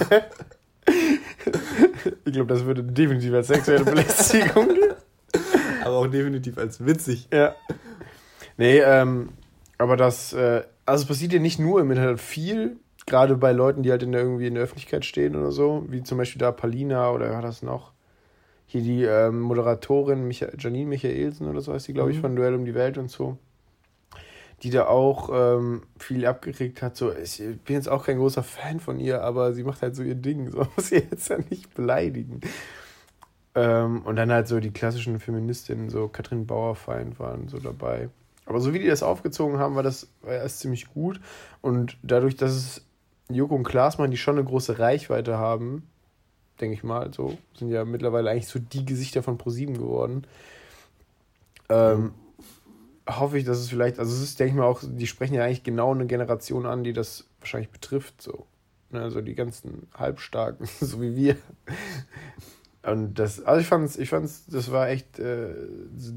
ich 2.25 2.33
glaube, 2.33 2.53
das 2.53 2.65
würde 2.65 2.83
definitiv 2.83 3.33
als 3.33 3.47
sexuelle 3.47 3.85
Belästigung. 3.85 4.69
aber 5.83 5.95
auch 5.95 6.07
definitiv 6.07 6.57
als 6.57 6.85
witzig. 6.85 7.27
ja. 7.31 7.55
Nee, 8.57 8.79
ähm, 8.79 9.29
aber 9.77 9.97
das, 9.97 10.31
äh, 10.33 10.63
also 10.85 11.03
es 11.03 11.07
passiert 11.07 11.33
ja 11.33 11.39
nicht 11.39 11.59
nur 11.59 11.81
im 11.81 11.91
Internet 11.91 12.21
viel, 12.21 12.77
gerade 13.05 13.35
bei 13.37 13.51
Leuten, 13.51 13.83
die 13.83 13.91
halt 13.91 14.03
in 14.03 14.11
der, 14.11 14.21
irgendwie 14.21 14.47
in 14.47 14.55
der 14.55 14.63
Öffentlichkeit 14.63 15.05
stehen 15.05 15.35
oder 15.35 15.51
so, 15.51 15.85
wie 15.89 16.03
zum 16.03 16.17
Beispiel 16.17 16.39
da 16.39 16.51
Palina 16.51 17.11
oder 17.11 17.31
war 17.31 17.41
das 17.41 17.61
noch? 17.61 17.91
Hier 18.67 18.81
die 18.81 19.03
ähm, 19.03 19.41
Moderatorin 19.41 20.27
Micha 20.27 20.47
Janine 20.57 20.89
Michaelsen 20.89 21.47
oder 21.47 21.61
so 21.61 21.71
heißt 21.73 21.87
die, 21.87 21.93
glaube 21.93 22.11
ich, 22.11 22.17
Mhm. 22.17 22.21
von 22.21 22.35
Duell 22.35 22.55
um 22.55 22.65
die 22.65 22.73
Welt 22.73 22.97
und 22.97 23.11
so. 23.11 23.37
Die 24.63 24.69
da 24.71 24.87
auch 24.87 25.29
ähm, 25.31 25.83
viel 25.99 26.25
abgekriegt 26.25 26.81
hat. 26.81 26.95
So, 26.95 27.13
ich 27.13 27.37
bin 27.37 27.75
jetzt 27.75 27.89
auch 27.89 28.05
kein 28.05 28.17
großer 28.17 28.41
Fan 28.41 28.79
von 28.79 28.99
ihr, 28.99 29.21
aber 29.21 29.53
sie 29.53 29.63
macht 29.63 29.81
halt 29.81 29.95
so 29.95 30.01
ihr 30.01 30.15
Ding. 30.15 30.49
So 30.49 30.65
muss 30.75 30.87
sie 30.87 30.95
jetzt 30.95 31.29
ja 31.29 31.37
nicht 31.49 31.73
beleidigen. 31.75 32.41
Ähm, 33.53 34.01
und 34.01 34.15
dann 34.15 34.31
halt 34.31 34.47
so 34.47 34.59
die 34.59 34.71
klassischen 34.71 35.19
Feministinnen, 35.19 35.89
so 35.89 36.07
Katrin 36.07 36.47
Bauerfeind 36.47 37.19
waren 37.19 37.47
so 37.47 37.59
dabei. 37.59 38.09
Aber 38.45 38.59
so 38.59 38.73
wie 38.73 38.79
die 38.79 38.87
das 38.87 39.03
aufgezogen 39.03 39.59
haben, 39.59 39.75
war 39.75 39.83
das, 39.83 40.07
war 40.21 40.33
das 40.33 40.59
ziemlich 40.59 40.87
gut. 40.93 41.19
Und 41.61 41.97
dadurch, 42.03 42.35
dass 42.35 42.51
es 42.51 42.84
Joko 43.29 43.55
und 43.55 43.63
Klaasmann, 43.63 44.11
die 44.11 44.17
schon 44.17 44.37
eine 44.37 44.45
große 44.45 44.79
Reichweite 44.79 45.37
haben, 45.37 45.83
denke 46.59 46.75
ich 46.75 46.83
mal, 46.83 47.13
so, 47.13 47.37
sind 47.57 47.69
ja 47.69 47.85
mittlerweile 47.85 48.29
eigentlich 48.29 48.47
so 48.47 48.59
die 48.59 48.85
Gesichter 48.85 49.23
von 49.23 49.37
ProSieben 49.37 49.77
geworden. 49.77 50.25
Ähm, 51.69 52.13
hoffe 53.07 53.37
ich, 53.37 53.45
dass 53.45 53.59
es 53.59 53.69
vielleicht, 53.69 53.99
also 53.99 54.13
es 54.13 54.21
ist, 54.21 54.39
denke 54.39 54.51
ich 54.51 54.57
mal 54.57 54.65
auch, 54.65 54.81
die 54.83 55.07
sprechen 55.07 55.33
ja 55.33 55.43
eigentlich 55.43 55.63
genau 55.63 55.93
eine 55.93 56.05
Generation 56.05 56.65
an, 56.65 56.83
die 56.83 56.93
das 56.93 57.25
wahrscheinlich 57.39 57.69
betrifft, 57.69 58.21
so. 58.21 58.45
Ne, 58.91 59.01
also 59.01 59.21
die 59.21 59.35
ganzen 59.35 59.87
Halbstarken, 59.93 60.67
so 60.79 61.01
wie 61.01 61.15
wir. 61.15 61.35
Und 62.83 63.17
das, 63.17 63.43
also 63.43 63.61
ich 63.61 63.67
fand's, 63.67 63.97
ich 63.97 64.09
fand's, 64.09 64.45
das 64.45 64.71
war 64.71 64.89
echt 64.89 65.17
äh, 65.17 65.53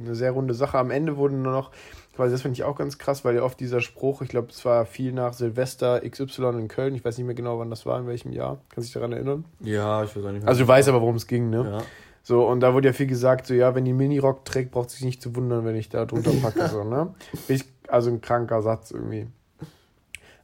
eine 0.01 0.15
sehr 0.15 0.33
runde 0.33 0.53
Sache. 0.53 0.79
Am 0.79 0.91
Ende 0.91 1.17
wurden 1.17 1.43
nur 1.43 1.53
noch, 1.53 1.73
quasi 2.19 2.33
das 2.33 2.43
finde 2.43 2.55
ich 2.55 2.65
auch 2.65 2.77
ganz 2.77 2.99
krass, 2.99 3.25
weil 3.25 3.37
ja 3.37 3.43
oft 3.43 3.61
dieser 3.61 3.81
Spruch, 3.81 4.23
ich 4.23 4.29
glaube, 4.29 4.49
es 4.51 4.65
war 4.65 4.87
viel 4.87 5.13
nach 5.13 5.35
Silvester 5.35 6.01
XY 6.01 6.49
in 6.59 6.67
Köln, 6.67 6.97
ich 6.97 7.05
weiß 7.05 7.17
nicht 7.17 7.27
mehr 7.27 7.37
genau, 7.37 7.61
wann 7.61 7.71
das 7.71 7.87
war, 7.87 7.97
in 8.01 8.09
welchem 8.09 8.33
Jahr. 8.33 8.59
Kannst 8.71 8.77
du 8.77 8.81
dich 8.89 8.93
daran 8.95 9.13
erinnern? 9.13 9.45
Ja, 9.61 10.03
ich 10.03 10.17
weiß 10.17 10.25
auch 10.25 10.33
nicht 10.33 10.41
mehr. 10.41 10.49
Also 10.49 10.63
du 10.63 10.69
weißt 10.69 10.89
aber, 10.89 11.01
worum 11.01 11.15
es 11.15 11.29
ging, 11.29 11.49
ne? 11.49 11.79
Ja. 11.79 11.83
So, 12.25 12.45
und 12.45 12.59
da 12.59 12.75
wurde 12.75 12.89
ja 12.89 12.93
viel 12.93 13.07
gesagt, 13.07 13.47
so, 13.47 13.55
ja, 13.55 13.77
wenn 13.77 13.85
die 13.85 13.93
Minirock 13.93 14.45
trägt, 14.45 14.73
braucht 14.73 14.91
sich 14.91 15.03
nicht 15.03 15.23
zu 15.23 15.37
wundern, 15.37 15.65
wenn 15.65 15.77
ich 15.77 15.91
da 15.91 16.07
drunter 16.07 16.33
packe, 16.43 16.69
so, 16.69 16.83
ne? 16.83 17.15
Also 17.89 18.11
ein 18.11 18.21
kranker 18.21 18.63
Satz 18.63 18.91
irgendwie. 18.91 19.29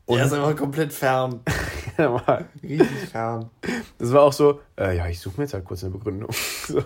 Und 0.06 0.18
er 0.18 0.26
ist 0.26 0.32
einfach 0.32 0.56
komplett 0.56 0.92
fern. 0.92 1.40
Ja. 1.96 2.40
Riesig 2.60 3.08
fern. 3.10 3.50
Das 3.98 4.12
war 4.12 4.22
auch 4.22 4.32
so, 4.32 4.58
äh, 4.76 4.96
ja, 4.96 5.06
ich 5.06 5.20
suche 5.20 5.36
mir 5.36 5.44
jetzt 5.44 5.54
halt 5.54 5.64
kurz 5.64 5.84
eine 5.84 5.92
Begründung. 5.92 6.30
so. 6.66 6.82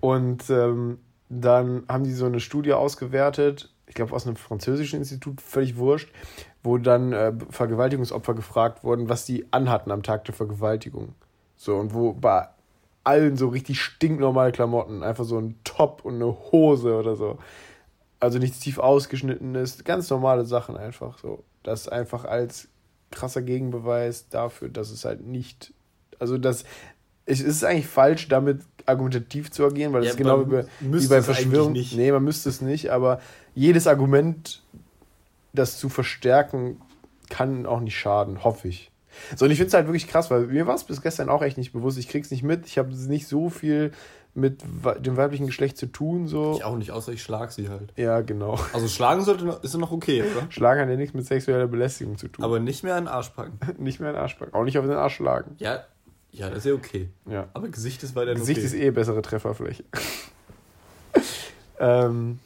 Und 0.00 0.48
ähm, 0.48 0.98
dann 1.28 1.84
haben 1.88 2.04
die 2.04 2.12
so 2.12 2.26
eine 2.26 2.38
Studie 2.38 2.72
ausgewertet, 2.72 3.74
ich 3.86 3.94
glaube 3.94 4.12
aus 4.14 4.26
einem 4.26 4.36
französischen 4.36 4.98
Institut, 4.98 5.40
völlig 5.40 5.76
wurscht, 5.76 6.10
wo 6.62 6.78
dann 6.78 7.12
äh, 7.12 7.32
Vergewaltigungsopfer 7.50 8.34
gefragt 8.34 8.84
wurden, 8.84 9.08
was 9.08 9.24
die 9.24 9.46
anhatten 9.52 9.90
am 9.90 10.02
Tag 10.02 10.24
der 10.24 10.34
Vergewaltigung. 10.34 11.14
So, 11.56 11.76
und 11.76 11.94
wo 11.94 12.12
bei 12.12 12.48
allen 13.04 13.36
so 13.36 13.48
richtig 13.48 13.80
stinknormale 13.80 14.50
Klamotten, 14.50 15.04
einfach 15.04 15.24
so 15.24 15.38
ein 15.38 15.54
Top 15.62 16.04
und 16.04 16.16
eine 16.16 16.36
Hose 16.50 16.96
oder 16.96 17.14
so. 17.14 17.38
Also 18.18 18.38
nichts 18.38 18.58
tief 18.58 18.78
ausgeschnitten 18.78 19.54
ist, 19.54 19.84
ganz 19.84 20.10
normale 20.10 20.44
Sachen 20.44 20.76
einfach 20.76 21.18
so. 21.18 21.44
Das 21.62 21.86
einfach 21.86 22.24
als 22.24 22.68
krasser 23.12 23.42
Gegenbeweis 23.42 24.28
dafür, 24.28 24.68
dass 24.68 24.90
es 24.90 25.04
halt 25.04 25.24
nicht, 25.24 25.72
also 26.18 26.36
das, 26.36 26.64
es 27.26 27.40
ist 27.40 27.64
eigentlich 27.64 27.86
falsch, 27.88 28.28
damit 28.28 28.60
argumentativ 28.86 29.50
zu 29.50 29.66
agieren, 29.66 29.92
weil 29.92 30.00
das 30.00 30.06
Ja, 30.08 30.10
ist 30.12 30.18
genau 30.18 30.46
wie 30.80 31.06
bei, 31.08 31.22
Verschwörung. 31.22 31.72
nicht. 31.72 31.96
Nee, 31.96 32.12
man 32.12 32.22
müsste 32.22 32.48
es 32.48 32.60
nicht, 32.60 32.90
aber 32.90 33.20
jedes 33.54 33.86
Argument, 33.86 34.62
das 35.52 35.78
zu 35.78 35.88
verstärken, 35.88 36.80
kann 37.28 37.66
auch 37.66 37.80
nicht 37.80 37.98
schaden, 37.98 38.44
hoffe 38.44 38.68
ich. 38.68 38.92
So, 39.34 39.46
und 39.46 39.50
ich 39.50 39.56
finde 39.56 39.68
es 39.68 39.74
halt 39.74 39.86
wirklich 39.86 40.06
krass, 40.08 40.30
weil 40.30 40.46
mir 40.46 40.66
war 40.66 40.74
es 40.74 40.84
bis 40.84 41.02
gestern 41.02 41.28
auch 41.28 41.42
echt 41.42 41.56
nicht 41.58 41.72
bewusst. 41.72 41.98
Ich 41.98 42.08
krieg's 42.08 42.30
nicht 42.30 42.42
mit. 42.42 42.66
Ich 42.66 42.78
habe 42.78 42.94
nicht 42.94 43.26
so 43.26 43.48
viel 43.48 43.92
mit 44.34 44.62
dem 45.00 45.16
weiblichen 45.16 45.46
Geschlecht 45.46 45.78
zu 45.78 45.86
tun. 45.86 46.28
So. 46.28 46.54
Ich 46.56 46.64
auch 46.64 46.76
nicht, 46.76 46.90
außer 46.90 47.12
ich 47.12 47.22
schlag 47.22 47.50
sie 47.50 47.70
halt. 47.70 47.94
Ja, 47.96 48.20
genau. 48.20 48.58
Also 48.74 48.86
schlagen 48.86 49.22
sollte 49.22 49.58
ist 49.62 49.76
noch 49.78 49.90
okay, 49.90 50.22
oder? 50.22 50.46
Schlagen 50.50 50.82
hat 50.82 50.90
ja 50.90 50.96
nichts 50.96 51.14
mit 51.14 51.24
sexueller 51.24 51.66
Belästigung 51.66 52.18
zu 52.18 52.28
tun. 52.28 52.44
Aber 52.44 52.60
nicht 52.60 52.84
mehr 52.84 52.94
an 52.94 53.04
den 53.04 53.08
Arsch 53.08 53.30
packen. 53.30 53.58
nicht 53.82 53.98
mehr 53.98 54.10
in 54.10 54.16
den 54.16 54.22
Arsch 54.22 54.34
packen. 54.34 54.52
Auch 54.54 54.64
nicht 54.64 54.78
auf 54.78 54.84
den 54.84 54.94
Arsch 54.94 55.14
schlagen. 55.16 55.56
Ja, 55.58 55.84
ja, 56.36 56.48
das 56.50 56.58
ist 56.58 56.66
ja 56.66 56.74
okay. 56.74 57.08
Ja. 57.28 57.48
Aber 57.54 57.68
Gesicht 57.68 58.02
ist 58.02 58.14
weiterhin 58.14 58.38
Gesicht 58.38 58.58
okay. 58.58 58.66
ist 58.66 58.74
eh 58.74 58.90
bessere 58.90 59.22
Trefferfläche. 59.22 59.84
ähm, 61.80 62.38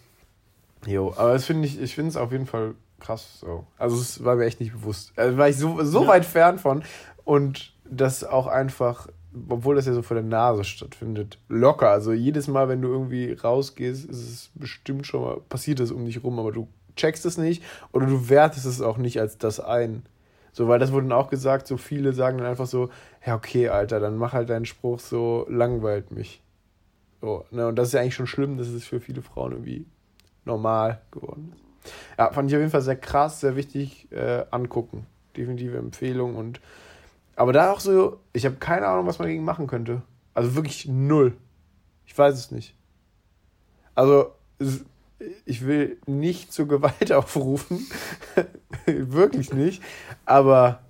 jo, 0.87 1.13
aber 1.17 1.33
das 1.33 1.45
finde 1.45 1.67
ich, 1.67 1.81
ich 1.81 1.95
finde 1.95 2.11
es 2.11 2.17
auf 2.17 2.33
jeden 2.33 2.47
Fall 2.47 2.75
krass 3.01 3.41
so. 3.41 3.67
Also 3.79 3.97
es 3.97 4.25
war 4.25 4.37
mir 4.37 4.45
echt 4.45 4.61
nicht 4.61 4.73
bewusst. 4.73 5.13
Also 5.17 5.37
war 5.37 5.49
ich 5.49 5.57
so, 5.57 5.83
so 5.85 6.03
Ja. 6.03 6.09
weit 6.09 6.25
fern 6.25 6.59
von 6.59 6.83
und 7.25 7.73
das 7.85 8.23
auch 8.25 8.47
einfach, 8.47 9.09
obwohl 9.49 9.75
das 9.75 9.87
ja 9.87 9.93
so 9.93 10.03
vor 10.03 10.15
der 10.15 10.25
Nase 10.25 10.65
stattfindet, 10.65 11.39
locker. 11.49 11.91
Also 11.91 12.13
jedes 12.13 12.47
Mal, 12.47 12.69
wenn 12.69 12.83
du 12.83 12.89
irgendwie 12.89 13.33
rausgehst, 13.33 14.05
ist 14.05 14.19
es 14.19 14.51
bestimmt 14.55 15.07
schon 15.07 15.23
mal, 15.23 15.41
passiert 15.49 15.81
es 15.81 15.91
um 15.91 16.05
dich 16.05 16.23
rum, 16.23 16.39
aber 16.39 16.53
du 16.53 16.69
checkst 16.97 17.25
es 17.27 17.39
nicht 17.39 17.63
oder 17.93 18.07
du 18.07 18.29
wertest 18.29 18.67
es 18.67 18.81
auch 18.81 18.99
nicht 18.99 19.21
als 19.21 19.39
das 19.39 19.59
ein. 19.59 20.05
So, 20.53 20.69
weil 20.69 20.79
das 20.79 20.93
wurde 20.93 21.09
dann 21.09 21.19
auch 21.19 21.31
gesagt, 21.31 21.67
so 21.67 21.77
viele 21.77 22.13
sagen 22.13 22.39
dann 22.39 22.47
einfach 22.47 22.67
so, 22.67 22.91
ja, 23.25 23.35
okay, 23.35 23.69
Alter, 23.69 24.01
dann 24.01 24.17
mach 24.17 24.33
halt 24.33 24.51
deinen 24.51 24.67
Spruch 24.67 24.99
so, 24.99 25.47
langweilt 25.49 26.11
mich. 26.11 26.43
So, 27.21 27.45
ne, 27.51 27.69
und 27.69 27.77
das 27.77 27.89
ist 27.89 27.95
ja 27.95 28.01
eigentlich 28.01 28.15
schon 28.15 28.27
schlimm, 28.27 28.57
dass 28.57 28.69
es 28.69 28.85
für 28.85 29.01
viele 29.01 29.23
Frauen 29.23 29.53
irgendwie 29.53 29.87
normal 30.45 31.01
geworden 31.11 31.53
ist. 31.55 31.93
Ja, 32.19 32.31
fand 32.33 32.51
ich 32.51 32.57
auf 32.57 32.61
jeden 32.61 32.71
Fall 32.71 32.83
sehr 32.83 32.97
krass, 32.97 33.41
sehr 33.41 33.57
wichtig 33.57 34.11
äh, 34.13 34.45
angucken. 34.51 35.07
Definitive 35.37 35.77
Empfehlung 35.77 36.35
und 36.35 36.61
aber 37.41 37.55
da 37.55 37.73
auch 37.73 37.81
so, 37.81 38.21
ich 38.35 38.45
habe 38.45 38.57
keine 38.57 38.87
Ahnung, 38.87 39.07
was 39.07 39.19
man 39.19 39.27
dagegen 39.27 39.45
machen 39.45 39.67
könnte. 39.67 40.03
Also 40.35 40.55
wirklich 40.57 40.87
null. 40.87 41.33
Ich 42.05 42.17
weiß 42.19 42.35
es 42.35 42.51
nicht. 42.51 42.75
Also, 43.95 44.33
ich 45.45 45.67
will 45.67 45.99
nicht 46.07 46.53
zur 46.53 46.67
Gewalt 46.69 47.13
aufrufen. 47.13 47.87
wirklich 48.87 49.53
nicht. 49.53 49.83
Aber 50.25 50.81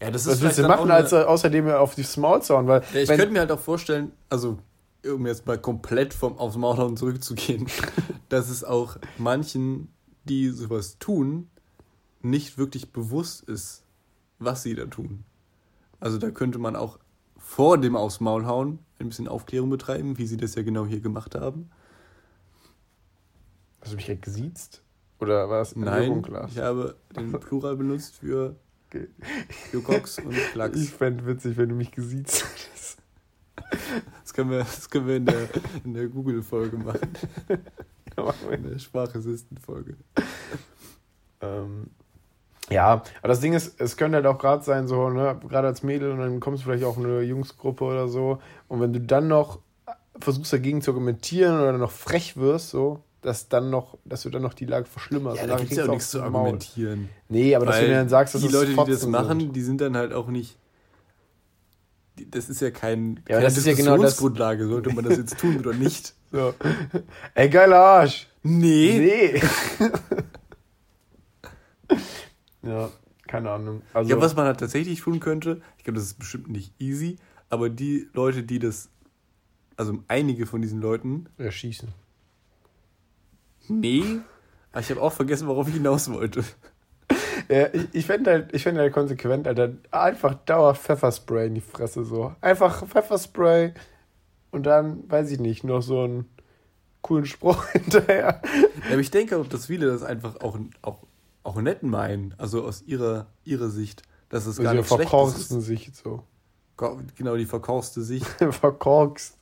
Ja, 0.00 0.10
das 0.10 0.26
was 0.26 0.34
ist 0.34 0.42
willst 0.42 0.58
du 0.58 0.66
machen, 0.68 0.90
als 0.90 1.12
eine- 1.12 1.28
außerdem 1.28 1.68
auf 1.70 1.94
die 1.94 2.04
Maul 2.18 2.42
zauen? 2.42 2.66
Weil, 2.66 2.82
Ja, 2.92 3.00
ich 3.00 3.08
wenn- 3.08 3.18
könnte 3.18 3.32
mir 3.32 3.40
halt 3.40 3.52
auch 3.52 3.60
vorstellen, 3.60 4.12
also 4.28 4.58
um 5.04 5.26
jetzt 5.26 5.46
mal 5.46 5.58
komplett 5.58 6.14
vom 6.14 6.38
aufs 6.38 6.56
Maulhauen 6.56 6.96
zurückzugehen, 6.96 7.66
dass 8.28 8.48
es 8.48 8.62
auch 8.64 8.96
manchen, 9.18 9.88
die 10.24 10.48
sowas 10.50 10.98
tun, 10.98 11.48
nicht 12.20 12.56
wirklich 12.58 12.92
bewusst 12.92 13.42
ist, 13.48 13.82
was 14.38 14.62
sie 14.62 14.74
da 14.74 14.86
tun. 14.86 15.24
Also 15.98 16.18
da 16.18 16.30
könnte 16.30 16.58
man 16.58 16.76
auch 16.76 16.98
vor 17.36 17.78
dem 17.78 17.96
aufs 17.96 18.20
Maul 18.20 18.46
hauen 18.46 18.78
ein 19.00 19.08
bisschen 19.08 19.26
Aufklärung 19.26 19.70
betreiben, 19.70 20.18
wie 20.18 20.26
sie 20.26 20.36
das 20.36 20.54
ja 20.54 20.62
genau 20.62 20.86
hier 20.86 21.00
gemacht 21.00 21.34
haben. 21.34 21.70
Hast 23.82 23.92
du 23.92 23.96
mich 23.96 24.06
direkt 24.06 24.22
gesiezt? 24.24 24.82
Oder 25.20 25.48
war 25.50 25.60
es 25.60 25.76
ein 25.76 25.80
Nein, 25.82 26.24
ich 26.48 26.58
habe 26.58 26.96
den 27.14 27.30
Plural 27.32 27.76
benutzt 27.76 28.16
für, 28.16 28.56
Okay. 28.88 29.08
Cox 29.84 30.18
und 30.18 30.32
Ich 30.32 30.52
Klacks. 30.52 30.88
fände 30.90 31.24
witzig, 31.26 31.56
wenn 31.56 31.68
du 31.70 31.74
mich 31.74 31.92
gesiezt 31.92 32.44
hättest. 32.44 32.98
Das 34.22 34.34
können 34.34 34.50
wir, 34.50 34.58
das 34.58 34.90
können 34.90 35.06
wir 35.06 35.16
in 35.16 35.24
der, 35.26 35.48
in 35.84 35.94
der 35.94 36.08
Google-Folge 36.08 36.76
machen, 36.76 37.08
Ja, 38.16 38.24
machen 38.24 38.48
wir. 38.48 38.56
in 38.58 38.68
der 38.70 38.78
Sprachassisten-Folge. 38.78 39.96
Ähm, 41.40 41.86
ja, 42.70 43.02
aber 43.20 43.28
das 43.28 43.40
Ding 43.40 43.54
ist, 43.54 43.80
es 43.80 43.96
könnte 43.96 44.16
halt 44.16 44.26
auch 44.26 44.38
gerade 44.38 44.62
sein, 44.62 44.86
so, 44.88 45.08
ne, 45.08 45.38
gerade 45.48 45.66
als 45.68 45.82
Mädel 45.82 46.10
und 46.12 46.18
dann 46.18 46.40
kommst 46.40 46.62
du 46.62 46.66
vielleicht 46.66 46.84
auch 46.84 46.96
in 46.98 47.04
eine 47.06 47.22
Jungsgruppe 47.22 47.84
oder 47.84 48.08
so. 48.08 48.40
Und 48.68 48.80
wenn 48.80 48.92
du 48.92 49.00
dann 49.00 49.28
noch 49.28 49.58
versuchst 50.20 50.52
dagegen 50.52 50.82
zu 50.82 50.90
argumentieren 50.90 51.58
oder 51.60 51.78
noch 51.78 51.90
frech 51.90 52.36
wirst, 52.36 52.70
so, 52.70 53.02
dass 53.22 53.48
dann 53.48 53.70
noch, 53.70 53.96
dass 54.04 54.22
du 54.22 54.30
dann 54.30 54.42
noch 54.42 54.54
die 54.54 54.66
Lage 54.66 54.86
verschlimmerst. 54.86 55.40
Ja, 55.40 55.46
da 55.46 55.56
gibt 55.56 55.70
es 55.70 55.78
ja 55.78 55.84
auch 55.86 55.90
nichts 55.90 56.10
zu 56.10 56.22
argumentieren. 56.22 57.08
Nee, 57.28 57.54
aber 57.54 57.66
dass 57.66 57.76
du 57.76 57.82
Weil 57.82 57.88
mir 57.88 57.94
dann 57.96 58.08
sagst, 58.08 58.34
dass 58.34 58.42
die 58.42 58.48
Leute, 58.48 58.72
die 58.74 58.90
das 58.90 59.06
machen, 59.06 59.40
sind. 59.40 59.56
die 59.56 59.62
sind 59.62 59.80
dann 59.80 59.96
halt 59.96 60.12
auch 60.12 60.26
nicht. 60.28 60.58
Das 62.28 62.50
ist 62.50 62.60
ja 62.60 62.70
kein 62.70 63.20
Ja, 63.28 63.36
aber 63.36 63.44
das 63.44 63.56
ist 63.56 63.66
ja 63.66 63.72
genau 63.72 63.92
das- 63.96 64.12
Diskussionsgrundlage. 64.12 64.68
Sollte 64.68 64.92
man 64.92 65.04
das 65.04 65.16
jetzt 65.16 65.38
tun 65.38 65.56
oder 65.58 65.72
nicht? 65.72 66.14
So. 66.34 66.54
Ey, 67.34 67.50
geiler 67.50 67.76
Arsch! 67.76 68.26
Nee. 68.42 69.34
Nee! 69.36 69.42
ja, 72.62 72.90
keine 73.26 73.50
Ahnung. 73.50 73.82
Also, 73.92 74.10
Ja, 74.10 74.18
was 74.18 74.34
man 74.34 74.46
halt 74.46 74.58
tatsächlich 74.60 75.00
tun 75.02 75.20
könnte, 75.20 75.60
ich 75.76 75.84
glaube, 75.84 75.98
das 75.98 76.06
ist 76.06 76.18
bestimmt 76.18 76.48
nicht 76.48 76.72
easy, 76.80 77.18
aber 77.50 77.68
die 77.68 78.08
Leute, 78.14 78.42
die 78.44 78.58
das, 78.58 78.88
also 79.76 79.98
einige 80.08 80.46
von 80.46 80.62
diesen 80.62 80.80
Leuten, 80.80 81.26
erschießen. 81.36 81.88
Nee, 83.68 84.04
aber 84.72 84.80
ich 84.80 84.90
habe 84.90 85.00
auch 85.02 85.12
vergessen, 85.12 85.46
worauf 85.48 85.68
ich 85.68 85.74
hinaus 85.74 86.10
wollte. 86.12 86.42
Ja, 87.48 87.66
ich, 87.72 87.88
ich 87.92 88.06
fände 88.06 88.30
halt, 88.30 88.54
ich 88.54 88.62
fänd 88.62 88.78
halt 88.78 88.92
konsequent, 88.92 89.46
Alter. 89.46 89.72
Einfach 89.90 90.34
dauer 90.46 90.74
Pfefferspray 90.74 91.46
in 91.48 91.54
die 91.56 91.60
Fresse 91.60 92.04
so. 92.04 92.34
Einfach 92.40 92.86
Pfefferspray 92.86 93.74
und 94.50 94.64
dann, 94.64 95.10
weiß 95.10 95.30
ich 95.30 95.38
nicht, 95.40 95.64
noch 95.64 95.82
so 95.82 96.02
einen 96.04 96.28
coolen 97.02 97.26
Spruch 97.26 97.66
hinterher. 97.72 98.40
Ja, 98.44 98.92
aber 98.92 99.00
ich 99.00 99.10
denke 99.10 99.36
auch, 99.36 99.46
dass 99.46 99.66
viele 99.66 99.86
das 99.86 100.02
einfach 100.02 100.36
auch, 100.40 100.56
auch, 100.82 100.98
auch 101.42 101.56
nett 101.60 101.82
meinen, 101.82 102.34
also 102.38 102.64
aus 102.64 102.82
ihrer, 102.82 103.26
ihrer 103.44 103.68
Sicht, 103.68 104.02
dass 104.28 104.46
es 104.46 104.56
gar 104.56 104.68
Also 104.68 104.78
nicht 104.78 104.88
schlecht 104.88 105.10
verkorksten 105.10 105.58
ist. 105.58 105.66
sich 105.66 105.90
so. 105.94 106.22
Ko- 106.76 107.00
Genau, 107.16 107.36
die 107.36 107.44
verkorkste 107.46 108.02
Sicht. 108.02 108.26
Verkorkst. 108.50 109.36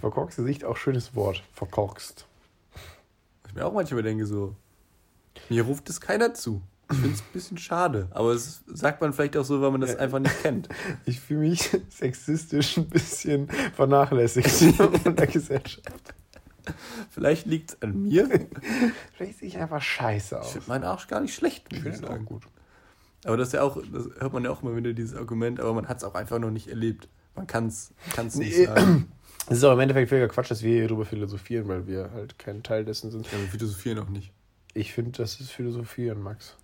Verkorkste 0.00 0.42
Sicht, 0.42 0.64
auch 0.64 0.76
schönes 0.76 1.14
Wort. 1.14 1.42
Verkorkst. 1.52 2.26
Ich 3.52 3.56
mir 3.56 3.66
auch 3.66 3.72
manchmal 3.72 4.02
denke 4.02 4.24
so, 4.26 4.56
mir 5.48 5.62
ruft 5.64 5.88
es 5.90 6.00
keiner 6.00 6.34
zu. 6.34 6.62
Ich 6.90 6.98
finde 6.98 7.14
es 7.14 7.20
ein 7.22 7.32
bisschen 7.32 7.58
schade, 7.58 8.08
aber 8.10 8.32
es 8.32 8.62
sagt 8.66 9.00
man 9.00 9.12
vielleicht 9.14 9.36
auch 9.38 9.44
so, 9.44 9.62
weil 9.62 9.70
man 9.70 9.80
das 9.80 9.96
einfach 9.96 10.18
nicht 10.18 10.42
kennt. 10.42 10.68
Ich 11.06 11.20
fühle 11.20 11.40
mich 11.48 11.70
sexistisch 11.88 12.76
ein 12.76 12.88
bisschen 12.88 13.48
vernachlässigt 13.74 14.50
von 15.02 15.16
der 15.16 15.26
Gesellschaft. 15.26 16.14
Vielleicht 17.10 17.46
liegt 17.46 17.70
es 17.70 17.82
an 17.82 18.02
mir. 18.02 18.28
Vielleicht 19.14 19.38
sehe 19.38 19.48
ich 19.48 19.58
einfach 19.58 19.80
scheiße 19.80 20.34
Ich 20.36 20.40
aus. 20.42 20.52
finde 20.52 20.68
meinen 20.68 20.84
Arsch 20.84 21.08
gar 21.08 21.20
nicht 21.20 21.34
schlecht, 21.34 21.64
Ich 21.70 21.78
ich 21.78 21.82
finde 21.94 22.10
auch 22.10 22.24
gut. 22.24 22.42
Aber 23.24 23.36
das 23.36 23.48
ist 23.48 23.54
ja 23.54 23.62
auch, 23.62 23.78
das 23.92 24.08
hört 24.18 24.32
man 24.32 24.44
ja 24.44 24.50
auch 24.50 24.62
immer 24.62 24.76
wieder, 24.76 24.92
dieses 24.92 25.16
Argument, 25.16 25.60
aber 25.60 25.72
man 25.74 25.88
hat 25.88 25.98
es 25.98 26.04
auch 26.04 26.14
einfach 26.14 26.38
noch 26.38 26.50
nicht 26.50 26.68
erlebt. 26.68 27.08
Man 27.34 27.46
kann 27.46 27.68
es 27.68 27.90
nicht 28.16 28.36
Nee. 28.58 28.66
sagen. 28.66 29.08
Es 29.48 29.58
ist 29.58 29.64
auch 29.64 29.72
im 29.72 29.80
Endeffekt 29.80 30.08
völliger 30.08 30.28
Quatsch, 30.28 30.50
dass 30.50 30.62
wir 30.62 30.72
hier 30.72 30.88
drüber 30.88 31.04
philosophieren, 31.04 31.68
weil 31.68 31.86
wir 31.86 32.10
halt 32.12 32.38
kein 32.38 32.62
Teil 32.62 32.84
dessen 32.84 33.10
sind. 33.10 33.30
Ja, 33.32 33.38
wir 33.38 33.48
philosophieren 33.48 33.98
auch 33.98 34.08
nicht. 34.08 34.32
Ich 34.74 34.92
finde, 34.92 35.10
das 35.12 35.40
ist 35.40 35.50
Philosophieren, 35.50 36.22
Max. 36.22 36.56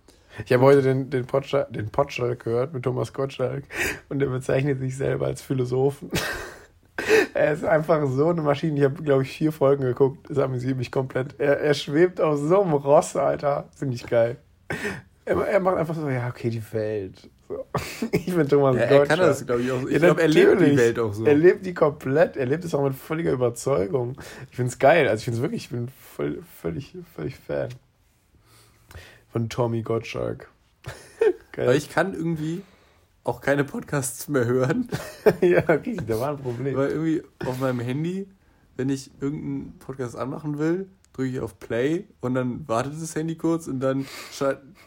Ich 0.45 0.53
habe 0.53 0.63
heute 0.63 0.81
den, 0.81 1.09
den, 1.09 1.25
Potschalk, 1.25 1.71
den 1.73 1.89
Potschalk 1.89 2.43
gehört 2.43 2.73
mit 2.73 2.83
Thomas 2.83 3.13
Gottschalk 3.13 3.65
und 4.09 4.21
er 4.21 4.29
bezeichnet 4.29 4.79
sich 4.79 4.95
selber 4.95 5.27
als 5.27 5.41
Philosophen. 5.41 6.09
er 7.33 7.53
ist 7.53 7.65
einfach 7.65 8.07
so 8.07 8.29
eine 8.29 8.41
Maschine. 8.41 8.77
Ich 8.77 8.83
habe, 8.85 9.03
glaube 9.03 9.23
ich, 9.23 9.31
vier 9.31 9.51
Folgen 9.51 9.83
geguckt. 9.83 10.29
Das 10.29 10.37
amüsiert 10.37 10.77
mich 10.77 10.91
komplett. 10.91 11.35
Er, 11.39 11.59
er 11.59 11.73
schwebt 11.73 12.21
auf 12.21 12.39
so 12.39 12.61
einem 12.61 12.73
Ross, 12.73 13.15
Alter. 13.15 13.67
Finde 13.75 13.95
ich 13.95 14.05
geil. 14.05 14.37
Er, 15.25 15.37
er 15.37 15.59
macht 15.59 15.77
einfach 15.77 15.95
so, 15.95 16.09
ja, 16.09 16.27
okay, 16.27 16.49
die 16.49 16.73
Welt. 16.73 17.29
So. 17.49 17.65
Ich 18.11 18.33
bin 18.33 18.47
Thomas 18.47 18.75
Ja, 18.77 18.81
Gottschalk. 18.83 18.99
er 19.01 19.07
kann 19.07 19.19
das, 19.19 19.45
glaube 19.45 19.61
ich, 19.63 19.71
auch 19.71 19.81
so. 19.81 19.87
Ich 19.87 19.93
Ja, 19.93 19.99
glaube, 19.99 20.21
er 20.21 20.27
lebt 20.29 20.61
die. 20.61 20.77
Welt 20.77 20.99
auch 20.99 21.13
so. 21.13 21.25
Er 21.25 21.35
lebt 21.35 21.65
die 21.65 21.73
komplett, 21.73 22.37
er 22.37 22.45
lebt 22.45 22.63
es 22.63 22.73
auch 22.75 22.83
mit 22.83 22.95
völliger 22.95 23.31
Überzeugung. 23.33 24.15
Ich 24.51 24.55
finde 24.55 24.71
es 24.71 24.79
geil, 24.79 25.07
also 25.07 25.19
ich 25.19 25.25
finde 25.25 25.37
es 25.39 25.41
wirklich, 25.41 25.63
ich 25.63 25.69
bin 25.69 25.89
voll, 26.15 26.41
völlig, 26.61 26.95
völlig 27.15 27.35
Fan 27.37 27.69
von 29.31 29.49
Tommy 29.49 29.81
Gottschalk. 29.81 30.49
Aber 31.57 31.65
geil. 31.65 31.75
ich 31.75 31.89
kann 31.89 32.13
irgendwie 32.13 32.61
auch 33.25 33.41
keine 33.41 33.63
Podcasts 33.63 34.27
mehr 34.29 34.45
hören, 34.45 34.87
ja, 35.41 35.59
okay, 35.67 35.97
da 36.07 36.19
war 36.19 36.29
ein 36.31 36.37
Problem. 36.37 36.75
weil 36.75 36.89
irgendwie 36.89 37.21
auf 37.45 37.59
meinem 37.59 37.79
Handy, 37.81 38.27
wenn 38.77 38.89
ich 38.89 39.11
irgendeinen 39.19 39.77
Podcast 39.79 40.15
anmachen 40.15 40.57
will, 40.57 40.87
drücke 41.13 41.29
ich 41.29 41.39
auf 41.41 41.59
Play 41.59 42.05
und 42.21 42.33
dann 42.33 42.67
wartet 42.67 42.93
das 42.93 43.13
Handy 43.15 43.35
kurz 43.35 43.67
und 43.67 43.81
dann, 43.81 44.05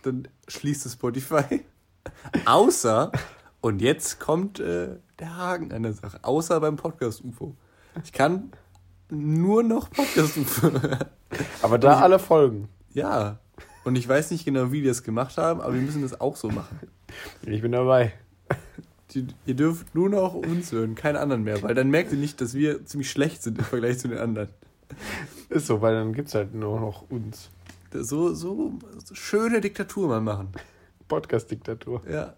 dann 0.02 0.28
schließt 0.48 0.86
es 0.86 0.94
Spotify. 0.94 1.60
Außer, 2.44 3.12
und 3.60 3.80
jetzt 3.82 4.20
kommt 4.20 4.60
äh, 4.60 4.96
der 5.18 5.36
Haken 5.36 5.72
an 5.72 5.84
der 5.84 5.92
Sache, 5.92 6.18
außer 6.22 6.60
beim 6.60 6.76
Podcast-UFO. 6.76 7.54
Ich 8.04 8.12
kann 8.12 8.52
nur 9.10 9.62
noch 9.62 9.90
Podcast-UFO 9.90 10.72
hören. 10.72 10.98
Aber 11.62 11.78
da 11.78 12.00
alle 12.00 12.18
Folgen. 12.18 12.68
Ja. 12.92 13.38
Und 13.84 13.96
ich 13.96 14.08
weiß 14.08 14.30
nicht 14.30 14.44
genau, 14.44 14.72
wie 14.72 14.80
die 14.80 14.88
das 14.88 15.02
gemacht 15.02 15.36
haben, 15.38 15.60
aber 15.60 15.74
wir 15.74 15.80
müssen 15.80 16.02
das 16.02 16.20
auch 16.20 16.36
so 16.36 16.48
machen. 16.48 16.78
Ich 17.42 17.62
bin 17.62 17.72
dabei. 17.72 18.12
Die, 19.10 19.26
ihr 19.44 19.54
dürft 19.54 19.94
nur 19.94 20.08
noch 20.08 20.34
uns 20.34 20.72
hören, 20.72 20.94
keinen 20.94 21.16
anderen 21.16 21.42
mehr, 21.42 21.62
weil 21.62 21.74
dann 21.74 21.90
merkt 21.90 22.12
ihr 22.12 22.18
nicht, 22.18 22.40
dass 22.40 22.54
wir 22.54 22.86
ziemlich 22.86 23.10
schlecht 23.10 23.42
sind 23.42 23.58
im 23.58 23.64
Vergleich 23.64 23.98
zu 23.98 24.08
den 24.08 24.18
anderen. 24.18 24.48
Ist 25.50 25.66
so, 25.66 25.82
weil 25.82 25.94
dann 25.94 26.14
gibt 26.14 26.28
es 26.28 26.34
halt 26.34 26.54
nur 26.54 26.80
noch 26.80 27.10
uns. 27.10 27.50
So, 27.92 28.32
so, 28.32 28.72
so 29.04 29.14
schöne 29.14 29.60
Diktatur 29.60 30.08
mal 30.08 30.20
machen. 30.20 30.52
Podcast-Diktatur. 31.12 32.00
Ja. 32.10 32.34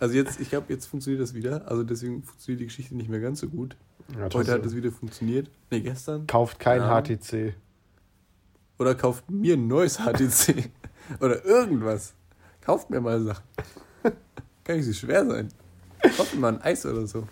Also 0.00 0.16
jetzt, 0.16 0.40
ich 0.40 0.50
glaube, 0.50 0.72
jetzt 0.72 0.86
funktioniert 0.86 1.22
das 1.22 1.32
wieder. 1.32 1.68
Also 1.68 1.84
deswegen 1.84 2.24
funktioniert 2.24 2.60
die 2.60 2.64
Geschichte 2.66 2.96
nicht 2.96 3.08
mehr 3.08 3.20
ganz 3.20 3.38
so 3.38 3.48
gut. 3.48 3.76
Ja, 4.16 4.28
Heute 4.34 4.50
hat 4.50 4.66
es 4.66 4.74
wieder 4.74 4.90
funktioniert. 4.90 5.48
Nee, 5.70 5.80
gestern. 5.80 6.26
Kauft 6.26 6.58
kein 6.58 6.80
Ja. 6.80 7.00
HTC. 7.00 7.54
Oder 8.80 8.96
kauft 8.96 9.30
mir 9.30 9.54
ein 9.54 9.68
neues 9.68 9.98
HTC. 9.98 10.70
Oder 11.20 11.44
irgendwas. 11.44 12.14
Kauft 12.62 12.90
mir 12.90 13.00
mal 13.00 13.22
Sachen. 13.22 13.44
Kann 14.64 14.76
nicht 14.76 14.86
so 14.86 14.92
schwer 14.92 15.24
sein. 15.24 15.48
Kauft 16.16 16.34
mir 16.34 16.40
mal 16.40 16.54
ein 16.54 16.62
Eis 16.62 16.84
oder 16.84 17.06
so. 17.06 17.28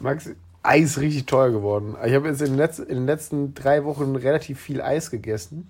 Max, 0.00 0.30
Eis 0.62 0.84
ist 0.90 0.98
richtig 0.98 1.26
teuer 1.26 1.50
geworden. 1.50 1.94
Ich 2.06 2.14
habe 2.14 2.28
jetzt 2.28 2.40
in 2.40 2.48
den, 2.48 2.56
letzten, 2.56 2.82
in 2.84 2.96
den 2.96 3.06
letzten 3.06 3.54
drei 3.54 3.84
Wochen 3.84 4.16
relativ 4.16 4.60
viel 4.60 4.80
Eis 4.80 5.10
gegessen. 5.10 5.68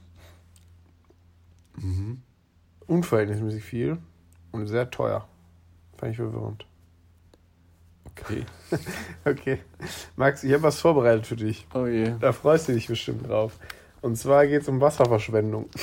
Unverhältnismäßig 2.88 3.62
viel 3.62 3.98
und 4.50 4.66
sehr 4.66 4.90
teuer. 4.90 5.28
Fand 5.96 6.12
ich 6.12 6.16
verwirrend. 6.18 6.66
Okay. 8.10 8.44
Okay. 9.24 9.58
Max, 10.16 10.42
ich 10.42 10.52
habe 10.52 10.62
was 10.62 10.80
vorbereitet 10.80 11.26
für 11.26 11.36
dich. 11.36 11.66
Oh 11.74 11.86
je. 11.86 12.14
Da 12.20 12.32
freust 12.32 12.68
du 12.68 12.72
dich 12.72 12.88
bestimmt 12.88 13.28
drauf. 13.28 13.58
Und 14.00 14.16
zwar 14.16 14.46
geht 14.46 14.62
es 14.62 14.68
um 14.68 14.80
Wasserverschwendung. 14.80 15.68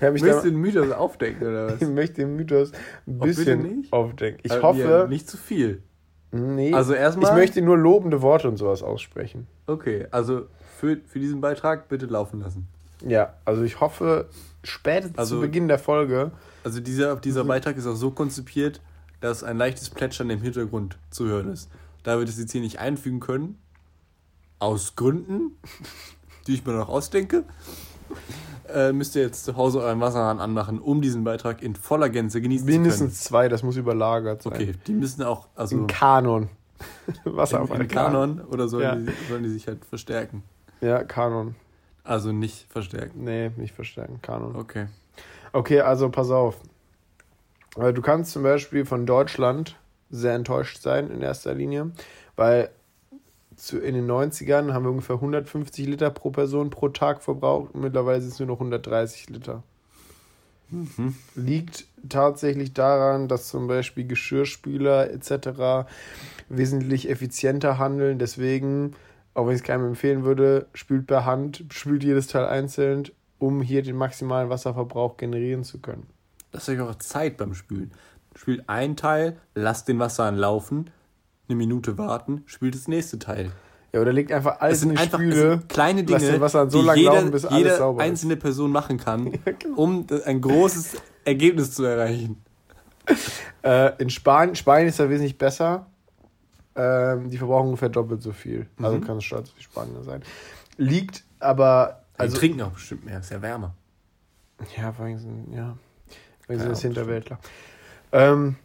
Da, 0.00 0.10
du 0.10 0.42
den 0.42 0.56
Mythos 0.56 0.90
aufdecken 0.90 1.46
oder 1.46 1.66
was? 1.68 1.80
ich 1.80 1.88
möchte 1.88 2.16
den 2.16 2.36
Mythos 2.36 2.72
ein 3.06 3.18
bisschen 3.20 3.86
aufdecken. 3.90 4.40
Ich 4.42 4.52
Aber 4.52 4.62
hoffe, 4.62 4.80
ja, 4.80 5.06
nicht 5.06 5.30
zu 5.30 5.38
viel. 5.38 5.82
nee, 6.30 6.74
Also 6.74 6.92
erstmal- 6.92 7.30
ich 7.30 7.36
möchte 7.38 7.62
nur 7.62 7.78
lobende 7.78 8.20
Worte 8.20 8.48
und 8.48 8.56
sowas 8.58 8.82
aussprechen. 8.82 9.46
Okay, 9.66 10.06
also 10.10 10.46
für, 10.78 10.98
für 11.06 11.20
diesen 11.20 11.40
Beitrag 11.40 11.88
bitte 11.88 12.06
laufen 12.06 12.40
lassen. 12.40 12.68
Ja, 13.06 13.34
also 13.44 13.62
ich 13.62 13.80
hoffe, 13.80 14.28
spätestens 14.62 15.18
Also- 15.18 15.36
zu 15.36 15.40
Beginn 15.42 15.68
der 15.68 15.78
Folge, 15.78 16.32
Also 16.64 16.80
dieser, 16.80 17.16
Mhm. 17.16 17.20
dieser 17.20 17.44
Beitrag 17.44 17.76
ist 17.76 17.86
auch 17.86 17.94
so 17.96 18.10
konzipiert, 18.10 18.80
dass 19.20 19.44
ein 19.44 19.58
leichtes 19.58 19.90
Plätschern 19.90 20.30
im 20.30 20.40
Hintergrund 20.40 20.96
zu 21.10 21.26
hören 21.26 21.50
ist. 21.52 21.68
Da 22.04 22.18
wir 22.18 22.24
das 22.24 22.38
jetzt 22.38 22.52
hier 22.52 22.62
nicht 22.62 22.78
einfügen 22.78 23.20
können, 23.20 23.58
aus 24.58 24.96
Gründen, 24.96 25.58
die 26.46 26.54
ich 26.54 26.64
mir 26.64 26.72
noch 26.72 26.88
ausdenke, 26.88 27.44
äh, 28.72 28.92
müsst 28.92 29.14
ihr 29.16 29.22
jetzt 29.22 29.44
zu 29.44 29.56
Hause 29.56 29.80
euren 29.80 30.00
Wasserhahn 30.00 30.40
anmachen, 30.40 30.78
um 30.78 31.02
diesen 31.02 31.22
Beitrag 31.24 31.62
in 31.62 31.74
voller 31.76 32.08
Gänze 32.08 32.40
genießen 32.40 32.66
mindestens 32.66 33.22
zwei, 33.24 33.48
das 33.48 33.62
muss 33.62 33.76
überlagert 33.76 34.42
zu 34.42 34.48
sein. 34.48 34.58
können. 34.58 34.70
Okay, 34.70 34.78
die 34.86 34.92
müssen 34.94 35.22
auch, 35.22 35.48
also 35.54 35.76
Im 35.76 35.86
Kanon. 35.86 36.48
Wasser 37.24 37.58
im, 37.58 37.62
auf 37.64 37.70
im 37.70 37.76
einem 37.76 37.88
Kanon 37.88 38.40
oder 38.40 38.68
sollen, 38.68 38.82
Ja. 38.84 38.94
die, 39.12 39.28
sollen 39.28 39.42
die 39.42 39.50
sich 39.50 39.66
halt 39.66 39.84
verstärken? 39.84 40.42
Ja, 40.80 41.02
Kanon. 41.04 41.54
Also 42.04 42.32
nicht 42.32 42.70
verstärken. 42.70 43.24
Nee, 43.24 43.50
nicht 43.56 43.74
verstärken, 43.74 44.20
Kanon. 44.22 44.56
Okay. 44.56 44.86
Okay, 45.52 45.80
also 45.80 46.10
pass 46.10 46.30
auf. 46.30 46.56
Äh, 47.76 47.92
Du 47.92 48.02
kannst 48.02 48.32
zum 48.32 48.42
Beispiel 48.42 48.84
von 48.84 49.06
Deutschland 49.06 49.76
sehr 50.10 50.34
enttäuscht 50.34 50.80
sein 50.80 51.10
in 51.10 51.22
erster 51.22 51.54
Linie, 51.54 51.90
weil 52.36 52.70
zu, 53.56 53.78
in 53.78 53.94
den 53.94 54.10
90ern 54.10 54.72
haben 54.72 54.84
wir 54.84 54.90
ungefähr 54.90 55.16
150 55.16 55.86
Liter 55.86 56.10
pro 56.10 56.30
Person 56.30 56.70
pro 56.70 56.88
Tag 56.88 57.22
verbraucht 57.22 57.74
und 57.74 57.80
mittlerweile 57.82 58.20
sind 58.20 58.32
es 58.32 58.38
nur 58.38 58.48
noch 58.48 58.56
130 58.60 59.30
Liter. 59.30 59.62
Mhm. 60.70 61.14
Liegt 61.34 61.86
tatsächlich 62.08 62.72
daran, 62.74 63.28
dass 63.28 63.48
zum 63.48 63.66
Beispiel 63.66 64.06
Geschirrspüler 64.06 65.10
etc. 65.10 65.86
wesentlich 66.48 67.08
effizienter 67.08 67.78
handeln. 67.78 68.18
Deswegen, 68.18 68.94
auch 69.34 69.46
wenn 69.46 69.54
ich 69.54 69.60
es 69.60 69.66
keinem 69.66 69.86
empfehlen 69.86 70.24
würde, 70.24 70.66
spült 70.74 71.06
per 71.06 71.24
Hand, 71.24 71.64
spült 71.70 72.02
jedes 72.04 72.26
Teil 72.28 72.46
einzeln, 72.46 73.04
um 73.38 73.60
hier 73.62 73.82
den 73.82 73.96
maximalen 73.96 74.48
Wasserverbrauch 74.48 75.16
generieren 75.16 75.64
zu 75.64 75.78
können. 75.80 76.06
Lasst 76.52 76.68
euch 76.68 76.80
auch 76.80 76.94
Zeit 76.96 77.36
beim 77.36 77.54
Spülen. 77.54 77.90
Spült 78.36 78.62
ein 78.68 78.96
Teil, 78.96 79.36
lasst 79.54 79.88
den 79.88 79.98
Wasserhahn 79.98 80.36
laufen, 80.36 80.90
eine 81.48 81.56
Minute 81.56 81.98
warten, 81.98 82.42
spült 82.46 82.74
das 82.74 82.88
nächste 82.88 83.18
Teil. 83.18 83.50
Ja, 83.92 84.00
oder 84.00 84.12
legt 84.12 84.32
einfach 84.32 84.60
alles 84.60 84.78
Es 84.78 84.82
in 84.84 84.90
die 84.90 84.96
einfach 84.96 85.18
Spüle. 85.18 85.60
kleine 85.68 86.02
lass 86.02 86.20
Dinge, 86.22 86.32
den 86.32 86.40
Wasserhahn 86.40 86.70
so 86.70 86.82
lange 86.82 86.98
jeder, 87.00 87.12
laufen, 87.14 87.30
bis 87.30 87.44
alles 87.44 87.58
jede 87.58 87.76
sauber 87.76 88.02
ist. 88.02 88.08
einzelne 88.10 88.36
Person 88.36 88.70
machen 88.72 88.98
kann, 88.98 89.30
genau. 89.58 89.76
um 89.76 90.06
das- 90.06 90.22
ein 90.22 90.40
großes 90.40 90.96
Ergebnis 91.24 91.72
zu 91.72 91.84
erreichen. 91.84 92.42
Äh, 93.62 93.92
in 94.02 94.10
Spanien, 94.10 94.54
Spanien 94.56 94.88
ist 94.88 94.98
da 94.98 95.08
wesentlich 95.08 95.38
besser. 95.38 95.86
Ähm, 96.76 97.30
die 97.30 97.38
verbrauchen 97.38 97.66
ungefähr 97.68 97.88
doppelt 97.88 98.22
so 98.22 98.32
viel. 98.32 98.66
Also 98.82 98.96
Mhm. 98.96 99.04
kann 99.04 99.16
es 99.18 99.24
stolz 99.24 99.52
wie 99.56 99.62
Spanier 99.62 100.02
sein. 100.02 100.22
Liegt 100.76 101.24
aber. 101.40 102.02
Also 102.16 102.34
Also, 102.34 102.38
trinken 102.38 102.62
auch 102.62 102.70
bestimmt 102.72 103.04
mehr, 103.04 103.20
ist 103.20 103.30
ja 103.30 103.40
wärmer. 103.42 103.74
ja, 104.76 104.92
vor 104.92 105.04
allem 105.04 105.18
sind, 105.18 105.52
ja. 105.52 105.76
Allem 106.48 106.58
sind 106.60 106.70
das 106.70 106.82
Hinterwäldler. 106.82 107.38
Ähm, 108.12 108.56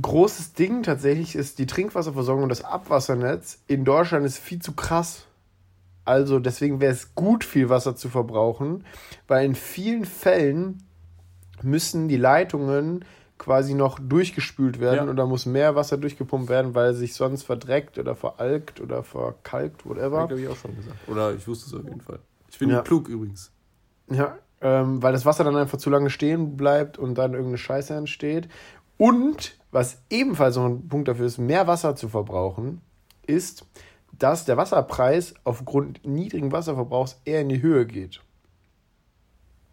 großes 0.00 0.52
Ding 0.54 0.82
tatsächlich 0.82 1.34
ist 1.34 1.58
die 1.58 1.66
Trinkwasserversorgung 1.66 2.42
und 2.44 2.48
das 2.50 2.62
Abwassernetz 2.64 3.58
in 3.66 3.84
Deutschland 3.84 4.24
ist 4.26 4.38
viel 4.38 4.60
zu 4.60 4.72
krass. 4.72 5.24
Also 6.04 6.38
deswegen 6.38 6.80
wäre 6.80 6.92
es 6.92 7.14
gut, 7.14 7.44
viel 7.44 7.68
Wasser 7.68 7.94
zu 7.96 8.08
verbrauchen, 8.08 8.84
weil 9.26 9.44
in 9.44 9.54
vielen 9.54 10.04
Fällen 10.04 10.82
müssen 11.62 12.08
die 12.08 12.16
Leitungen 12.16 13.04
quasi 13.38 13.74
noch 13.74 13.98
durchgespült 14.00 14.80
werden 14.80 15.06
Ja. 15.06 15.10
oder 15.12 15.26
muss 15.26 15.46
mehr 15.46 15.74
Wasser 15.76 15.96
durchgepumpt 15.96 16.48
werden, 16.48 16.74
weil 16.74 16.92
sich 16.94 17.14
sonst 17.14 17.44
verdreckt 17.44 17.98
oder 17.98 18.14
veralkt 18.16 18.80
oder 18.80 19.02
verkalkt, 19.04 19.86
whatever. 19.86 20.26
glaube 20.26 20.40
ich, 20.40 20.48
auch 20.48 20.56
schon 20.56 20.74
gesagt. 20.76 20.96
Oder 21.08 21.32
ich 21.34 21.46
wusste 21.46 21.66
es 21.66 21.74
auf 21.80 21.84
jeden 21.84 22.00
Fall. 22.00 22.18
Ich 22.50 22.58
bin 22.58 22.70
Ja. 22.70 22.82
klug 22.82 23.08
übrigens. 23.08 23.52
Ja, 24.10 24.38
ähm, 24.60 25.02
weil 25.02 25.12
das 25.12 25.24
Wasser 25.24 25.44
dann 25.44 25.54
einfach 25.56 25.78
zu 25.78 25.88
lange 25.90 26.10
stehen 26.10 26.56
bleibt 26.56 26.98
und 26.98 27.14
dann 27.16 27.32
irgendeine 27.32 27.58
Scheiße 27.58 27.94
entsteht. 27.94 28.48
Und 28.96 29.56
was 29.70 30.02
ebenfalls 30.10 30.56
noch 30.56 30.64
ein 30.64 30.88
Punkt 30.88 31.06
dafür 31.08 31.26
ist, 31.26 31.38
mehr 31.38 31.66
Wasser 31.66 31.94
zu 31.94 32.08
verbrauchen, 32.08 32.80
ist, 33.26 33.64
dass 34.18 34.44
der 34.46 34.56
Wasserpreis 34.56 35.34
aufgrund 35.44 36.04
niedrigen 36.04 36.50
Wasserverbrauchs 36.50 37.20
eher 37.24 37.42
in 37.42 37.48
die 37.50 37.62
Höhe 37.62 37.86
geht. 37.86 38.20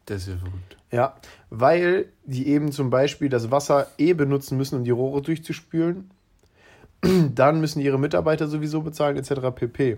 Das 0.05 0.21
ist 0.23 0.27
ja 0.27 0.37
verrückt. 0.37 0.77
Ja, 0.95 1.15
weil 1.49 2.05
die 2.23 2.47
eben 2.47 2.71
zum 2.71 2.89
Beispiel 2.89 3.27
das 3.27 3.51
Wasser 3.51 3.87
eh 3.97 4.13
benutzen 4.13 4.57
müssen, 4.57 4.77
um 4.77 4.83
die 4.85 4.91
Rohre 4.91 5.21
durchzuspülen. 5.21 6.09
Dann 7.35 7.59
müssen 7.59 7.81
ihre 7.81 7.99
Mitarbeiter 7.99 8.47
sowieso 8.47 8.81
bezahlen, 8.81 9.17
etc. 9.17 9.51
pp. 9.53 9.97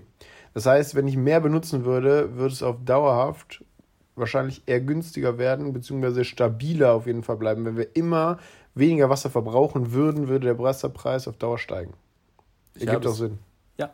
Das 0.55 0.65
heißt, 0.65 0.95
wenn 0.95 1.07
ich 1.07 1.15
mehr 1.15 1.39
benutzen 1.39 1.85
würde, 1.85 2.35
würde 2.35 2.53
es 2.53 2.63
auf 2.63 2.77
dauerhaft 2.83 3.63
wahrscheinlich 4.15 4.63
eher 4.65 4.81
günstiger 4.81 5.37
werden, 5.37 5.71
beziehungsweise 5.71 6.25
stabiler 6.25 6.93
auf 6.93 7.05
jeden 7.05 7.21
Fall 7.21 7.37
bleiben. 7.37 7.63
Wenn 7.63 7.77
wir 7.77 7.95
immer 7.95 8.39
weniger 8.73 9.11
Wasser 9.11 9.29
verbrauchen 9.29 9.91
würden, 9.91 10.27
würde 10.27 10.47
der 10.47 10.57
Wasserpreis 10.57 11.27
auf 11.27 11.37
Dauer 11.37 11.59
steigen. 11.59 11.93
Ergibt 12.73 12.91
habe 12.91 13.09
auch 13.09 13.13
Sinn. 13.13 13.37
Ja. 13.77 13.93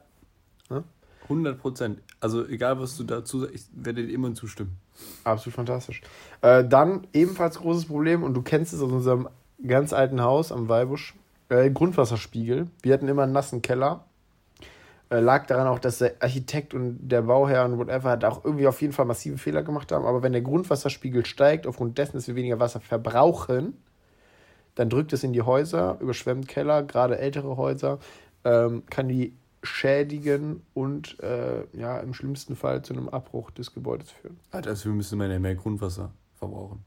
Ja? 0.69 0.85
100 1.23 1.59
Prozent. 1.59 1.99
Also 2.21 2.47
egal, 2.47 2.79
was 2.79 2.95
du 2.95 3.03
dazu 3.03 3.41
sagst, 3.41 3.55
ich 3.55 3.63
werde 3.73 4.05
dir 4.05 4.13
immer 4.13 4.33
zustimmen. 4.33 4.77
Absolut 5.23 5.55
fantastisch. 5.55 6.01
Äh, 6.41 6.63
dann 6.65 7.07
ebenfalls 7.13 7.59
großes 7.59 7.85
Problem, 7.85 8.23
und 8.23 8.33
du 8.33 8.41
kennst 8.41 8.73
es 8.73 8.81
aus 8.81 8.91
unserem 8.91 9.29
ganz 9.65 9.93
alten 9.93 10.21
Haus 10.21 10.51
am 10.51 10.69
Weilbusch, 10.69 11.15
äh, 11.49 11.69
Grundwasserspiegel. 11.69 12.67
Wir 12.81 12.93
hatten 12.93 13.07
immer 13.07 13.23
einen 13.23 13.31
nassen 13.31 13.61
Keller. 13.61 14.05
Äh, 15.09 15.19
lag 15.19 15.45
daran 15.45 15.67
auch, 15.67 15.79
dass 15.79 15.99
der 15.99 16.15
Architekt 16.19 16.73
und 16.73 17.07
der 17.07 17.21
Bauherr 17.23 17.65
und 17.65 17.77
whatever 17.77 18.09
hat 18.09 18.25
auch 18.25 18.43
irgendwie 18.43 18.67
auf 18.67 18.81
jeden 18.81 18.93
Fall 18.93 19.05
massive 19.05 19.37
Fehler 19.37 19.63
gemacht 19.63 19.91
haben. 19.91 20.05
Aber 20.05 20.23
wenn 20.23 20.31
der 20.31 20.41
Grundwasserspiegel 20.41 21.25
steigt, 21.25 21.67
aufgrund 21.67 21.97
dessen, 21.97 22.13
dass 22.13 22.27
wir 22.27 22.35
weniger 22.35 22.59
Wasser 22.59 22.79
verbrauchen, 22.79 23.77
dann 24.75 24.89
drückt 24.89 25.13
es 25.13 25.23
in 25.23 25.33
die 25.33 25.43
Häuser, 25.43 25.97
überschwemmt 25.99 26.47
Keller, 26.47 26.83
gerade 26.83 27.19
ältere 27.19 27.57
Häuser, 27.57 27.99
ähm, 28.43 28.83
kann 28.89 29.07
die 29.07 29.33
schädigen 29.63 30.61
und 30.73 31.19
äh, 31.21 31.65
ja, 31.73 31.99
im 31.99 32.13
schlimmsten 32.13 32.55
Fall 32.55 32.83
zu 32.83 32.93
einem 32.93 33.09
Abbruch 33.09 33.49
des 33.51 33.73
Gebäudes 33.73 34.11
führen. 34.11 34.39
Also 34.51 34.85
wir 34.85 34.91
müssen 34.93 35.17
mehr, 35.17 35.39
mehr 35.39 35.55
Grundwasser 35.55 36.11
verbrauchen. 36.35 36.83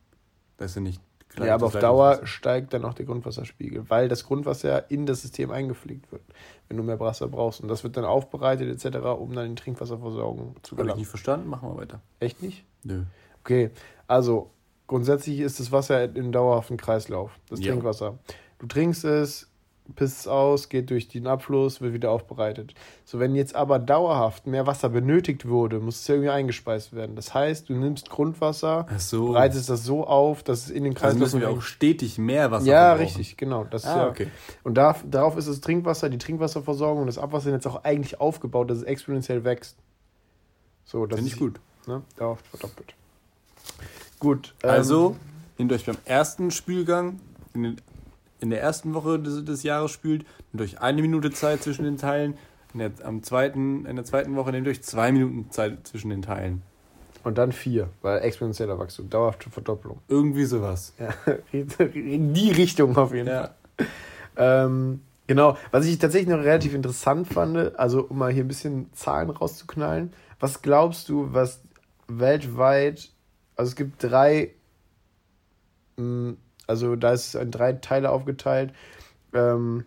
Das 0.58 0.70
ist 0.72 0.74
ja 0.76 0.82
nicht 0.82 1.00
klar. 1.28 1.48
ja, 1.48 1.54
aber 1.54 1.66
auf 1.66 1.72
Dauer 1.78 2.20
steigt 2.24 2.72
dann 2.74 2.84
auch 2.84 2.94
der 2.94 3.06
Grundwasserspiegel, 3.06 3.88
weil 3.88 4.08
das 4.08 4.24
Grundwasser 4.24 4.90
in 4.90 5.06
das 5.06 5.22
System 5.22 5.50
eingepflegt 5.50 6.12
wird, 6.12 6.22
wenn 6.68 6.76
du 6.76 6.82
mehr 6.82 7.00
Wasser 7.00 7.28
brauchst. 7.28 7.60
Und 7.60 7.68
das 7.68 7.82
wird 7.82 7.96
dann 7.96 8.04
aufbereitet 8.04 8.68
etc., 8.84 8.98
um 9.18 9.34
dann 9.34 9.46
in 9.46 9.54
die 9.56 9.62
Trinkwasserversorgung 9.62 10.56
zu 10.62 10.72
Habe 10.72 10.82
ich 10.82 10.84
gelangen. 10.84 10.98
nicht 11.00 11.08
verstanden? 11.08 11.48
Machen 11.48 11.68
wir 11.70 11.76
weiter. 11.78 12.00
Echt 12.20 12.42
nicht? 12.42 12.64
Nö. 12.84 13.02
Okay, 13.40 13.70
also 14.06 14.50
grundsätzlich 14.86 15.40
ist 15.40 15.60
das 15.60 15.72
Wasser 15.72 16.04
in 16.14 16.32
dauerhaften 16.32 16.76
Kreislauf, 16.76 17.30
das 17.48 17.60
Ja. 17.60 17.72
Trinkwasser. 17.72 18.18
Du 18.58 18.66
trinkst 18.66 19.04
es, 19.04 19.48
pisst 19.94 20.20
es 20.20 20.28
aus, 20.28 20.68
geht 20.68 20.90
durch 20.90 21.08
den 21.08 21.26
Abfluss, 21.26 21.80
wird 21.80 21.92
wieder 21.92 22.10
aufbereitet. 22.10 22.74
So, 23.04 23.18
wenn 23.18 23.34
jetzt 23.34 23.54
aber 23.54 23.78
dauerhaft 23.78 24.46
mehr 24.46 24.66
Wasser 24.66 24.88
benötigt 24.88 25.46
wurde, 25.48 25.78
muss 25.78 26.00
es 26.00 26.06
ja 26.08 26.14
irgendwie 26.16 26.30
eingespeist 26.30 26.94
werden. 26.94 27.14
Das 27.16 27.32
heißt, 27.34 27.68
du 27.68 27.74
nimmst 27.74 28.10
Grundwasser, 28.10 28.86
so. 28.98 29.28
bereitest 29.28 29.68
das 29.70 29.84
so 29.84 30.06
auf, 30.06 30.42
dass 30.42 30.64
es 30.64 30.70
in 30.70 30.84
den 30.84 30.92
also 30.94 31.00
Kreislauf 31.00 31.20
müssen 31.20 31.40
wir 31.40 31.50
auch 31.50 31.62
stetig 31.62 32.18
mehr 32.18 32.50
Wasser 32.50 32.66
Ja, 32.66 32.88
verbrauchen. 32.96 33.04
richtig, 33.04 33.36
genau. 33.36 33.64
Das 33.64 33.84
Ah, 33.84 33.96
ja, 33.98 34.08
okay. 34.08 34.28
Und 34.64 34.74
da, 34.74 34.96
darauf 35.08 35.36
ist 35.36 35.48
das 35.48 35.60
Trinkwasser, 35.60 36.08
die 36.08 36.18
Trinkwasserversorgung 36.18 37.02
und 37.02 37.06
das 37.06 37.18
Abwasser 37.18 37.50
jetzt 37.50 37.66
auch 37.66 37.84
eigentlich 37.84 38.20
aufgebaut, 38.20 38.68
dass 38.70 38.78
es 38.78 38.84
exponentiell 38.84 39.44
wächst. 39.44 39.76
So, 40.84 41.06
das 41.06 41.18
Finde 41.18 41.32
ich 41.32 41.38
gut. 41.38 41.60
Ne? 41.86 42.02
Dauerhaft 42.16 42.46
verdoppelt. 42.48 42.94
Gut. 44.18 44.54
ähm, 44.62 44.70
Also, 44.70 45.16
nehmt 45.58 45.72
euch 45.72 45.84
beim 45.86 45.96
ersten 46.04 46.50
Spülgang, 46.50 47.20
in, 47.54 47.62
den, 47.62 47.76
in 48.40 48.50
der 48.50 48.60
ersten 48.60 48.94
Woche 48.94 49.18
des, 49.18 49.44
des 49.44 49.62
Jahres 49.62 49.90
spült, 49.90 50.24
nehmt 50.52 50.62
euch 50.62 50.80
eine 50.80 51.02
Minute 51.02 51.30
Zeit 51.30 51.62
zwischen 51.62 51.84
den 51.84 51.96
Teilen. 51.96 52.34
In 52.72 52.80
der, 52.80 52.90
am 53.04 53.22
zweiten, 53.22 53.86
in 53.86 53.96
der 53.96 54.04
zweiten 54.04 54.36
Woche 54.36 54.50
nehmt 54.50 54.68
euch 54.68 54.82
zwei 54.82 55.12
Minuten 55.12 55.50
Zeit 55.50 55.86
zwischen 55.86 56.10
den 56.10 56.22
Teilen. 56.22 56.62
Und 57.24 57.38
dann 57.38 57.50
vier, 57.50 57.88
weil 58.02 58.20
exponentieller 58.22 58.78
Wachstum, 58.78 59.10
dauerhafte 59.10 59.50
Verdopplung. 59.50 59.98
Irgendwie 60.06 60.44
sowas. 60.44 60.94
Ja, 60.98 61.12
in 61.52 62.34
die 62.34 62.52
Richtung 62.52 62.96
auf 62.96 63.12
jeden 63.12 63.26
Fall. 63.26 63.54
Ja. 63.78 63.86
Ähm, 64.64 65.00
genau, 65.26 65.56
was 65.72 65.86
ich 65.86 65.98
tatsächlich 65.98 66.28
noch 66.28 66.44
relativ 66.44 66.74
interessant 66.74 67.26
fand, 67.26 67.76
also 67.78 68.04
um 68.04 68.18
mal 68.18 68.32
hier 68.32 68.44
ein 68.44 68.48
bisschen 68.48 68.92
Zahlen 68.92 69.30
rauszuknallen, 69.30 70.12
was 70.38 70.62
glaubst 70.62 71.08
du, 71.08 71.32
was 71.32 71.62
weltweit, 72.06 73.10
also 73.56 73.70
es 73.70 73.76
gibt 73.76 74.04
drei, 74.04 74.52
mh, 75.96 76.34
also 76.66 76.96
da 76.96 77.12
ist 77.12 77.34
es 77.34 77.40
in 77.40 77.50
drei 77.50 77.72
Teile 77.74 78.10
aufgeteilt, 78.10 78.72
ähm, 79.32 79.84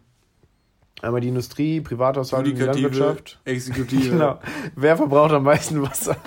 einmal 1.02 1.22
die 1.22 1.30
Industrie, 1.30 1.82
Privathaushalt 1.82 2.48
und 2.48 2.58
die 2.58 2.64
Landwirtschaft. 2.64 3.40
Exekutive. 3.46 4.10
Genau. 4.12 4.40
Wer 4.76 4.98
verbraucht 4.98 5.32
am 5.32 5.44
meisten 5.44 5.82
Wasser? 5.82 6.18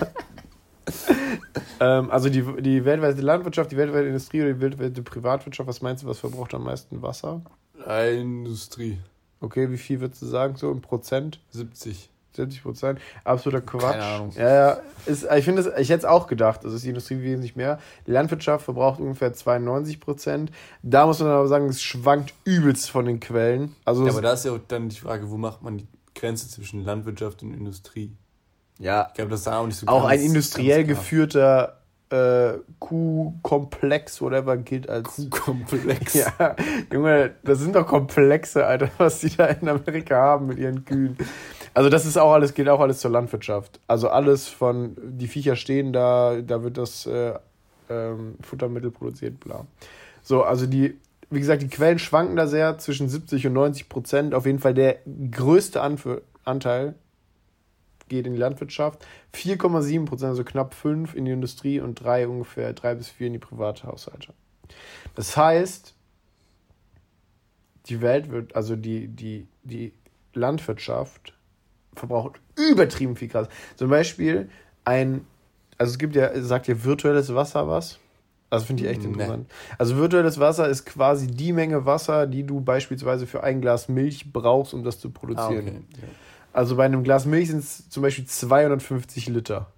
ähm, 1.79 2.09
also 2.11 2.29
die, 2.29 2.43
die 2.61 2.85
weltweite 2.85 3.21
Landwirtschaft, 3.21 3.71
die 3.71 3.77
weltweite 3.77 4.07
Industrie 4.07 4.41
oder 4.41 4.53
die 4.53 4.61
weltweite 4.61 5.01
Privatwirtschaft, 5.01 5.67
was 5.67 5.81
meinst 5.81 6.03
du, 6.03 6.07
was 6.07 6.19
verbraucht 6.19 6.53
am 6.53 6.63
meisten 6.63 7.01
Wasser? 7.01 7.41
Industrie. 7.85 8.99
Okay, 9.39 9.69
wie 9.69 9.77
viel 9.77 9.99
würdest 9.99 10.21
du 10.21 10.25
sagen, 10.25 10.55
so 10.55 10.71
im 10.71 10.81
Prozent? 10.81 11.39
70. 11.51 12.09
70 12.35 12.63
Prozent? 12.63 12.99
Absoluter 13.23 13.61
Quatsch. 13.61 13.91
Keine 13.93 14.03
Ahnung. 14.03 14.31
Ja, 14.37 14.53
ja. 14.53 14.77
Ist, 15.05 15.25
ich 15.35 15.45
finde, 15.45 15.61
es- 15.61 15.67
ich 15.79 15.89
hätte 15.89 15.99
es 15.99 16.05
auch 16.05 16.27
gedacht, 16.27 16.63
das 16.63 16.73
ist 16.73 16.83
die 16.83 16.89
Industrie 16.89 17.21
wesentlich 17.21 17.55
mehr. 17.55 17.79
Die 18.07 18.11
Landwirtschaft 18.11 18.65
verbraucht 18.65 18.99
ungefähr 18.99 19.33
92 19.33 19.99
Prozent. 19.99 20.51
Da 20.81 21.05
muss 21.05 21.19
man 21.19 21.29
aber 21.29 21.47
sagen, 21.47 21.67
es 21.67 21.81
schwankt 21.81 22.33
übelst 22.45 22.89
von 22.89 23.05
den 23.05 23.19
Quellen. 23.19 23.75
Also, 23.85 24.05
Ja, 24.05 24.11
aber 24.11 24.21
da 24.21 24.33
ist 24.33 24.45
ja 24.45 24.51
auch 24.53 24.59
dann 24.67 24.89
die 24.89 24.97
Frage, 24.99 25.29
wo 25.29 25.37
macht 25.37 25.61
man 25.61 25.77
die 25.77 25.87
Grenze 26.15 26.47
zwischen 26.49 26.83
Landwirtschaft 26.83 27.43
und 27.43 27.53
Industrie? 27.53 28.11
ja, 28.79 29.07
Ich 29.09 29.13
glaube, 29.15 29.31
das 29.31 29.41
ist 29.41 29.47
da 29.47 29.59
auch 29.59 29.65
nicht 29.67 29.77
so 29.77 29.87
auch 29.87 30.07
ganz- 30.09 30.13
ein 30.21 30.25
industriell 30.25 30.83
geführter 30.83 31.79
äh, 32.09 32.59
Kuhkomplex, 32.79 34.21
whatever, 34.21 34.57
gilt 34.57 34.89
als. 34.89 35.15
Kuhkomplex. 35.15 36.13
Ja, 36.39 36.55
Junge, 36.91 37.31
das 37.43 37.59
sind 37.59 37.75
doch 37.75 37.87
Komplexe, 37.87 38.65
Alter, 38.65 38.89
was 38.97 39.19
die 39.19 39.35
da 39.35 39.45
in 39.47 39.67
Amerika 39.67 40.15
haben 40.15 40.47
mit 40.47 40.59
ihren 40.59 40.85
Kühen. 40.85 41.17
Also 41.73 41.89
das 41.89 42.05
ist 42.05 42.17
auch 42.17 42.31
alles, 42.31 42.53
gilt 42.53 42.69
auch 42.69 42.79
alles 42.79 42.99
zur 42.99 43.11
Landwirtschaft. 43.11 43.79
Also 43.87 44.09
alles 44.09 44.47
von, 44.47 44.95
die 45.01 45.27
Viecher 45.27 45.55
stehen 45.55 45.91
da, 45.91 46.41
da 46.41 46.63
wird 46.63 46.77
das 46.77 47.05
äh, 47.05 47.33
ähm, 47.89 48.35
Futtermittel 48.41 48.91
produziert, 48.91 49.39
bla. 49.39 49.65
So, 50.21 50.43
also 50.43 50.67
die, 50.67 50.97
wie 51.29 51.39
gesagt, 51.39 51.63
die 51.63 51.67
Quellen 51.67 51.99
schwanken 51.99 52.35
da 52.35 52.47
sehr 52.47 52.77
zwischen 52.77 53.09
70 53.09 53.47
und 53.47 53.53
90 53.53 53.89
Prozent. 53.89 54.33
Auf 54.35 54.45
jeden 54.45 54.59
Fall 54.59 54.73
der 54.73 54.97
größte 55.31 55.81
Anf 55.81 56.07
Anteil 56.45 56.95
geht 58.09 58.27
in 58.27 58.33
die 58.33 58.39
Landwirtschaft. 58.39 59.05
4,7 59.33 60.05
Prozent, 60.05 60.29
also 60.29 60.43
knapp 60.43 60.73
5 60.73 61.15
in 61.15 61.25
die 61.25 61.31
Industrie 61.31 61.79
und 61.79 61.95
3 61.95 62.27
ungefähr, 62.27 62.73
3 62.73 62.95
bis 62.95 63.09
4 63.09 63.27
in 63.27 63.33
die 63.33 63.39
Privathaushalte. 63.39 64.33
Das 65.15 65.35
heißt, 65.35 65.95
die 67.87 68.01
Welt 68.01 68.29
wird, 68.29 68.55
also 68.55 68.75
die, 68.75 69.07
die, 69.07 69.47
die 69.63 69.93
Landwirtschaft 70.33 71.33
verbraucht 71.95 72.39
übertrieben 72.71 73.15
viel 73.15 73.27
Gas. 73.27 73.47
Zum 73.75 73.89
Beispiel 73.89 74.49
ein, 74.85 75.25
also 75.77 75.91
es 75.91 75.97
gibt 75.97 76.15
ja, 76.15 76.41
sagt 76.41 76.67
ja 76.67 76.83
virtuelles 76.83 77.33
Wasser 77.33 77.67
was. 77.67 77.99
Also 78.49 78.65
finde 78.67 78.83
ich 78.83 78.89
echt 78.89 79.01
Nee. 79.01 79.07
interessant. 79.07 79.51
Also 79.79 79.97
virtuelles 79.97 80.39
Wasser 80.39 80.67
ist 80.69 80.85
quasi 80.85 81.25
die 81.27 81.53
Menge 81.53 81.85
Wasser, 81.87 82.27
die 82.27 82.43
du 82.43 82.61
beispielsweise 82.61 83.25
für 83.25 83.43
ein 83.43 83.61
Glas 83.61 83.89
Milch 83.89 84.31
brauchst, 84.31 84.73
um 84.75 84.83
das 84.83 84.99
zu 84.99 85.07
Ah, 85.07 85.11
produzieren. 85.11 85.67
okay. 85.67 85.81
Ja. 86.01 86.07
Also 86.53 86.75
bei 86.75 86.85
einem 86.85 87.03
Glas 87.03 87.25
Milch 87.25 87.49
sind 87.49 87.59
es 87.59 87.89
zum 87.89 88.03
Beispiel 88.03 88.25
250 88.25 89.27
Liter. 89.29 89.71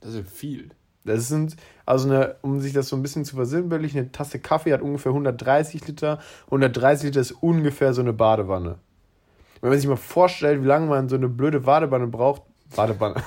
Das 0.00 0.14
ist 0.14 0.28
viel. 0.30 0.70
Das 1.04 1.28
sind, 1.28 1.56
also 1.86 2.08
eine, 2.08 2.36
um 2.42 2.60
sich 2.60 2.72
das 2.72 2.88
so 2.88 2.96
ein 2.96 3.02
bisschen 3.02 3.24
zu 3.24 3.36
versinnbildlichen, 3.36 4.00
eine 4.00 4.12
Tasse 4.12 4.38
Kaffee 4.38 4.72
hat 4.72 4.82
ungefähr 4.82 5.10
130 5.12 5.86
Liter. 5.86 6.18
130 6.46 7.06
Liter 7.06 7.20
ist 7.20 7.32
ungefähr 7.32 7.94
so 7.94 8.00
eine 8.02 8.12
Badewanne. 8.12 8.78
Wenn 9.60 9.70
man 9.70 9.78
sich 9.78 9.88
mal 9.88 9.96
vorstellt, 9.96 10.62
wie 10.62 10.66
lange 10.66 10.86
man 10.86 11.08
so 11.08 11.16
eine 11.16 11.28
blöde 11.28 11.60
Badewanne 11.60 12.06
braucht, 12.06 12.42
Badewanne, 12.74 13.22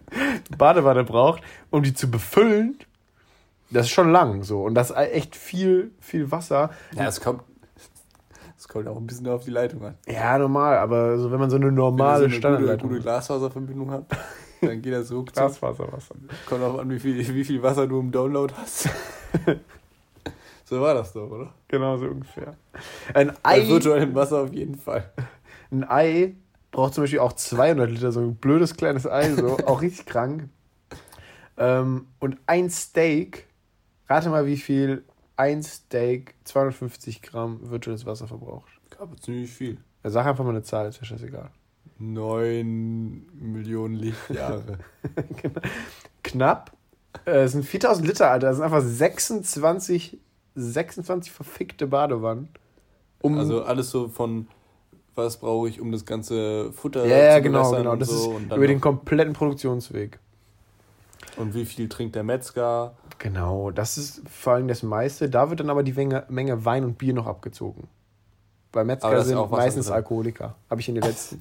Badewanne 0.58 1.04
braucht, 1.04 1.42
um 1.70 1.82
die 1.82 1.94
zu 1.94 2.10
befüllen, 2.10 2.78
das 3.70 3.86
ist 3.86 3.92
schon 3.92 4.10
lang 4.10 4.42
so. 4.42 4.62
Und 4.62 4.74
das 4.74 4.90
ist 4.90 4.96
echt 4.96 5.36
viel, 5.36 5.90
viel 6.00 6.30
Wasser. 6.30 6.70
Ja, 6.94 7.06
es 7.06 7.20
kommt, 7.20 7.42
es 8.56 8.68
kommt 8.68 8.88
auch 8.88 8.96
ein 8.96 9.06
bisschen 9.06 9.28
auf 9.28 9.44
die 9.44 9.50
Leitung 9.50 9.84
an. 9.84 9.94
Ja, 10.06 10.38
normal, 10.38 10.78
aber 10.78 11.18
so, 11.18 11.30
wenn 11.30 11.40
man 11.40 11.50
so 11.50 11.56
eine 11.56 11.72
normale 11.72 12.24
Wenn 12.24 12.30
ihr 12.32 12.40
so 12.40 12.46
eine 12.48 12.56
gute, 12.56 12.64
Standardleitung 12.64 12.88
gute 12.88 13.02
Glasfaserverbindung 13.02 13.90
habt, 13.90 14.16
dann 14.62 14.80
geht 14.80 14.92
das 14.92 15.12
ruckzuck. 15.12 15.34
Glasfaserwasser. 15.34 16.14
Kommt 16.46 16.62
auch 16.62 16.78
an, 16.78 16.88
wie 16.90 17.00
viel, 17.00 17.34
wie 17.34 17.44
viel 17.44 17.62
Wasser 17.62 17.86
du 17.86 18.00
im 18.00 18.10
Download 18.10 18.54
hast. 18.56 18.88
so 20.64 20.80
war 20.80 20.94
das 20.94 21.12
doch, 21.12 21.30
oder? 21.30 21.52
Genau 21.68 21.96
so 21.96 22.06
ungefähr. 22.06 22.56
Ein 23.12 23.32
Bei 23.42 23.60
Ei, 23.60 23.68
virtuellem 23.68 24.14
Wasser 24.14 24.42
auf 24.42 24.52
jeden 24.52 24.76
Fall. 24.76 25.10
Ein 25.74 25.88
Ei 25.88 26.34
braucht 26.70 26.94
zum 26.94 27.04
Beispiel 27.04 27.20
auch 27.20 27.32
200 27.32 27.90
Liter, 27.90 28.12
so 28.12 28.20
ein 28.20 28.34
blödes 28.36 28.74
kleines 28.76 29.06
Ei, 29.06 29.30
so, 29.34 29.56
auch 29.66 29.82
richtig 29.82 30.06
krank. 30.06 30.48
Ähm, 31.56 32.06
und 32.18 32.38
ein 32.46 32.68
Steak, 32.70 33.46
rate 34.08 34.28
mal, 34.30 34.46
wie 34.46 34.56
viel 34.56 35.04
ein 35.36 35.62
Steak 35.62 36.34
250 36.44 37.22
Gramm 37.22 37.58
virtuelles 37.70 38.06
Wasser 38.06 38.26
verbraucht. 38.26 38.68
Aber 38.98 39.16
ziemlich 39.16 39.52
viel. 39.52 39.78
Ja, 40.02 40.10
sag 40.10 40.26
einfach 40.26 40.44
mal 40.44 40.50
eine 40.50 40.62
Zahl, 40.62 40.88
ist 40.88 40.98
ja 40.98 41.04
scheißegal. 41.04 41.50
9 41.98 43.26
Millionen 43.34 43.94
Lichtjahre. 43.94 44.78
Knapp. 46.22 46.72
Äh, 47.24 47.42
Es 47.44 47.52
sind 47.52 47.64
4000 47.64 48.06
Liter, 48.06 48.30
Alter. 48.30 48.48
Das 48.48 48.56
sind 48.56 48.64
einfach 48.64 48.82
26, 48.82 50.18
26 50.54 51.32
verfickte 51.32 51.86
Badewannen. 51.86 52.48
Um, 53.20 53.38
Also 53.38 53.62
alles 53.64 53.90
so 53.90 54.08
von, 54.08 54.48
was 55.14 55.36
brauche 55.38 55.68
ich, 55.68 55.80
um 55.80 55.92
das 55.92 56.04
ganze 56.04 56.72
Futter 56.72 57.06
ja, 57.06 57.16
ja, 57.18 57.36
zu 57.36 57.42
genau, 57.42 57.70
genau. 57.70 57.92
und 57.92 58.00
Das 58.00 58.08
so. 58.08 58.36
ist 58.38 58.52
über 58.56 58.66
den 58.66 58.80
kompletten 58.80 59.32
Produktionsweg. 59.32 60.18
und 61.36 61.54
wie 61.54 61.64
viel 61.64 61.88
trinkt 61.88 62.14
der 62.16 62.22
Metzger? 62.24 62.94
Genau, 63.18 63.70
das 63.70 63.96
ist 63.96 64.22
vor 64.28 64.54
allem 64.54 64.68
das 64.68 64.82
meiste. 64.82 65.30
Da 65.30 65.48
wird 65.50 65.60
dann 65.60 65.70
aber 65.70 65.82
die 65.82 65.92
Menge, 65.92 66.24
Menge 66.28 66.64
Wein 66.64 66.84
und 66.84 66.98
Bier 66.98 67.14
noch 67.14 67.26
abgezogen. 67.26 67.88
Weil 68.72 68.84
Metzger 68.84 69.16
ist 69.18 69.28
sind 69.28 69.36
auch 69.36 69.52
Wasser 69.52 69.62
meistens 69.62 69.86
drin. 69.86 69.94
Alkoholiker. 69.94 70.56
Habe 70.68 70.80
ich 70.80 70.88
in 70.88 70.96
den 70.96 71.04
letzten. 71.04 71.40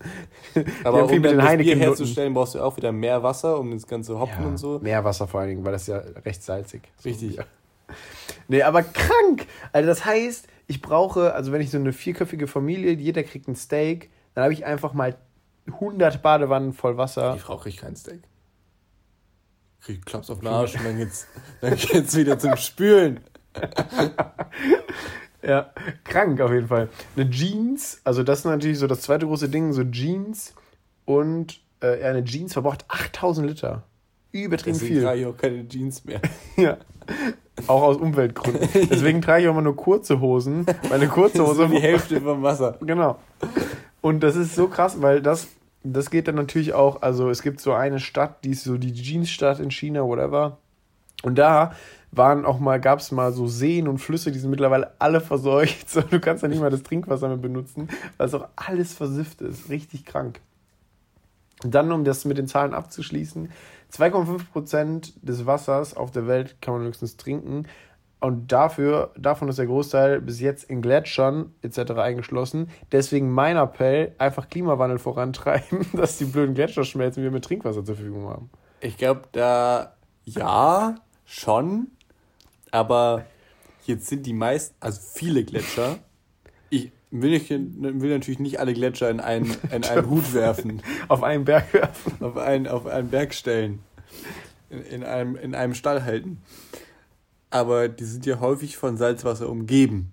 Aber 0.84 1.06
um 1.06 1.10
mit 1.10 1.26
den 1.26 1.40
das 1.40 1.58
Bier 1.58 1.76
herzustellen, 1.76 2.32
brauchst 2.36 2.54
du 2.54 2.62
auch 2.62 2.78
wieder 2.78 2.92
mehr 2.92 3.24
Wasser, 3.24 3.60
um 3.60 3.72
das 3.72 3.88
ganze 3.88 4.20
Hoppen 4.20 4.44
Ja, 4.44 4.48
und 4.50 4.58
so. 4.58 4.78
Meerwasser 4.84 5.28
vor 5.28 5.40
allen 5.40 5.50
Dingen, 5.50 5.66
weil 5.66 5.72
das 5.72 5.88
ja 5.88 5.98
recht 6.26 6.44
salzig. 6.44 6.84
Richtig. 7.04 7.40
Nee, 8.48 8.64
aber 8.64 8.82
krank! 8.82 9.46
Also 9.72 9.88
das 9.88 10.04
heißt, 10.06 10.48
ich 10.68 10.82
brauche, 10.82 11.34
also 11.34 11.51
wenn 11.51 11.61
ich 11.61 11.72
so 11.72 11.78
eine 11.78 11.93
vierköpfige 11.93 12.47
Familie, 12.47 12.93
jeder 12.93 13.24
kriegt 13.24 13.47
ein 13.47 13.55
Steak, 13.55 14.09
dann 14.34 14.43
habe 14.43 14.53
ich 14.53 14.66
einfach 14.66 14.93
mal 14.93 15.16
100 15.68 16.22
Badewannen 16.22 16.74
voll 16.74 16.97
Wasser. 16.97 17.34
Die 17.34 17.39
Frau 17.39 17.57
kriegt 17.57 17.80
kein 17.80 17.95
Steak. 17.95 18.22
Kriegt 19.82 20.05
Klaps 20.05 20.30
auf 20.30 20.39
den 20.39 20.47
Arsch 20.47 20.76
und 20.76 20.86
dann 20.86 20.97
geht's, 20.97 21.28
dann 21.61 21.76
geht's 21.76 22.16
wieder 22.16 22.39
zum 22.39 22.55
Spülen. 22.55 23.20
Ja, 25.45 25.74
krank 26.05 26.39
auf 26.39 26.51
jeden 26.51 26.68
Fall. 26.68 26.89
Eine 27.16 27.30
Jeans, 27.30 27.99
also 28.05 28.24
das 28.24 28.39
ist 28.39 28.45
natürlich 28.45 28.80
so 28.80 28.88
das 28.88 29.01
zweite 29.01 29.26
große 29.26 29.49
Ding, 29.49 29.74
so 29.74 29.84
Jeans 29.84 30.53
und 31.05 31.59
äh, 31.82 32.01
ja, 32.01 32.09
eine 32.09 32.24
Jeans 32.24 32.53
verbraucht 32.53 32.86
8000 32.88 33.47
Liter. 33.47 33.84
Übertrieben 34.32 34.80
Deswegen 34.80 35.01
viel. 35.01 35.20
ich 35.20 35.26
auch 35.26 35.38
keine 35.38 35.68
Jeans 35.68 36.05
mehr. 36.05 36.22
Ja. 36.55 36.78
Auch 37.68 37.82
aus 37.82 37.97
Umweltgründen. 37.97 38.68
Deswegen 38.89 39.22
trage 39.22 39.43
ich 39.43 39.47
auch 39.47 39.53
immer 39.53 39.61
nur 39.61 39.76
kurze 39.76 40.20
Hosen. 40.20 40.66
Meine 40.89 41.07
kurze 41.07 41.38
Das 41.38 41.47
ist 41.47 41.53
Hose. 41.53 41.68
nur 41.68 41.80
die 41.80 41.82
Hälfte 41.82 42.22
vom 42.22 42.43
Wasser. 42.43 42.78
Genau. 42.82 43.18
Und 44.01 44.22
das 44.22 44.36
ist 44.36 44.55
so 44.55 44.68
krass, 44.68 45.01
weil 45.01 45.22
das, 45.22 45.47
das 45.84 46.09
geht 46.09 46.28
dann 46.28 46.36
natürlich 46.36 46.74
auch, 46.74 47.01
also 47.01 47.30
es 47.30 47.41
gibt 47.41 47.61
so 47.61 47.74
eine 47.74 47.99
Stadt, 47.99 48.43
die 48.43 48.51
ist 48.51 48.64
so 48.64 48.78
die 48.78 48.91
Jeansstadt 48.91 49.59
in 49.59 49.72
China, 49.72 50.03
whatever. 50.03 50.57
Und 51.24 51.38
da 51.38 51.74
waren 52.11 52.45
auch 52.45 52.59
mal, 52.59 52.80
gab 52.80 52.99
es 52.99 53.11
mal 53.11 53.32
so 53.32 53.47
Seen 53.47 53.88
und 53.88 53.97
Flüsse, 53.97 54.32
die 54.32 54.39
sind 54.39 54.51
mittlerweile 54.51 54.91
alle 54.99 55.22
verseucht. 55.22 55.89
So, 55.93 56.01
du 56.01 56.20
kannst 56.20 56.43
ja 56.43 56.49
nicht 56.49 56.61
mal 56.61 56.70
das 56.70 56.84
Trinkwasser 56.84 57.28
mehr 57.28 57.38
benutzen, 57.38 57.88
weil 58.18 58.28
es 58.28 58.34
auch 58.34 58.47
alles 58.55 58.93
versifft 58.93 59.41
ist. 59.41 59.70
Richtig 59.70 60.05
krank. 60.05 60.41
Und 61.64 61.74
dann, 61.74 61.91
um 61.91 62.03
das 62.03 62.26
mit 62.26 62.38
den 62.38 62.47
Zahlen 62.47 62.74
abzuschließen, 62.74 63.49
2,5% 63.94 65.14
des 65.22 65.46
Wassers 65.46 65.96
auf 65.96 66.12
der 66.12 66.28
Welt 66.28 66.62
kann 66.62 66.76
man 66.76 66.84
höchstens 66.84 67.18
trinken. 67.18 67.68
Und 68.20 68.54
dafür, 68.54 69.12
davon 69.18 69.50
ist 69.50 69.60
der 69.60 69.66
Großteil 69.66 70.22
bis 70.22 70.39
jetzt 70.39 70.64
in 70.64 70.82
Gletschern 70.82 71.54
etc. 71.62 71.91
eingeschlossen. 71.98 72.70
Deswegen 72.91 73.30
mein 73.30 73.58
Appell, 73.58 74.16
einfach 74.18 74.50
Klimawandel 74.50 74.98
vorantreiben, 74.98 75.86
dass 75.94 76.18
die 76.18 76.26
blöden 76.26 76.56
Gletscher 76.56 76.86
schmelzen 76.86 77.20
und 77.20 77.26
wir 77.26 77.32
mit 77.32 77.44
Trinkwasser 77.44 77.84
zur 77.84 77.96
Verfügung 77.96 78.30
haben. 78.30 78.50
Ich 78.80 78.98
glaube, 78.98 79.24
da 79.34 79.94
ja, 80.26 80.96
schon. 81.26 81.88
Aber 82.72 83.26
jetzt 83.86 84.08
sind 84.08 84.26
die 84.26 84.34
meisten, 84.34 84.76
also 84.80 85.02
viele 85.02 85.44
Gletscher. 85.44 85.98
Ich 87.14 87.22
will, 87.22 87.30
nicht, 87.30 87.49
will 87.51 88.09
natürlich 88.09 88.39
nicht 88.39 88.59
alle 88.59 88.74
Gletscher 88.74 89.07
in 89.11 89.20
einen, 89.20 89.55
in 89.72 89.84
einen 89.84 90.05
Hut 90.09 90.34
werfen. 90.34 90.82
Auf 91.09 91.22
einen 91.22 91.45
Berg 91.45 91.72
werfen. 91.72 92.14
auf 92.20 92.38
einen, 92.38 92.68
auf 92.68 92.88
einen 92.88 93.09
Berg 93.09 93.36
stellen. 93.36 93.84
In, 94.72 94.82
in, 94.82 95.03
einem, 95.03 95.36
in 95.36 95.53
einem 95.53 95.76
Stall 95.76 96.03
halten. 96.05 96.41
Aber 97.51 97.88
die 97.88 98.03
sind 98.03 98.26
ja 98.26 98.39
häufig 98.39 98.78
von 98.78 98.97
Salzwasser 98.97 99.47
umgeben. 99.47 100.11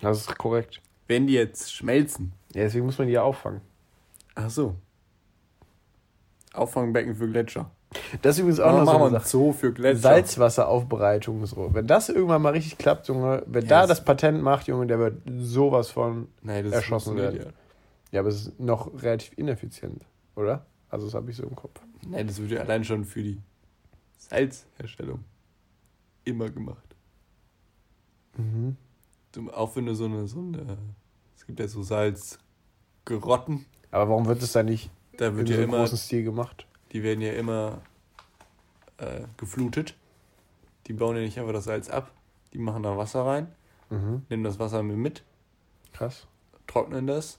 Das 0.00 0.20
ist 0.20 0.38
korrekt. 0.38 0.80
Wenn 1.08 1.26
die 1.26 1.32
jetzt 1.32 1.74
schmelzen. 1.74 2.32
Ja, 2.54 2.62
deswegen 2.62 2.86
muss 2.86 2.96
man 2.96 3.08
die 3.08 3.14
ja 3.14 3.22
auffangen. 3.22 3.60
Ach 4.36 4.48
so. 4.48 4.76
Auffangbecken 6.52 7.16
für 7.16 7.28
Gletscher. 7.28 7.72
Das 8.22 8.36
ist 8.36 8.40
übrigens 8.40 8.60
auch 8.60 8.66
Aber 8.70 8.84
noch 8.84 8.92
so 8.92 8.98
wir 8.98 9.06
eine 9.06 9.18
Sache. 9.20 9.28
Zoo 9.28 9.52
für 9.52 9.72
Gletscher. 9.72 10.00
Salzwasseraufbereitung 10.00 11.44
so. 11.46 11.70
Wenn 11.72 11.86
das 11.86 12.08
irgendwann 12.08 12.42
mal 12.42 12.50
richtig 12.52 12.78
klappt, 12.78 13.08
Junge, 13.08 13.42
wer 13.46 13.62
Ja, 13.62 13.68
da 13.68 13.86
das- 13.86 14.04
Patent 14.04 14.42
macht, 14.42 14.66
Junge, 14.68 14.86
der 14.86 14.98
wird 14.98 15.22
sowas 15.38 15.90
von 15.90 16.28
das 16.42 16.72
erschossen 16.72 17.16
werden. 17.16 17.52
Ja, 18.12 18.20
aber 18.20 18.28
es 18.28 18.46
ist 18.46 18.60
noch 18.60 18.90
relativ 19.02 19.32
ineffizient, 19.36 20.04
oder? 20.36 20.64
Also 20.88 21.06
das 21.06 21.14
habe 21.14 21.30
ich 21.30 21.36
so 21.36 21.42
im 21.42 21.56
Kopf. 21.56 21.80
Ja. 22.02 22.08
Nein, 22.10 22.26
das 22.28 22.40
wird 22.40 22.52
ja 22.52 22.60
allein 22.60 22.84
schon 22.84 23.04
für 23.04 23.22
die 23.22 23.40
Salzherstellung 24.16 25.24
immer 26.24 26.48
gemacht. 26.48 26.82
Mhm. 28.36 28.76
Auch 29.52 29.76
wenn 29.76 29.86
du 29.86 29.94
so 29.94 30.06
eine, 30.06 30.26
so 30.26 30.38
eine, 30.38 30.78
es 31.36 31.46
gibt 31.46 31.60
ja 31.60 31.68
so 31.68 31.82
Salzgerotten, 31.82 33.66
Aber 33.90 34.08
warum 34.08 34.26
wird 34.26 34.42
es 34.42 34.52
dann 34.52 34.66
nicht 34.66 34.90
da 35.18 35.28
in 35.28 35.36
wird 35.36 35.48
so 35.48 35.52
ja 35.54 35.60
einem 35.60 35.68
immer, 35.70 35.78
großen 35.78 35.98
Stil 35.98 36.22
gemacht? 36.24 36.66
Die 36.96 37.02
werden 37.02 37.20
ja 37.20 37.32
immer 37.34 37.82
äh, 38.96 39.20
geflutet. 39.36 39.94
Die 40.86 40.94
bauen 40.94 41.14
ja 41.14 41.20
nicht 41.20 41.38
einfach 41.38 41.52
das 41.52 41.64
Salz 41.64 41.90
ab, 41.90 42.10
die 42.54 42.58
machen 42.58 42.82
da 42.82 42.96
Wasser 42.96 43.26
rein, 43.26 43.48
Mhm. 43.90 44.22
nehmen 44.30 44.44
das 44.44 44.58
Wasser 44.58 44.82
mit, 44.82 45.22
Krass. 45.92 46.26
trocknen 46.66 47.06
das, 47.06 47.38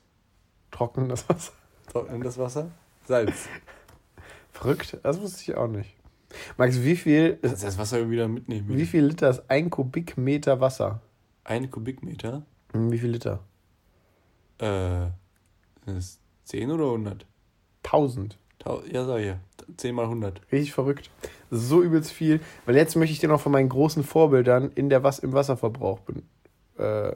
Trocknen 0.70 1.10
das 1.10 1.28
Wasser. 1.28 1.54
trocknen 1.92 2.22
das 2.22 2.38
Wasser, 2.38 2.70
Salz. 3.06 3.50
Verrückt, 4.52 4.96
das 5.02 5.20
wusste 5.20 5.52
ich 5.52 5.58
auch 5.58 5.68
nicht. 5.68 5.96
Max, 6.58 6.80
wie 6.84 6.96
viel, 6.96 7.38
Kannst 7.38 7.64
das 7.64 7.80
Wasser 7.80 8.08
wieder 8.12 8.28
mitnehmen. 8.28 8.68
wie 8.70 8.86
viel 8.86 9.06
Liter 9.06 9.32
ist 9.32 9.42
ein 9.50 9.72
Kubikmeter 9.72 10.60
Wasser? 10.62 11.02
Eine 11.44 11.68
Kubikmeter? 11.68 12.44
Hm, 12.74 12.92
Wie 12.92 13.00
viel 13.00 13.10
Liter? 13.10 13.40
Äh, 14.60 15.08
sind 15.86 15.98
es 15.98 16.20
10 16.44 16.70
oder 16.70 16.86
100? 16.92 17.26
1000. 17.84 18.38
Ja, 18.66 19.06
sag 19.06 19.20
ich 19.20 19.28
ja. 19.28 19.40
10 19.78 19.96
mal 19.96 20.04
100. 20.04 20.42
Richtig 20.52 20.74
verrückt. 20.74 21.10
So 21.52 21.82
übelst 21.82 22.12
viel. 22.12 22.40
Weil 22.66 22.76
jetzt 22.76 22.96
möchte 22.96 23.14
ich 23.14 23.20
dir 23.20 23.30
noch 23.30 23.42
von 23.42 23.52
meinen 23.52 23.70
großen 23.70 24.04
Vorbildern 24.04 24.72
in 24.76 24.90
der 24.90 25.04
Was 25.04 25.20
im 25.20 25.34
Wasserverbrauch 25.34 26.00
bin, 26.00 26.24
äh, 26.78 27.16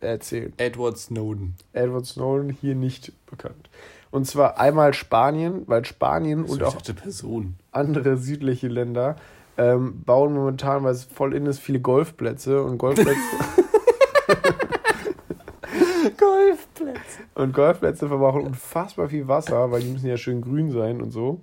erzählen. 0.00 0.52
Edward 0.56 0.98
Snowden. 0.98 1.54
Edward 1.72 2.06
Snowden 2.06 2.50
hier 2.50 2.74
nicht 2.74 3.12
bekannt. 3.26 3.68
Und 4.10 4.26
zwar 4.26 4.58
einmal 4.58 4.94
Spanien, 4.94 5.62
weil 5.66 5.84
Spanien 5.84 6.44
und 6.44 6.62
auch 6.62 6.82
Person. 6.82 7.56
andere 7.72 8.16
südliche 8.16 8.68
Länder 8.68 9.16
ähm, 9.58 10.02
bauen 10.04 10.32
momentan, 10.34 10.84
weil 10.84 10.92
es 10.92 11.04
voll 11.04 11.34
in 11.34 11.46
ist, 11.46 11.58
viele 11.58 11.80
Golfplätze 11.80 12.62
und 12.62 12.78
Golfplätze. 12.78 13.18
Und 17.38 17.54
Golfplätze 17.54 18.08
verbrauchen 18.08 18.42
unfassbar 18.42 19.08
viel 19.08 19.28
Wasser, 19.28 19.70
weil 19.70 19.80
die 19.82 19.90
müssen 19.90 20.08
ja 20.08 20.16
schön 20.16 20.40
grün 20.42 20.70
sein 20.70 21.00
und 21.00 21.10
so. 21.12 21.40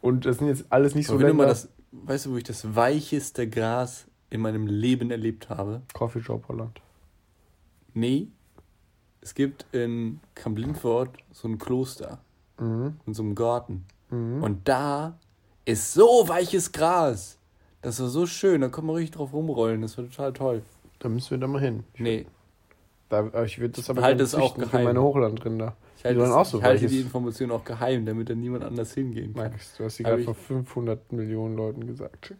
Und 0.00 0.26
das 0.26 0.38
sind 0.38 0.46
jetzt 0.48 0.66
alles 0.70 0.94
nicht 0.94 1.06
so 1.08 1.18
So, 1.18 1.24
Länder. 1.26 1.46
das, 1.46 1.68
weißt 1.92 2.26
du, 2.26 2.32
wo 2.32 2.36
ich 2.36 2.44
das 2.44 2.76
weicheste 2.76 3.48
Gras 3.48 4.06
in 4.30 4.40
meinem 4.40 4.66
Leben 4.66 5.10
erlebt 5.10 5.48
habe? 5.48 5.82
Coffeeshop 5.94 6.46
Holland. 6.48 6.80
Nee. 7.94 8.28
Es 9.20 9.34
gibt 9.34 9.66
in 9.72 10.20
Kamp-Lindfort 10.34 11.10
so 11.32 11.48
ein 11.48 11.58
Kloster 11.58 12.18
Mhm. 12.60 12.96
in 13.06 13.14
so 13.14 13.22
einem 13.22 13.34
Garten. 13.34 13.84
Mhm. 14.10 14.42
Und 14.42 14.68
da 14.68 15.18
ist 15.64 15.92
so 15.94 16.24
weiches 16.28 16.72
Gras. 16.72 17.38
Das 17.82 18.00
war 18.00 18.08
so 18.08 18.26
schön, 18.26 18.60
da 18.60 18.68
kann 18.68 18.84
man 18.86 18.96
richtig 18.96 19.16
drauf 19.16 19.32
rumrollen. 19.32 19.82
Das 19.82 19.96
war 19.98 20.04
total 20.04 20.32
toll. 20.32 20.62
Da 20.98 21.08
müssen 21.08 21.30
wir 21.30 21.38
da 21.38 21.46
mal 21.46 21.60
hin. 21.60 21.84
Nee, 21.96 22.26
Da, 23.08 23.44
ich 23.44 23.58
würde 23.58 23.74
das 23.76 23.88
aber 23.88 24.02
Halte 24.02 24.22
es 24.22 24.34
auch 24.34 24.54
für 24.54 24.62
geheim. 24.62 24.84
meine 24.84 25.02
Hochlandrinder. 25.02 25.76
ich 25.96 26.04
halte, 26.04 26.20
es- 26.20 26.30
auch 26.30 26.44
so 26.44 26.58
ich 26.58 26.64
halte 26.64 26.86
die 26.86 27.00
Information 27.00 27.50
auch 27.50 27.64
geheim, 27.64 28.04
damit 28.04 28.28
da 28.28 28.34
niemand 28.34 28.64
anders 28.64 28.92
hingehen 28.92 29.32
kann. 29.34 29.50
Max, 29.52 29.76
du 29.78 29.84
hast 29.84 29.98
Hab 30.00 30.06
gerade 30.06 30.22
vor 30.24 30.34
500 30.34 31.12
Millionen 31.12 31.56
Leuten 31.56 31.86
gesagt. 31.86 32.34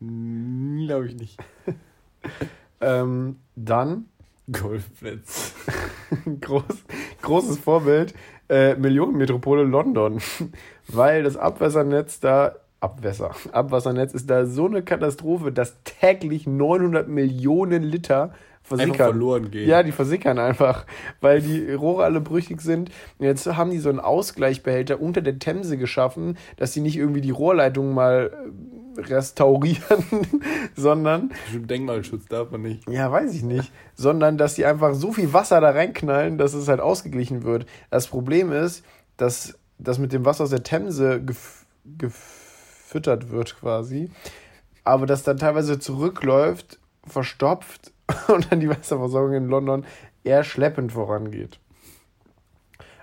Glaube 0.00 1.06
ich 1.06 1.14
nicht. 1.16 1.38
Ähm, 2.80 3.36
dann 3.54 4.06
Golfplätze. 4.52 5.52
groß, 6.40 6.64
großes 7.22 7.58
Vorbild, 7.58 8.12
äh, 8.48 8.74
Millionenmetropole 8.74 9.62
London. 9.62 10.18
Weil 10.88 11.22
das 11.22 11.36
Abwassernetz 11.36 12.18
da, 12.20 12.56
Abwässer, 12.80 13.30
Abwassernetz 13.52 14.14
ist 14.14 14.28
da 14.28 14.46
so 14.46 14.66
eine 14.66 14.82
Katastrophe, 14.82 15.52
dass 15.52 15.76
täglich 15.84 16.46
900 16.48 17.06
Millionen 17.08 17.84
Liter 17.84 18.34
versickern. 18.62 18.92
Einfach 18.92 19.06
verloren 19.06 19.50
gehen. 19.50 19.68
Ja, 19.68 19.82
die 19.82 19.92
versickern 19.92 20.38
einfach, 20.38 20.86
weil 21.20 21.40
die 21.42 21.72
Rohre 21.72 22.04
alle 22.04 22.20
brüchig 22.20 22.60
sind. 22.60 22.90
Und 23.18 23.26
jetzt 23.26 23.46
haben 23.46 23.70
die 23.70 23.78
so 23.78 23.88
einen 23.88 24.00
Ausgleichsbehälter 24.00 25.00
unter 25.00 25.20
der 25.20 25.38
Themse 25.38 25.76
geschaffen, 25.76 26.38
dass 26.56 26.72
die 26.72 26.80
nicht 26.80 26.96
irgendwie 26.96 27.20
die 27.20 27.30
Rohrleitungen 27.30 27.94
mal 27.94 28.30
äh, 28.96 29.00
restaurieren, 29.00 30.04
sondern 30.76 31.30
Bestimmt 31.44 31.70
Denkmalschutz 31.70 32.26
darf 32.26 32.50
man 32.50 32.62
nicht. 32.62 32.88
ja, 32.88 33.10
weiß 33.10 33.34
ich 33.34 33.42
nicht. 33.42 33.72
Sondern, 33.94 34.38
dass 34.38 34.54
die 34.54 34.64
einfach 34.64 34.94
so 34.94 35.12
viel 35.12 35.32
Wasser 35.32 35.60
da 35.60 35.70
reinknallen, 35.70 36.38
dass 36.38 36.54
es 36.54 36.68
halt 36.68 36.80
ausgeglichen 36.80 37.42
wird. 37.42 37.66
Das 37.90 38.06
Problem 38.06 38.52
ist, 38.52 38.84
dass 39.16 39.58
das 39.78 39.98
mit 39.98 40.12
dem 40.12 40.24
Wasser 40.24 40.44
aus 40.44 40.50
der 40.50 40.62
Themse 40.62 41.20
gef 41.20 41.66
gefüttert 41.98 43.30
wird 43.30 43.58
quasi, 43.58 44.08
aber 44.84 45.06
das 45.06 45.24
dann 45.24 45.36
teilweise 45.36 45.80
zurückläuft, 45.80 46.78
verstopft 47.04 47.92
und 48.28 48.50
dann 48.50 48.60
die 48.60 48.68
Wasserversorgung 48.68 49.34
in 49.34 49.48
London 49.48 49.84
eher 50.24 50.44
schleppend 50.44 50.92
vorangeht. 50.92 51.58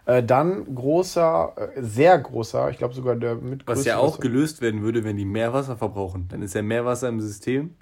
Äh, 0.05 0.23
dann 0.23 0.73
großer, 0.73 1.53
äh, 1.75 1.81
sehr 1.83 2.17
großer, 2.17 2.69
ich 2.71 2.77
glaube 2.77 2.93
sogar 2.93 3.15
der 3.15 3.35
mit 3.35 3.67
Was 3.67 3.85
ja 3.85 3.97
auch 3.97 4.13
Wasser- 4.13 4.21
gelöst 4.21 4.61
werden 4.61 4.81
würde, 4.81 5.03
wenn 5.03 5.17
die 5.17 5.25
mehr 5.25 5.53
Wasser 5.53 5.77
verbrauchen. 5.77 6.27
Dann 6.29 6.41
ist 6.41 6.55
ja 6.55 6.61
mehr 6.61 6.85
Wasser 6.85 7.09
im 7.09 7.19
System. 7.21 7.75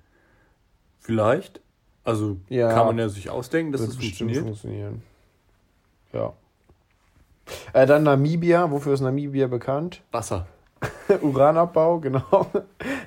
Vielleicht. 1.00 1.62
Also 2.04 2.38
Ja. 2.50 2.70
kann 2.74 2.86
man 2.88 2.98
ja 2.98 3.08
sich 3.10 3.30
ausdenken, 3.30 3.72
dass 3.72 3.82
wird 3.82 3.92
das 3.92 3.98
funktioniert. 3.98 4.44
funktionieren. 4.44 5.02
Ja. 6.14 6.34
Äh, 7.74 7.86
dann 7.86 8.04
Namibia. 8.04 8.72
Wofür 8.72 8.94
ist 8.94 9.02
Namibia 9.02 9.48
bekannt? 9.48 10.02
Wasser. 10.12 10.48
Uranabbau, 11.22 12.00
genau. 12.00 12.48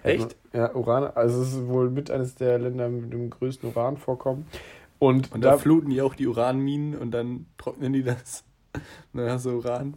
Echt? 0.03 0.37
Ja, 0.53 0.75
Uran. 0.75 1.11
Also 1.15 1.43
es 1.43 1.55
ist 1.55 1.67
wohl 1.69 1.91
mit 1.91 2.11
eines 2.11 2.35
der 2.35 2.59
Länder 2.59 2.89
mit 2.89 3.13
dem 3.13 3.31
größten 3.31 3.71
Uranvorkommen. 3.71 4.47
Und, 4.99 5.33
Und 5.33 5.45
da 5.45 5.53
da, 5.53 5.59
fluten 5.59 5.91
die 5.91 6.03
auch 6.03 6.15
die 6.15 6.27
Uranminen 6.27 6.97
und 6.99 7.11
dann 7.13 7.47
trocknen 7.57 7.93
die 7.93 8.03
das. 8.03 8.45
Und 9.13 9.21
dann 9.21 9.31
hast 9.31 9.47
du 9.47 9.57
Uran. 9.57 9.95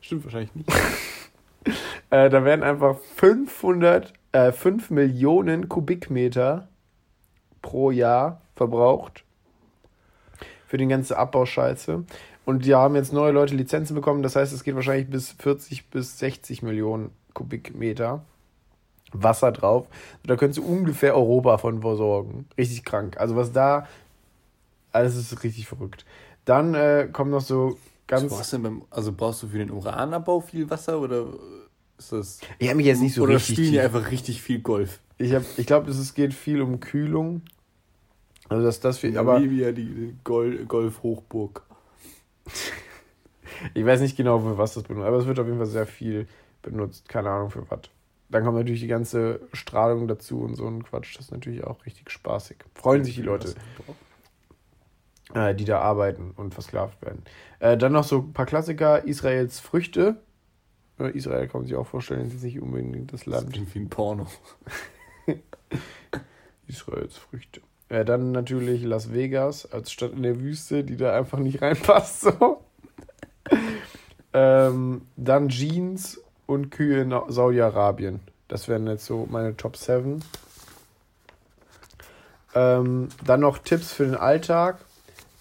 Stimmt 0.00 0.24
wahrscheinlich 0.24 0.54
nicht. 0.54 0.70
äh, 2.10 2.30
da 2.30 2.44
werden 2.44 2.62
einfach 2.62 2.96
500, 3.16 4.12
äh, 4.32 4.52
5 4.52 4.90
Millionen 4.90 5.68
Kubikmeter 5.68 6.68
pro 7.60 7.90
Jahr 7.90 8.40
verbraucht 8.56 9.24
für 10.66 10.78
den 10.78 10.88
ganzen 10.88 11.14
Abbauscheiße. 11.14 12.04
Und 12.44 12.64
die 12.64 12.74
haben 12.74 12.96
jetzt 12.96 13.12
neue 13.12 13.32
Leute 13.32 13.54
Lizenzen 13.54 13.94
bekommen. 13.94 14.22
Das 14.22 14.36
heißt, 14.36 14.52
es 14.52 14.64
geht 14.64 14.74
wahrscheinlich 14.74 15.08
bis 15.08 15.30
40 15.30 15.90
bis 15.90 16.18
60 16.18 16.62
Millionen 16.62 17.10
Kubikmeter 17.34 18.24
Wasser 19.12 19.52
drauf. 19.52 19.86
Da 20.24 20.36
könntest 20.36 20.58
du 20.58 20.64
ungefähr 20.64 21.14
Europa 21.14 21.58
von 21.58 21.82
versorgen. 21.82 22.46
Richtig 22.56 22.84
krank. 22.84 23.18
Also 23.18 23.36
was 23.36 23.52
da, 23.52 23.86
alles 24.90 25.16
ist 25.16 25.44
richtig 25.44 25.66
verrückt. 25.66 26.04
Dann 26.44 26.74
äh, 26.74 27.08
kommen 27.12 27.30
noch 27.30 27.40
so 27.40 27.78
ganz... 28.06 28.24
Was 28.24 28.38
brauchst 28.38 28.52
du 28.52 28.58
beim, 28.58 28.82
also 28.90 29.12
brauchst 29.12 29.42
du 29.42 29.48
für 29.48 29.58
den 29.58 29.70
Uranabbau 29.70 30.40
viel 30.40 30.68
Wasser 30.70 31.00
oder 31.00 31.26
ist 31.98 32.12
das. 32.12 32.40
Ich 32.58 32.68
habe 32.68 32.76
mich 32.76 32.86
jetzt 32.86 33.00
nicht 33.00 33.14
so 33.14 33.22
oder 33.22 33.34
richtig... 33.34 33.56
spielen 33.56 33.72
die 33.72 33.80
einfach 33.80 34.10
richtig 34.10 34.42
viel 34.42 34.60
Golf? 34.60 35.00
Ich, 35.18 35.34
hab, 35.34 35.42
ich 35.56 35.66
glaube, 35.66 35.90
es 35.90 36.14
geht 36.14 36.34
viel 36.34 36.60
um 36.62 36.80
Kühlung. 36.80 37.42
Also, 38.48 38.64
dass 38.64 38.80
das 38.80 38.98
viel... 38.98 39.16
Aber 39.16 39.34
Namibia, 39.34 39.72
die 39.72 39.84
die 39.84 40.14
Gol 40.24 40.64
Golf-Hochburg. 40.64 41.62
ich 43.74 43.84
weiß 43.84 44.00
nicht 44.00 44.16
genau, 44.16 44.38
für 44.40 44.58
was 44.58 44.74
das 44.74 44.82
benutzt. 44.84 45.06
Aber 45.06 45.18
es 45.18 45.26
wird 45.26 45.38
auf 45.38 45.46
jeden 45.46 45.58
Fall 45.58 45.66
sehr 45.66 45.86
viel 45.86 46.26
benutzt. 46.62 47.08
Keine 47.08 47.30
Ahnung 47.30 47.50
für 47.50 47.68
was. 47.70 47.80
Dann 48.28 48.44
kommt 48.44 48.56
natürlich 48.56 48.80
die 48.80 48.86
ganze 48.86 49.40
Strahlung 49.52 50.08
dazu 50.08 50.40
und 50.40 50.54
so 50.54 50.66
ein 50.66 50.82
Quatsch. 50.84 51.16
Das 51.16 51.26
ist 51.26 51.32
natürlich 51.32 51.64
auch 51.64 51.84
richtig 51.84 52.10
spaßig. 52.10 52.56
Freuen 52.74 53.04
sich 53.04 53.14
die 53.16 53.22
Leute. 53.22 53.54
äh, 55.34 55.54
die 55.54 55.64
da 55.66 55.80
arbeiten 55.80 56.32
und 56.36 56.54
versklavt 56.54 57.00
werden. 57.02 57.22
Äh, 57.58 57.76
dann 57.76 57.92
noch 57.92 58.04
so 58.04 58.18
ein 58.18 58.32
paar 58.32 58.46
Klassiker. 58.46 59.04
Israels 59.04 59.60
Früchte. 59.60 60.16
Äh, 60.98 61.10
Israel 61.16 61.46
kann 61.48 61.60
man 61.62 61.66
sich 61.68 61.76
auch 61.76 61.86
vorstellen, 61.86 62.26
ist 62.26 62.32
jetzt 62.32 62.42
nicht 62.44 62.60
unbedingt 62.60 63.12
das 63.12 63.24
Das 63.24 63.26
Land. 63.26 63.52
klingt 63.52 63.74
wie 63.74 63.80
ein 63.80 63.90
Porno. 63.90 64.26
Israels 66.66 67.16
Früchte. 67.16 67.60
Äh, 67.92 68.06
dann 68.06 68.32
natürlich 68.32 68.84
Las 68.84 69.12
Vegas 69.12 69.70
als 69.70 69.92
Stadt 69.92 70.12
in 70.12 70.22
der 70.22 70.40
Wüste, 70.40 70.82
die 70.82 70.96
da 70.96 71.14
einfach 71.14 71.38
nicht 71.38 71.60
reinpasst. 71.60 72.22
So. 72.22 72.64
ähm, 74.32 75.02
dann 75.16 75.50
Jeans 75.50 76.18
und 76.46 76.70
Kühe 76.70 77.02
in 77.02 77.14
Saudi-Arabien. 77.28 78.20
Das 78.48 78.66
wären 78.66 78.86
jetzt 78.86 79.04
so 79.04 79.28
meine 79.30 79.58
Top 79.58 79.76
7. 79.76 80.24
Ähm, 82.54 83.08
dann 83.26 83.40
noch 83.40 83.58
Tipps 83.58 83.92
für 83.92 84.06
den 84.06 84.16
Alltag. 84.16 84.78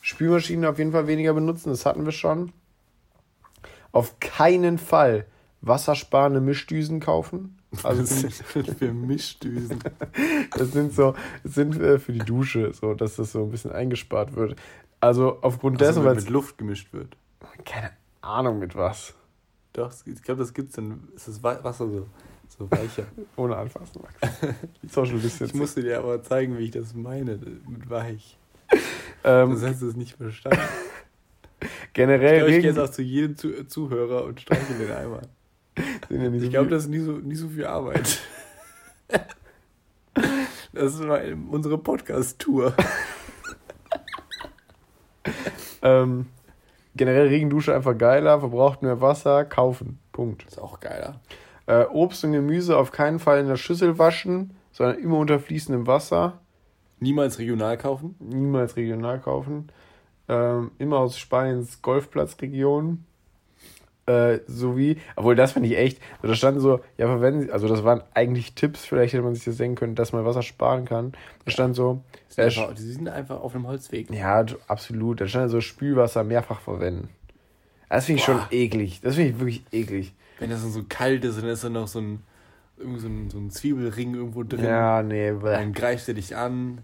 Spülmaschinen 0.02 0.66
auf 0.66 0.78
jeden 0.78 0.92
Fall 0.92 1.08
weniger 1.08 1.34
benutzen, 1.34 1.70
das 1.70 1.86
hatten 1.86 2.04
wir 2.04 2.12
schon. 2.12 2.52
Auf 3.94 4.20
keinen 4.20 4.78
Fall 4.78 5.26
wassersparende 5.62 6.42
Mischdüsen 6.42 7.00
kaufen. 7.00 7.61
Also 7.84 8.02
Was 8.04 8.10
sind 8.22 8.68
das 8.68 8.76
für 8.76 8.92
Mischdüsen? 8.94 9.80
das 10.58 10.72
sind 10.72 10.94
so, 10.94 11.16
das 11.44 11.56
sind 11.56 11.80
äh, 11.80 12.00
für 12.00 12.12
die 12.12 12.20
Dusche, 12.20 12.74
so, 12.74 12.94
dass 12.94 13.16
das 13.16 13.32
so 13.32 13.44
ein 13.44 13.52
bisschen 13.52 13.72
eingespart 13.72 14.36
wird. 14.36 14.58
Also 15.00 15.38
aufgrund 15.42 15.82
Also 15.82 16.02
dessen, 16.02 16.06
weil 16.06 16.16
mit 16.16 16.30
Luft 16.30 16.58
gemischt 16.58 16.92
wird. 16.94 17.16
keine 17.66 17.92
Ahnung 18.22 18.60
mit 18.60 18.76
was. 18.76 19.14
Doch, 19.74 19.92
ich 20.06 20.22
glaube, 20.22 20.40
das 20.42 20.54
gibt's 20.54 20.76
dann. 20.76 21.08
Ist 21.16 21.30
das 21.30 21.42
Wa- 21.42 21.64
Wasser 21.64 21.88
so, 21.90 22.08
so 22.50 22.70
weicher. 22.70 23.04
Ohne 23.38 23.56
anfassen, 23.56 24.02
Max. 24.02 24.16
Social 24.94 25.16
Ich 25.16 25.24
Distancing. 25.24 25.58
musste 25.58 25.82
dir 25.82 25.98
aber 26.00 26.22
zeigen, 26.22 26.58
wie 26.58 26.66
ich 26.66 26.72
das 26.72 26.94
meine 26.94 27.38
mit 27.68 27.90
weich. 27.90 28.38
Ähm, 29.24 29.52
Das 29.52 29.64
hast 29.64 29.82
du 29.82 29.88
es 29.88 29.96
nicht 29.96 30.18
verstanden. 30.18 30.60
generell 31.94 32.50
Ich 32.50 32.56
ich 32.58 32.62
gehe 32.62 32.72
jetzt 32.72 32.80
auch 32.80 32.90
zu 32.90 33.02
jedem 33.02 33.38
zu 33.38 33.66
Zuhörer 33.68 34.26
und 34.26 34.42
streiche 34.42 34.74
den 34.74 34.92
einmal. 34.92 35.22
Ja 36.20 36.30
nicht 36.30 36.40
so 36.40 36.46
Ich 36.46 36.52
glaube, 36.52 36.70
das 36.70 36.84
ist 36.84 36.90
nie 36.90 37.00
so, 37.00 37.14
nie 37.14 37.36
so 37.36 37.48
viel 37.50 37.66
Arbeit. 37.66 38.20
Das 40.74 40.94
ist 40.94 41.02
mal 41.02 41.38
unsere 41.50 41.78
Podcast-Tour. 41.78 42.74
ähm, 45.82 46.28
generell 46.96 47.28
Regendusche 47.28 47.76
einfach 47.76 47.98
geiler, 47.98 48.40
verbraucht 48.40 48.82
mehr 48.82 49.02
Wasser, 49.02 49.44
kaufen. 49.44 50.00
Punkt. 50.14 50.44
Ist 50.44 50.62
auch 50.62 50.80
geiler. 50.80 51.20
Äh, 51.66 51.86
Obst 51.86 52.24
und 52.24 52.32
Gemüse 52.32 52.78
auf 52.78 52.92
keinen 52.92 53.20
Fall 53.20 53.40
in 53.40 53.48
der 53.48 53.58
Schüssel 53.58 54.00
waschen, 54.00 54.56
sondern 54.72 55.00
immer 55.00 55.18
unter 55.18 55.40
fließendem 55.40 55.88
Wasser. 55.88 56.40
Niemals 57.00 57.40
regional 57.40 57.78
kaufen. 57.78 58.16
Niemals 58.20 58.78
regional 58.78 59.20
kaufen. 59.20 59.68
Ähm, 60.30 60.72
immer 60.78 61.00
aus 61.00 61.18
Spaniens 61.18 61.82
Golfplatzregion. 61.82 63.06
Äh, 64.12 64.42
sowie, 64.48 64.98
obwohl 65.16 65.36
das 65.36 65.54
fand 65.54 65.66
ich 65.66 65.78
echt, 65.78 66.02
so, 66.22 66.28
da 66.28 66.36
stand 66.36 66.60
so, 66.60 66.82
ja, 66.98 67.08
verwenden 67.08 67.42
Sie, 67.42 67.52
also 67.52 67.68
das 67.68 67.84
waren 67.84 68.02
eigentlich 68.14 68.54
Tipps, 68.56 68.86
vielleicht 68.86 69.14
hätte 69.14 69.24
man 69.24 69.36
sich 69.36 69.46
das 69.46 69.58
denken 69.58 69.76
können, 69.76 69.96
dass 69.96 70.12
man 70.12 70.26
Wasser 70.26 70.42
sparen 70.42 70.86
kann. 70.86 71.14
Da 71.46 71.52
stand 71.52 71.76
so, 71.76 72.04
Die 72.30 72.34
sind, 72.34 72.44
äh, 72.44 72.46
einfach, 72.48 72.74
die 72.76 72.82
sind 72.82 73.10
einfach 73.10 73.42
auf 73.42 73.56
einem 73.56 73.68
Holzweg. 73.68 74.10
ja, 74.12 74.46
absolut, 74.68 75.22
da 75.22 75.28
stand 75.28 75.50
so 75.52 75.62
Spülwasser 75.62 76.24
mehrfach 76.24 76.60
verwenden. 76.60 77.10
Das 77.90 78.06
finde 78.06 78.20
ich 78.20 78.26
schon 78.26 78.38
Boah. 78.38 78.48
eklig, 78.52 79.02
das 79.02 79.16
finde 79.16 79.32
ich 79.32 79.40
wirklich 79.40 79.64
eklig. 79.72 80.14
Wenn 80.40 80.50
das 80.50 80.62
dann 80.62 80.72
so 80.72 80.84
kalt 80.88 81.24
ist 81.24 81.36
und 81.36 81.44
dann 81.44 81.52
ist 81.52 81.64
dann 81.64 81.74
noch 81.74 81.88
so 81.88 82.00
ein, 82.00 82.24
irgendwie 82.78 83.00
so 83.00 83.08
ein, 83.08 83.30
so 83.30 83.38
ein 83.38 83.50
Zwiebelring 83.52 84.16
irgendwo 84.16 84.44
drin. 84.44 84.64
Ja, 84.66 85.04
nee, 85.04 85.32
bäh. 85.32 85.52
Dann 85.52 85.74
greift 85.74 86.08
er 86.08 86.16
dich 86.16 86.36
an. 86.36 86.82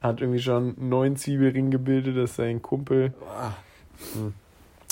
hat 0.00 0.20
irgendwie 0.20 0.40
schon 0.40 0.76
einen 0.78 0.88
neuen 0.88 1.16
Zwiebelring 1.16 1.70
gebildet, 1.70 2.16
das 2.16 2.30
ist 2.30 2.36
sein 2.36 2.62
Kumpel. 2.62 3.10
Boah. 3.20 3.56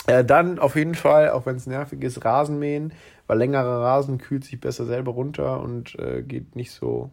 Äh, 0.07 0.25
dann 0.25 0.59
auf 0.59 0.77
jeden 0.77 0.95
Fall, 0.95 1.31
auch 1.31 1.47
wenn 1.47 1.57
es 1.57 1.67
nervig 1.67 2.03
ist, 2.03 2.25
Rasenmähen, 2.25 2.93
weil 3.27 3.39
längerer 3.39 3.81
Rasen 3.81 4.19
kühlt 4.19 4.45
sich 4.45 4.61
besser 4.61 4.85
selber 4.85 5.13
runter 5.13 5.61
und 5.61 5.99
äh, 5.99 6.23
geht 6.23 6.57
nicht 6.57 6.73
so, 6.73 7.11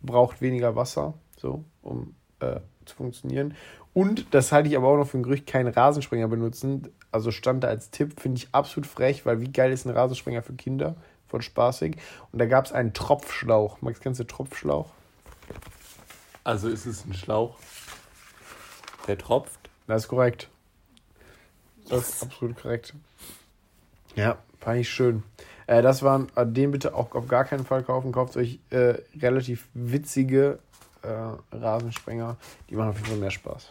braucht 0.00 0.40
weniger 0.40 0.76
Wasser, 0.76 1.14
so, 1.36 1.64
um 1.82 2.14
äh, 2.40 2.60
zu 2.84 2.96
funktionieren. 2.96 3.54
Und, 3.94 4.32
das 4.32 4.52
halte 4.52 4.68
ich 4.68 4.76
aber 4.76 4.88
auch 4.88 4.96
noch 4.96 5.06
für 5.06 5.18
ein 5.18 5.22
Gerücht, 5.22 5.46
keinen 5.46 5.72
Rasensprenger 5.72 6.28
benutzen. 6.28 6.88
Also 7.10 7.30
stand 7.30 7.62
da 7.62 7.68
als 7.68 7.90
Tipp, 7.90 8.20
finde 8.20 8.38
ich 8.38 8.48
absolut 8.52 8.86
frech, 8.86 9.26
weil 9.26 9.40
wie 9.40 9.52
geil 9.52 9.70
ist 9.70 9.84
ein 9.84 9.90
Rasensprenger 9.90 10.42
für 10.42 10.54
Kinder? 10.54 10.96
Voll 11.26 11.42
spaßig. 11.42 11.96
Und 12.30 12.38
da 12.38 12.46
gab 12.46 12.64
es 12.64 12.72
einen 12.72 12.94
Tropfschlauch. 12.94 13.82
Max, 13.82 14.00
kennst 14.00 14.20
du 14.20 14.24
Tropfschlauch? 14.24 14.90
Also 16.44 16.68
ist 16.68 16.86
es 16.86 17.04
ein 17.04 17.14
Schlauch, 17.14 17.56
der 19.06 19.18
tropft. 19.18 19.70
Das 19.86 20.04
ist 20.04 20.08
korrekt. 20.08 20.48
Das 21.92 22.08
ist 22.08 22.22
absolut 22.22 22.56
korrekt. 22.60 22.94
Ja, 24.16 24.38
fand 24.60 24.80
ich 24.80 24.88
schön. 24.90 25.22
Äh, 25.66 25.82
das 25.82 26.02
waren, 26.02 26.28
äh, 26.36 26.46
den 26.46 26.70
bitte 26.70 26.94
auch 26.94 27.14
auf 27.14 27.28
gar 27.28 27.44
keinen 27.44 27.64
Fall 27.64 27.82
kaufen. 27.82 28.12
Kauft 28.12 28.36
euch 28.36 28.58
äh, 28.70 28.94
relativ 29.20 29.68
witzige 29.74 30.58
äh, 31.02 31.08
Rasensprenger. 31.56 32.36
Die 32.68 32.76
machen 32.76 32.90
auf 32.90 32.96
jeden 32.96 33.08
Fall 33.08 33.18
mehr 33.18 33.30
Spaß. 33.30 33.70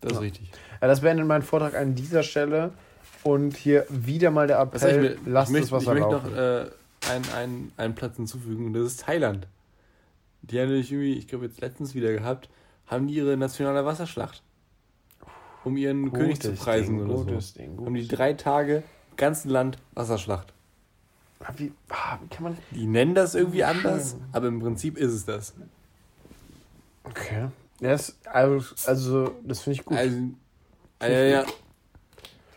Das 0.00 0.12
ist 0.12 0.16
Ja. 0.16 0.20
richtig. 0.22 0.50
Äh, 0.80 0.86
das 0.88 1.00
beendet 1.00 1.26
meinen 1.26 1.42
Vortrag 1.42 1.74
an 1.74 1.94
dieser 1.94 2.22
Stelle. 2.22 2.72
Und 3.24 3.56
hier 3.56 3.86
wieder 3.88 4.32
mal 4.32 4.48
der 4.48 4.56
ich, 4.74 4.82
Appell, 4.82 5.00
mir- 5.00 5.16
lasst 5.30 5.50
ich 5.50 5.52
möchte, 5.60 5.70
das 5.70 5.86
Wasser 5.86 5.94
ich 5.94 6.00
möchte 6.00 6.14
laufen. 6.14 6.30
noch 6.32 6.36
äh, 6.38 7.12
einen, 7.12 7.24
einen, 7.36 7.72
einen 7.76 7.94
Platz 7.94 8.16
hinzufügen 8.16 8.66
und 8.66 8.72
das 8.72 8.84
ist 8.84 9.00
Thailand. 9.04 9.46
Die 10.42 10.58
haben 10.60 10.68
nämlich 10.70 10.90
irgendwie, 10.90 11.12
ich 11.14 11.28
glaube 11.28 11.44
jetzt 11.46 11.60
letztens 11.60 11.94
wieder 11.94 12.12
gehabt, 12.12 12.48
haben 12.88 13.06
die 13.06 13.14
ihre 13.14 13.36
nationale 13.36 13.84
Wasserschlacht. 13.84 14.42
Um 15.64 15.76
ihren 15.76 16.12
König 16.12 16.40
zu 16.40 16.48
Gutes 16.48 16.64
preisen 16.64 16.98
Ding, 16.98 17.06
oder 17.06 17.18
so. 17.18 17.24
gutes 17.24 17.54
Ding, 17.54 17.76
Haben 17.78 17.94
die 17.94 18.02
gutes 18.02 18.16
drei 18.16 18.32
Tage 18.34 18.82
im 19.10 19.16
ganzen 19.16 19.50
Land 19.50 19.78
Wasserschlacht. 19.94 20.52
Ah, 21.40 21.52
Wie, 21.56 21.72
ah, 21.90 22.18
wie 22.22 22.28
kann 22.28 22.44
man. 22.44 22.58
Die 22.70 22.86
nennen 22.86 23.14
das 23.14 23.34
irgendwie 23.34 23.64
anders, 23.64 24.16
aber 24.32 24.48
im 24.48 24.60
Prinzip 24.60 24.96
ist 24.96 25.12
es 25.12 25.24
das. 25.24 25.54
Okay. 27.04 27.48
Ja, 27.80 27.90
das, 27.90 28.16
also, 28.26 28.74
also, 28.86 29.34
das 29.44 29.60
finde 29.60 29.80
ich 29.80 29.84
gut. 29.84 29.98
Also, 29.98 30.16
äh, 31.00 31.32
ja. 31.32 31.44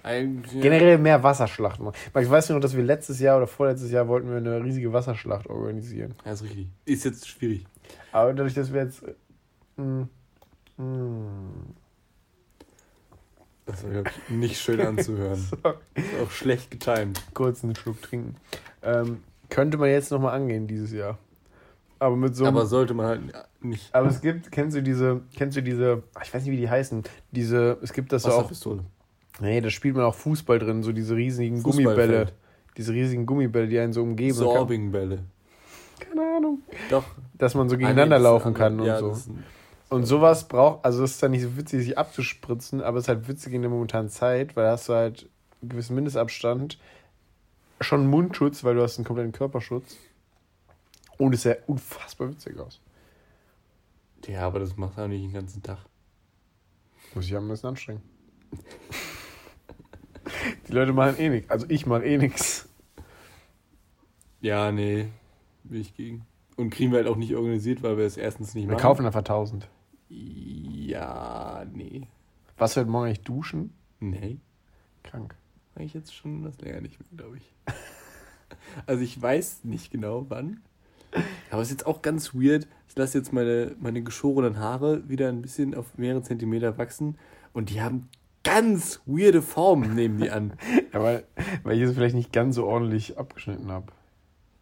Eigentlich, 0.03 0.61
Generell 0.61 0.99
mehr 0.99 1.23
Wasserschlachten 1.23 1.83
machen. 1.83 1.95
Weißt 2.13 2.49
du 2.49 2.53
noch, 2.53 2.59
dass 2.59 2.75
wir 2.75 2.83
letztes 2.83 3.19
Jahr 3.19 3.37
oder 3.37 3.47
vorletztes 3.47 3.89
Jahr 3.89 4.07
wollten 4.07 4.29
wir 4.29 4.37
eine 4.37 4.63
riesige 4.63 4.93
Wasserschlacht 4.93 5.47
organisieren? 5.47 6.13
Ja, 6.23 6.33
ist 6.33 6.43
richtig. 6.43 6.67
Ist 6.85 7.05
jetzt 7.05 7.27
schwierig. 7.27 7.65
Aber 8.11 8.31
dadurch, 8.35 8.53
dass 8.53 8.71
wir 8.71 8.83
jetzt. 8.83 9.01
äh, 9.01 9.81
mm, 9.81 10.09
mm, 10.77 11.75
Das 13.65 13.83
war, 13.83 13.91
glaube 13.91 14.09
ich, 14.09 14.29
nicht 14.35 14.59
schön 14.59 14.79
anzuhören. 14.81 15.39
Ist 15.95 16.05
auch 16.23 16.31
schlecht 16.31 16.69
getimt. 16.71 17.21
kurz 17.33 17.63
einen 17.63 17.75
Schluck 17.75 18.01
trinken. 18.01 18.35
Ähm, 18.83 19.23
könnte 19.49 19.77
man 19.77 19.89
jetzt 19.89 20.11
nochmal 20.11 20.35
angehen 20.35 20.67
dieses 20.67 20.91
Jahr. 20.91 21.17
Aber 21.97 22.15
mit 22.15 22.35
so 22.35 22.45
einem- 22.45 22.57
Aber 22.57 22.65
sollte 22.67 22.93
man 22.93 23.05
halt 23.07 23.21
nicht. 23.61 23.93
Aber 23.95 24.07
es 24.07 24.21
gibt, 24.21 24.51
kennst 24.51 24.75
du 24.77 24.83
diese, 24.83 25.21
kennst 25.35 25.57
du 25.57 25.63
diese, 25.63 26.03
ich 26.23 26.33
weiß 26.33 26.43
nicht, 26.43 26.51
wie 26.51 26.57
die 26.57 26.69
heißen, 26.69 27.03
diese, 27.31 27.77
es 27.81 27.93
gibt 27.93 28.11
das 28.11 28.23
so 28.23 28.31
auch, 28.31 28.51
nee, 29.39 29.61
da 29.61 29.69
spielt 29.69 29.95
man 29.95 30.05
auch 30.05 30.13
Fußball 30.15 30.59
drin, 30.59 30.83
so 30.83 30.91
diese 30.91 31.15
riesigen. 31.15 31.63
Gummibälle, 31.63 32.27
diese 32.77 32.93
riesigen 32.93 33.25
Gummibälle, 33.25 33.67
die 33.67 33.79
einen 33.79 33.93
so 33.93 34.03
umgeben. 34.03 34.33
Sorbingbälle. 34.33 35.19
keine 35.99 36.21
Ahnung. 36.37 36.59
Doch. 36.91 37.05
Dass 37.37 37.55
man 37.55 37.69
so 37.69 37.75
Ah, 37.75 37.79
gegeneinander 37.79 38.17
das 38.17 38.21
ist 38.21 38.23
laufen 38.23 38.47
ein 38.49 38.53
kann 38.53 38.79
und 38.79 38.97
so. 38.99 39.17
Und 39.89 40.05
sowas 40.05 40.47
braucht, 40.47 40.83
also 40.83 41.03
es 41.03 41.11
ist 41.11 41.23
dann 41.23 41.31
nicht 41.31 41.43
so 41.43 41.57
witzig, 41.57 41.83
sich 41.85 41.97
abzuspritzen, 41.97 42.81
aber 42.81 42.97
es 42.97 43.05
ist 43.05 43.09
halt 43.09 43.27
witzig 43.27 43.53
in 43.53 43.61
der 43.61 43.69
momentanen 43.69 44.09
Zeit, 44.09 44.55
weil 44.55 44.65
da 44.65 44.71
hast 44.71 44.89
du 44.89 44.93
halt 44.93 45.29
einen 45.61 45.69
gewissen 45.69 45.95
Mindestabstand, 45.95 46.79
schon 47.81 48.07
Mundschutz, 48.07 48.63
weil 48.63 48.75
du 48.75 48.81
hast 48.81 48.97
einen 48.97 49.05
kompletten 49.05 49.31
Körperschutz. 49.31 49.97
Und 51.17 51.33
es 51.33 51.43
sah 51.43 51.55
unfassbar 51.67 52.29
witzig 52.29 52.57
aus. 52.59 52.81
Ja, 54.27 54.41
aber 54.41 54.59
das 54.59 54.75
macht 54.75 54.97
auch 54.97 55.07
nicht 55.07 55.23
den 55.23 55.33
ganzen 55.33 55.61
Tag. 55.61 55.77
Muss 57.13 57.25
ich 57.25 57.35
am 57.35 57.47
besten 57.47 57.67
anstrengen. 57.67 58.01
Die 60.67 60.71
Leute 60.71 60.93
machen 60.93 61.17
eh 61.19 61.29
nichts. 61.29 61.49
Also 61.49 61.67
ich 61.69 61.85
mache 61.85 62.03
eh 62.03 62.17
nichts. 62.17 62.67
Ja, 64.41 64.71
nee. 64.71 65.09
Bin 65.63 65.81
ich 65.81 65.95
gegen. 65.95 66.25
Und 66.57 66.69
kriegen 66.69 66.91
wir 66.91 66.99
halt 66.99 67.07
auch 67.07 67.17
nicht 67.17 67.35
organisiert, 67.35 67.83
weil 67.83 67.97
wir 67.97 68.05
es 68.05 68.17
erstens 68.17 68.55
nicht 68.55 68.67
Wir 68.67 68.73
machen. 68.73 68.81
kaufen 68.81 69.05
einfach 69.05 69.19
1000. 69.19 69.67
Ja, 70.09 71.65
nee. 71.73 72.07
Was 72.57 72.75
wird 72.75 72.87
morgen 72.87 73.07
eigentlich 73.07 73.21
duschen? 73.23 73.73
Nee. 73.99 74.37
Krank. 75.03 75.35
Eigentlich 75.75 75.93
jetzt 75.93 76.13
schon 76.15 76.43
das 76.43 76.59
länger 76.61 76.81
nicht 76.81 76.99
mehr, 76.99 77.07
glaube 77.17 77.37
ich. 77.37 77.53
Also 78.85 79.03
ich 79.03 79.19
weiß 79.19 79.63
nicht 79.63 79.91
genau 79.91 80.25
wann. 80.29 80.61
Aber 81.49 81.61
es 81.61 81.69
ist 81.69 81.79
jetzt 81.79 81.85
auch 81.87 82.01
ganz 82.01 82.33
weird. 82.35 82.67
Ich 82.89 82.95
lasse 82.95 83.17
jetzt 83.17 83.33
meine, 83.33 83.75
meine 83.79 84.03
geschorenen 84.03 84.59
Haare 84.59 85.07
wieder 85.09 85.29
ein 85.29 85.41
bisschen 85.41 85.73
auf 85.75 85.97
mehrere 85.97 86.21
Zentimeter 86.21 86.77
wachsen 86.77 87.17
und 87.53 87.69
die 87.69 87.81
haben 87.81 88.07
ganz 88.43 89.01
weirde 89.05 89.41
Formen, 89.41 89.95
nehmen 89.95 90.19
die 90.19 90.29
an. 90.29 90.53
Ja, 90.93 91.01
weil, 91.01 91.23
weil 91.63 91.75
ich 91.77 91.83
es 91.83 91.93
vielleicht 91.93 92.15
nicht 92.15 92.31
ganz 92.31 92.55
so 92.55 92.65
ordentlich 92.65 93.17
abgeschnitten 93.17 93.71
habe. 93.71 93.87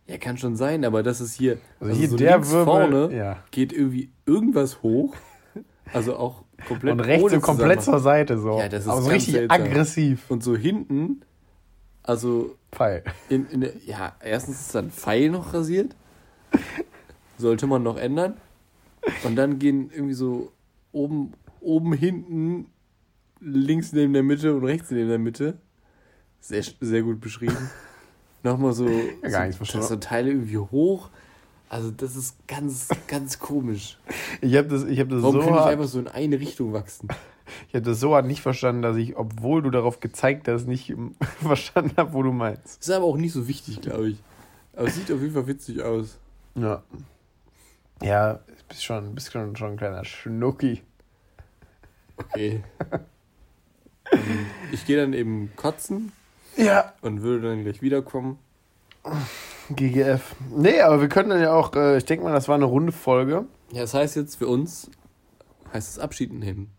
Ja, 0.08 0.18
kann 0.18 0.38
schon 0.38 0.56
sein, 0.56 0.84
aber 0.84 1.02
das 1.02 1.22
ist 1.22 1.36
hier. 1.36 1.60
Also 1.80 1.94
hier 1.94 2.10
so 2.10 2.18
der 2.18 2.46
Wirbel, 2.46 2.66
vorne 2.66 3.16
ja. 3.16 3.44
geht 3.52 3.72
irgendwie 3.72 4.12
irgendwas 4.26 4.84
hoch. 4.84 5.16
Also 5.94 6.16
auch 6.16 6.44
komplett 6.68 6.94
Und 6.94 7.00
rechts 7.02 7.32
so 7.32 7.40
komplett 7.40 7.82
zur 7.82 8.00
Seite 8.00 8.38
so. 8.38 8.58
Ja, 8.58 8.70
das 8.70 8.84
ist 8.84 8.90
Aber 8.90 9.02
so 9.02 9.10
richtig 9.10 9.34
seltsam. 9.34 9.62
aggressiv. 9.62 10.30
Und 10.30 10.44
so 10.44 10.56
hinten, 10.56 11.22
also 12.02 12.56
Pfeil. 12.72 13.04
in, 13.30 13.48
in 13.48 13.70
ja, 13.86 14.16
erstens 14.22 14.62
ist 14.62 14.76
dann 14.76 14.92
Pfeil 14.92 15.30
noch 15.30 15.54
rasiert. 15.54 15.96
Sollte 17.38 17.68
man 17.68 17.84
noch 17.84 17.98
ändern. 17.98 18.36
Und 19.24 19.36
dann 19.36 19.60
gehen 19.60 19.90
irgendwie 19.94 20.14
so 20.14 20.52
oben, 20.92 21.34
oben, 21.60 21.94
hinten, 21.94 22.68
links 23.40 23.92
neben 23.94 24.14
der 24.14 24.24
Mitte 24.24 24.56
und 24.56 24.64
rechts 24.64 24.92
neben 24.92 25.10
der 25.10 25.20
Mitte. 25.20 25.58
Sehr, 26.40 26.64
sehr 26.80 27.02
gut 27.04 27.20
beschrieben. 27.20 27.70
Nochmal 28.44 28.74
so, 28.74 28.88
Ja, 29.24 29.30
gar 29.30 29.52
so, 29.52 29.82
so 29.82 29.96
Teile 29.96 30.30
irgendwie 30.32 30.58
hoch. 30.58 31.10
Also 31.70 31.90
das 31.90 32.16
ist 32.16 32.36
ganz, 32.48 32.90
ganz 33.08 33.40
komisch. 33.40 33.98
Ich 34.42 34.56
habe 34.56 34.68
das, 34.68 34.84
ich 34.84 35.00
hab 35.00 35.10
das, 35.10 35.24
Warum 35.24 35.42
so 35.42 35.48
kann 35.48 35.56
ich 35.56 35.62
einfach 35.62 35.88
so 35.88 36.00
in 36.00 36.08
eine 36.08 36.40
Richtung 36.40 36.74
wachsen? 36.74 37.08
ich 37.70 37.76
hab 37.76 37.84
das 37.84 38.00
so 38.00 38.14
hart 38.14 38.28
nicht 38.28 38.42
verstanden, 38.42 38.82
dass 38.82 38.98
ich, 38.98 39.16
obwohl 39.16 39.62
du 39.64 39.72
darauf 39.72 40.00
gezeigt 40.00 40.48
hast, 40.48 40.68
nicht 40.68 40.94
verstanden 41.42 41.94
habe, 41.98 42.14
wo 42.14 42.22
du 42.22 42.32
meinst. 42.32 42.82
Ist 42.82 42.92
aber 42.92 43.06
auch 43.06 43.18
nicht 43.18 43.34
so 43.34 43.48
wichtig, 43.48 43.82
glaube 43.82 44.10
ich. 44.10 44.18
Aber 44.76 44.88
es 44.88 44.96
sieht 44.96 45.12
auf 45.12 45.22
jeden 45.22 45.34
Fall 45.34 45.48
witzig 45.48 45.82
aus. 45.82 46.20
Ja. 46.56 46.84
Ja, 48.04 48.40
bist 48.68 48.84
schon, 48.84 49.16
bist 49.16 49.32
schon, 49.32 49.56
schon 49.56 49.72
ein 49.72 49.78
kleiner 49.78 50.04
Schnucki. 50.06 50.82
Okay. 52.18 52.64
Ähm, 54.12 54.46
ich 54.72 54.86
gehe 54.86 54.98
dann 54.98 55.14
eben 55.14 55.50
kotzen 55.56 56.12
Ja. 56.58 56.94
und 57.02 57.22
würde 57.22 57.50
dann 57.50 57.64
gleich 57.64 57.82
wiederkommen. 57.82 58.38
GGF. 59.70 60.36
Nee, 60.56 60.82
aber 60.82 61.02
wir 61.02 61.10
können 61.10 61.30
dann 61.30 61.42
ja 61.42 61.54
auch, 61.54 61.74
äh, 61.76 61.98
ich 61.98 62.06
denke 62.06 62.24
mal, 62.24 62.34
das 62.34 62.48
war 62.48 62.56
eine 62.56 62.66
runde 62.66 62.92
Folge. 62.92 63.46
Ja, 63.72 63.82
das 63.82 63.94
heißt 63.94 64.16
jetzt 64.16 64.36
für 64.36 64.48
uns, 64.48 64.90
heißt 65.74 65.90
es 65.90 66.00
Abschied 66.00 66.32
nehmen. 66.34 66.70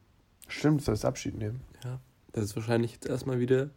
Stimmt, 0.49 0.83
das 0.83 0.89
heißt 0.89 1.05
Abschied 1.05 1.37
nehmen. 1.37 1.61
Ja. 1.85 2.01
Das 2.33 2.45
ist 2.45 2.57
wahrscheinlich 2.57 2.93
jetzt 2.93 3.07
erstmal 3.07 3.41
wieder 3.41 3.71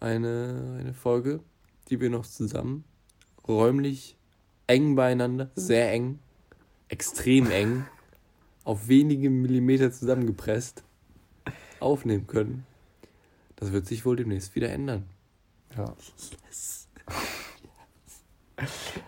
eine, 0.00 0.78
eine 0.80 0.94
Folge, 0.94 1.40
die 1.88 2.00
wir 2.00 2.10
noch 2.10 2.26
zusammen 2.26 2.84
räumlich 3.46 4.16
eng 4.66 4.94
beieinander, 4.94 5.50
sehr 5.54 5.90
eng, 5.92 6.18
extrem 6.88 7.50
eng, 7.50 7.86
auf 8.64 8.88
wenige 8.88 9.30
Millimeter 9.30 9.90
zusammengepresst 9.90 10.84
aufnehmen 11.80 12.26
können. 12.26 12.66
Das 13.56 13.72
wird 13.72 13.86
sich 13.86 14.04
wohl 14.04 14.16
demnächst 14.16 14.54
wieder 14.54 14.70
ändern. 14.70 15.04
Ja. 15.76 15.94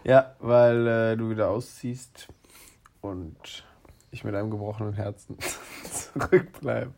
Ja, 0.04 0.34
weil 0.38 0.86
äh, 0.86 1.16
du 1.16 1.30
wieder 1.30 1.50
ausziehst 1.50 2.28
und 3.00 3.64
ich 4.10 4.24
mit 4.24 4.34
einem 4.34 4.50
gebrochenen 4.50 4.94
Herzen 4.94 5.36
zurückbleibe. 5.92 6.92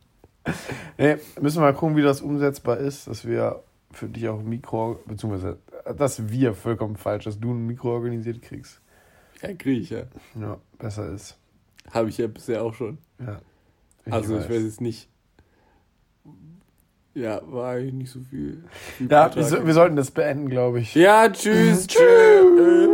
Nee, 0.98 1.16
müssen 1.40 1.58
wir 1.58 1.72
mal 1.72 1.74
gucken, 1.74 1.96
wie 1.96 2.02
das 2.02 2.20
umsetzbar 2.20 2.78
ist, 2.78 3.06
dass 3.06 3.24
wir 3.24 3.62
für 3.92 4.08
dich 4.08 4.28
auch 4.28 4.40
ein 4.40 4.48
Mikro, 4.48 5.00
beziehungsweise, 5.06 5.58
dass 5.96 6.28
wir 6.30 6.54
vollkommen 6.54 6.96
falsch, 6.96 7.24
dass 7.24 7.38
du 7.38 7.52
ein 7.52 7.66
Mikro 7.66 7.92
organisiert 7.92 8.42
kriegst. 8.42 8.80
Ja, 9.40 9.54
kriege 9.54 9.80
ich 9.80 9.90
ja. 9.90 10.04
Ja, 10.38 10.58
besser 10.78 11.10
ist. 11.10 11.36
Habe 11.90 12.08
ich 12.08 12.18
ja 12.18 12.26
bisher 12.26 12.62
auch 12.62 12.74
schon. 12.74 12.98
Ja. 13.18 13.40
also 14.10 14.38
ich 14.38 14.48
weiß 14.48 14.62
jetzt 14.62 14.80
nicht. 14.80 15.08
Ja, 17.14 17.40
war 17.44 17.72
eigentlich 17.72 17.92
nicht 17.92 18.10
so 18.10 18.20
viel. 18.20 18.64
viel 18.96 19.10
Ja, 19.10 19.34
wir, 19.34 19.66
wir 19.66 19.74
sollten 19.74 19.96
das 19.96 20.10
beenden, 20.10 20.48
glaube 20.48 20.80
ich. 20.80 20.94
ja 20.94 21.28
tschüss. 21.28 21.86
Tschüss. 21.88 22.88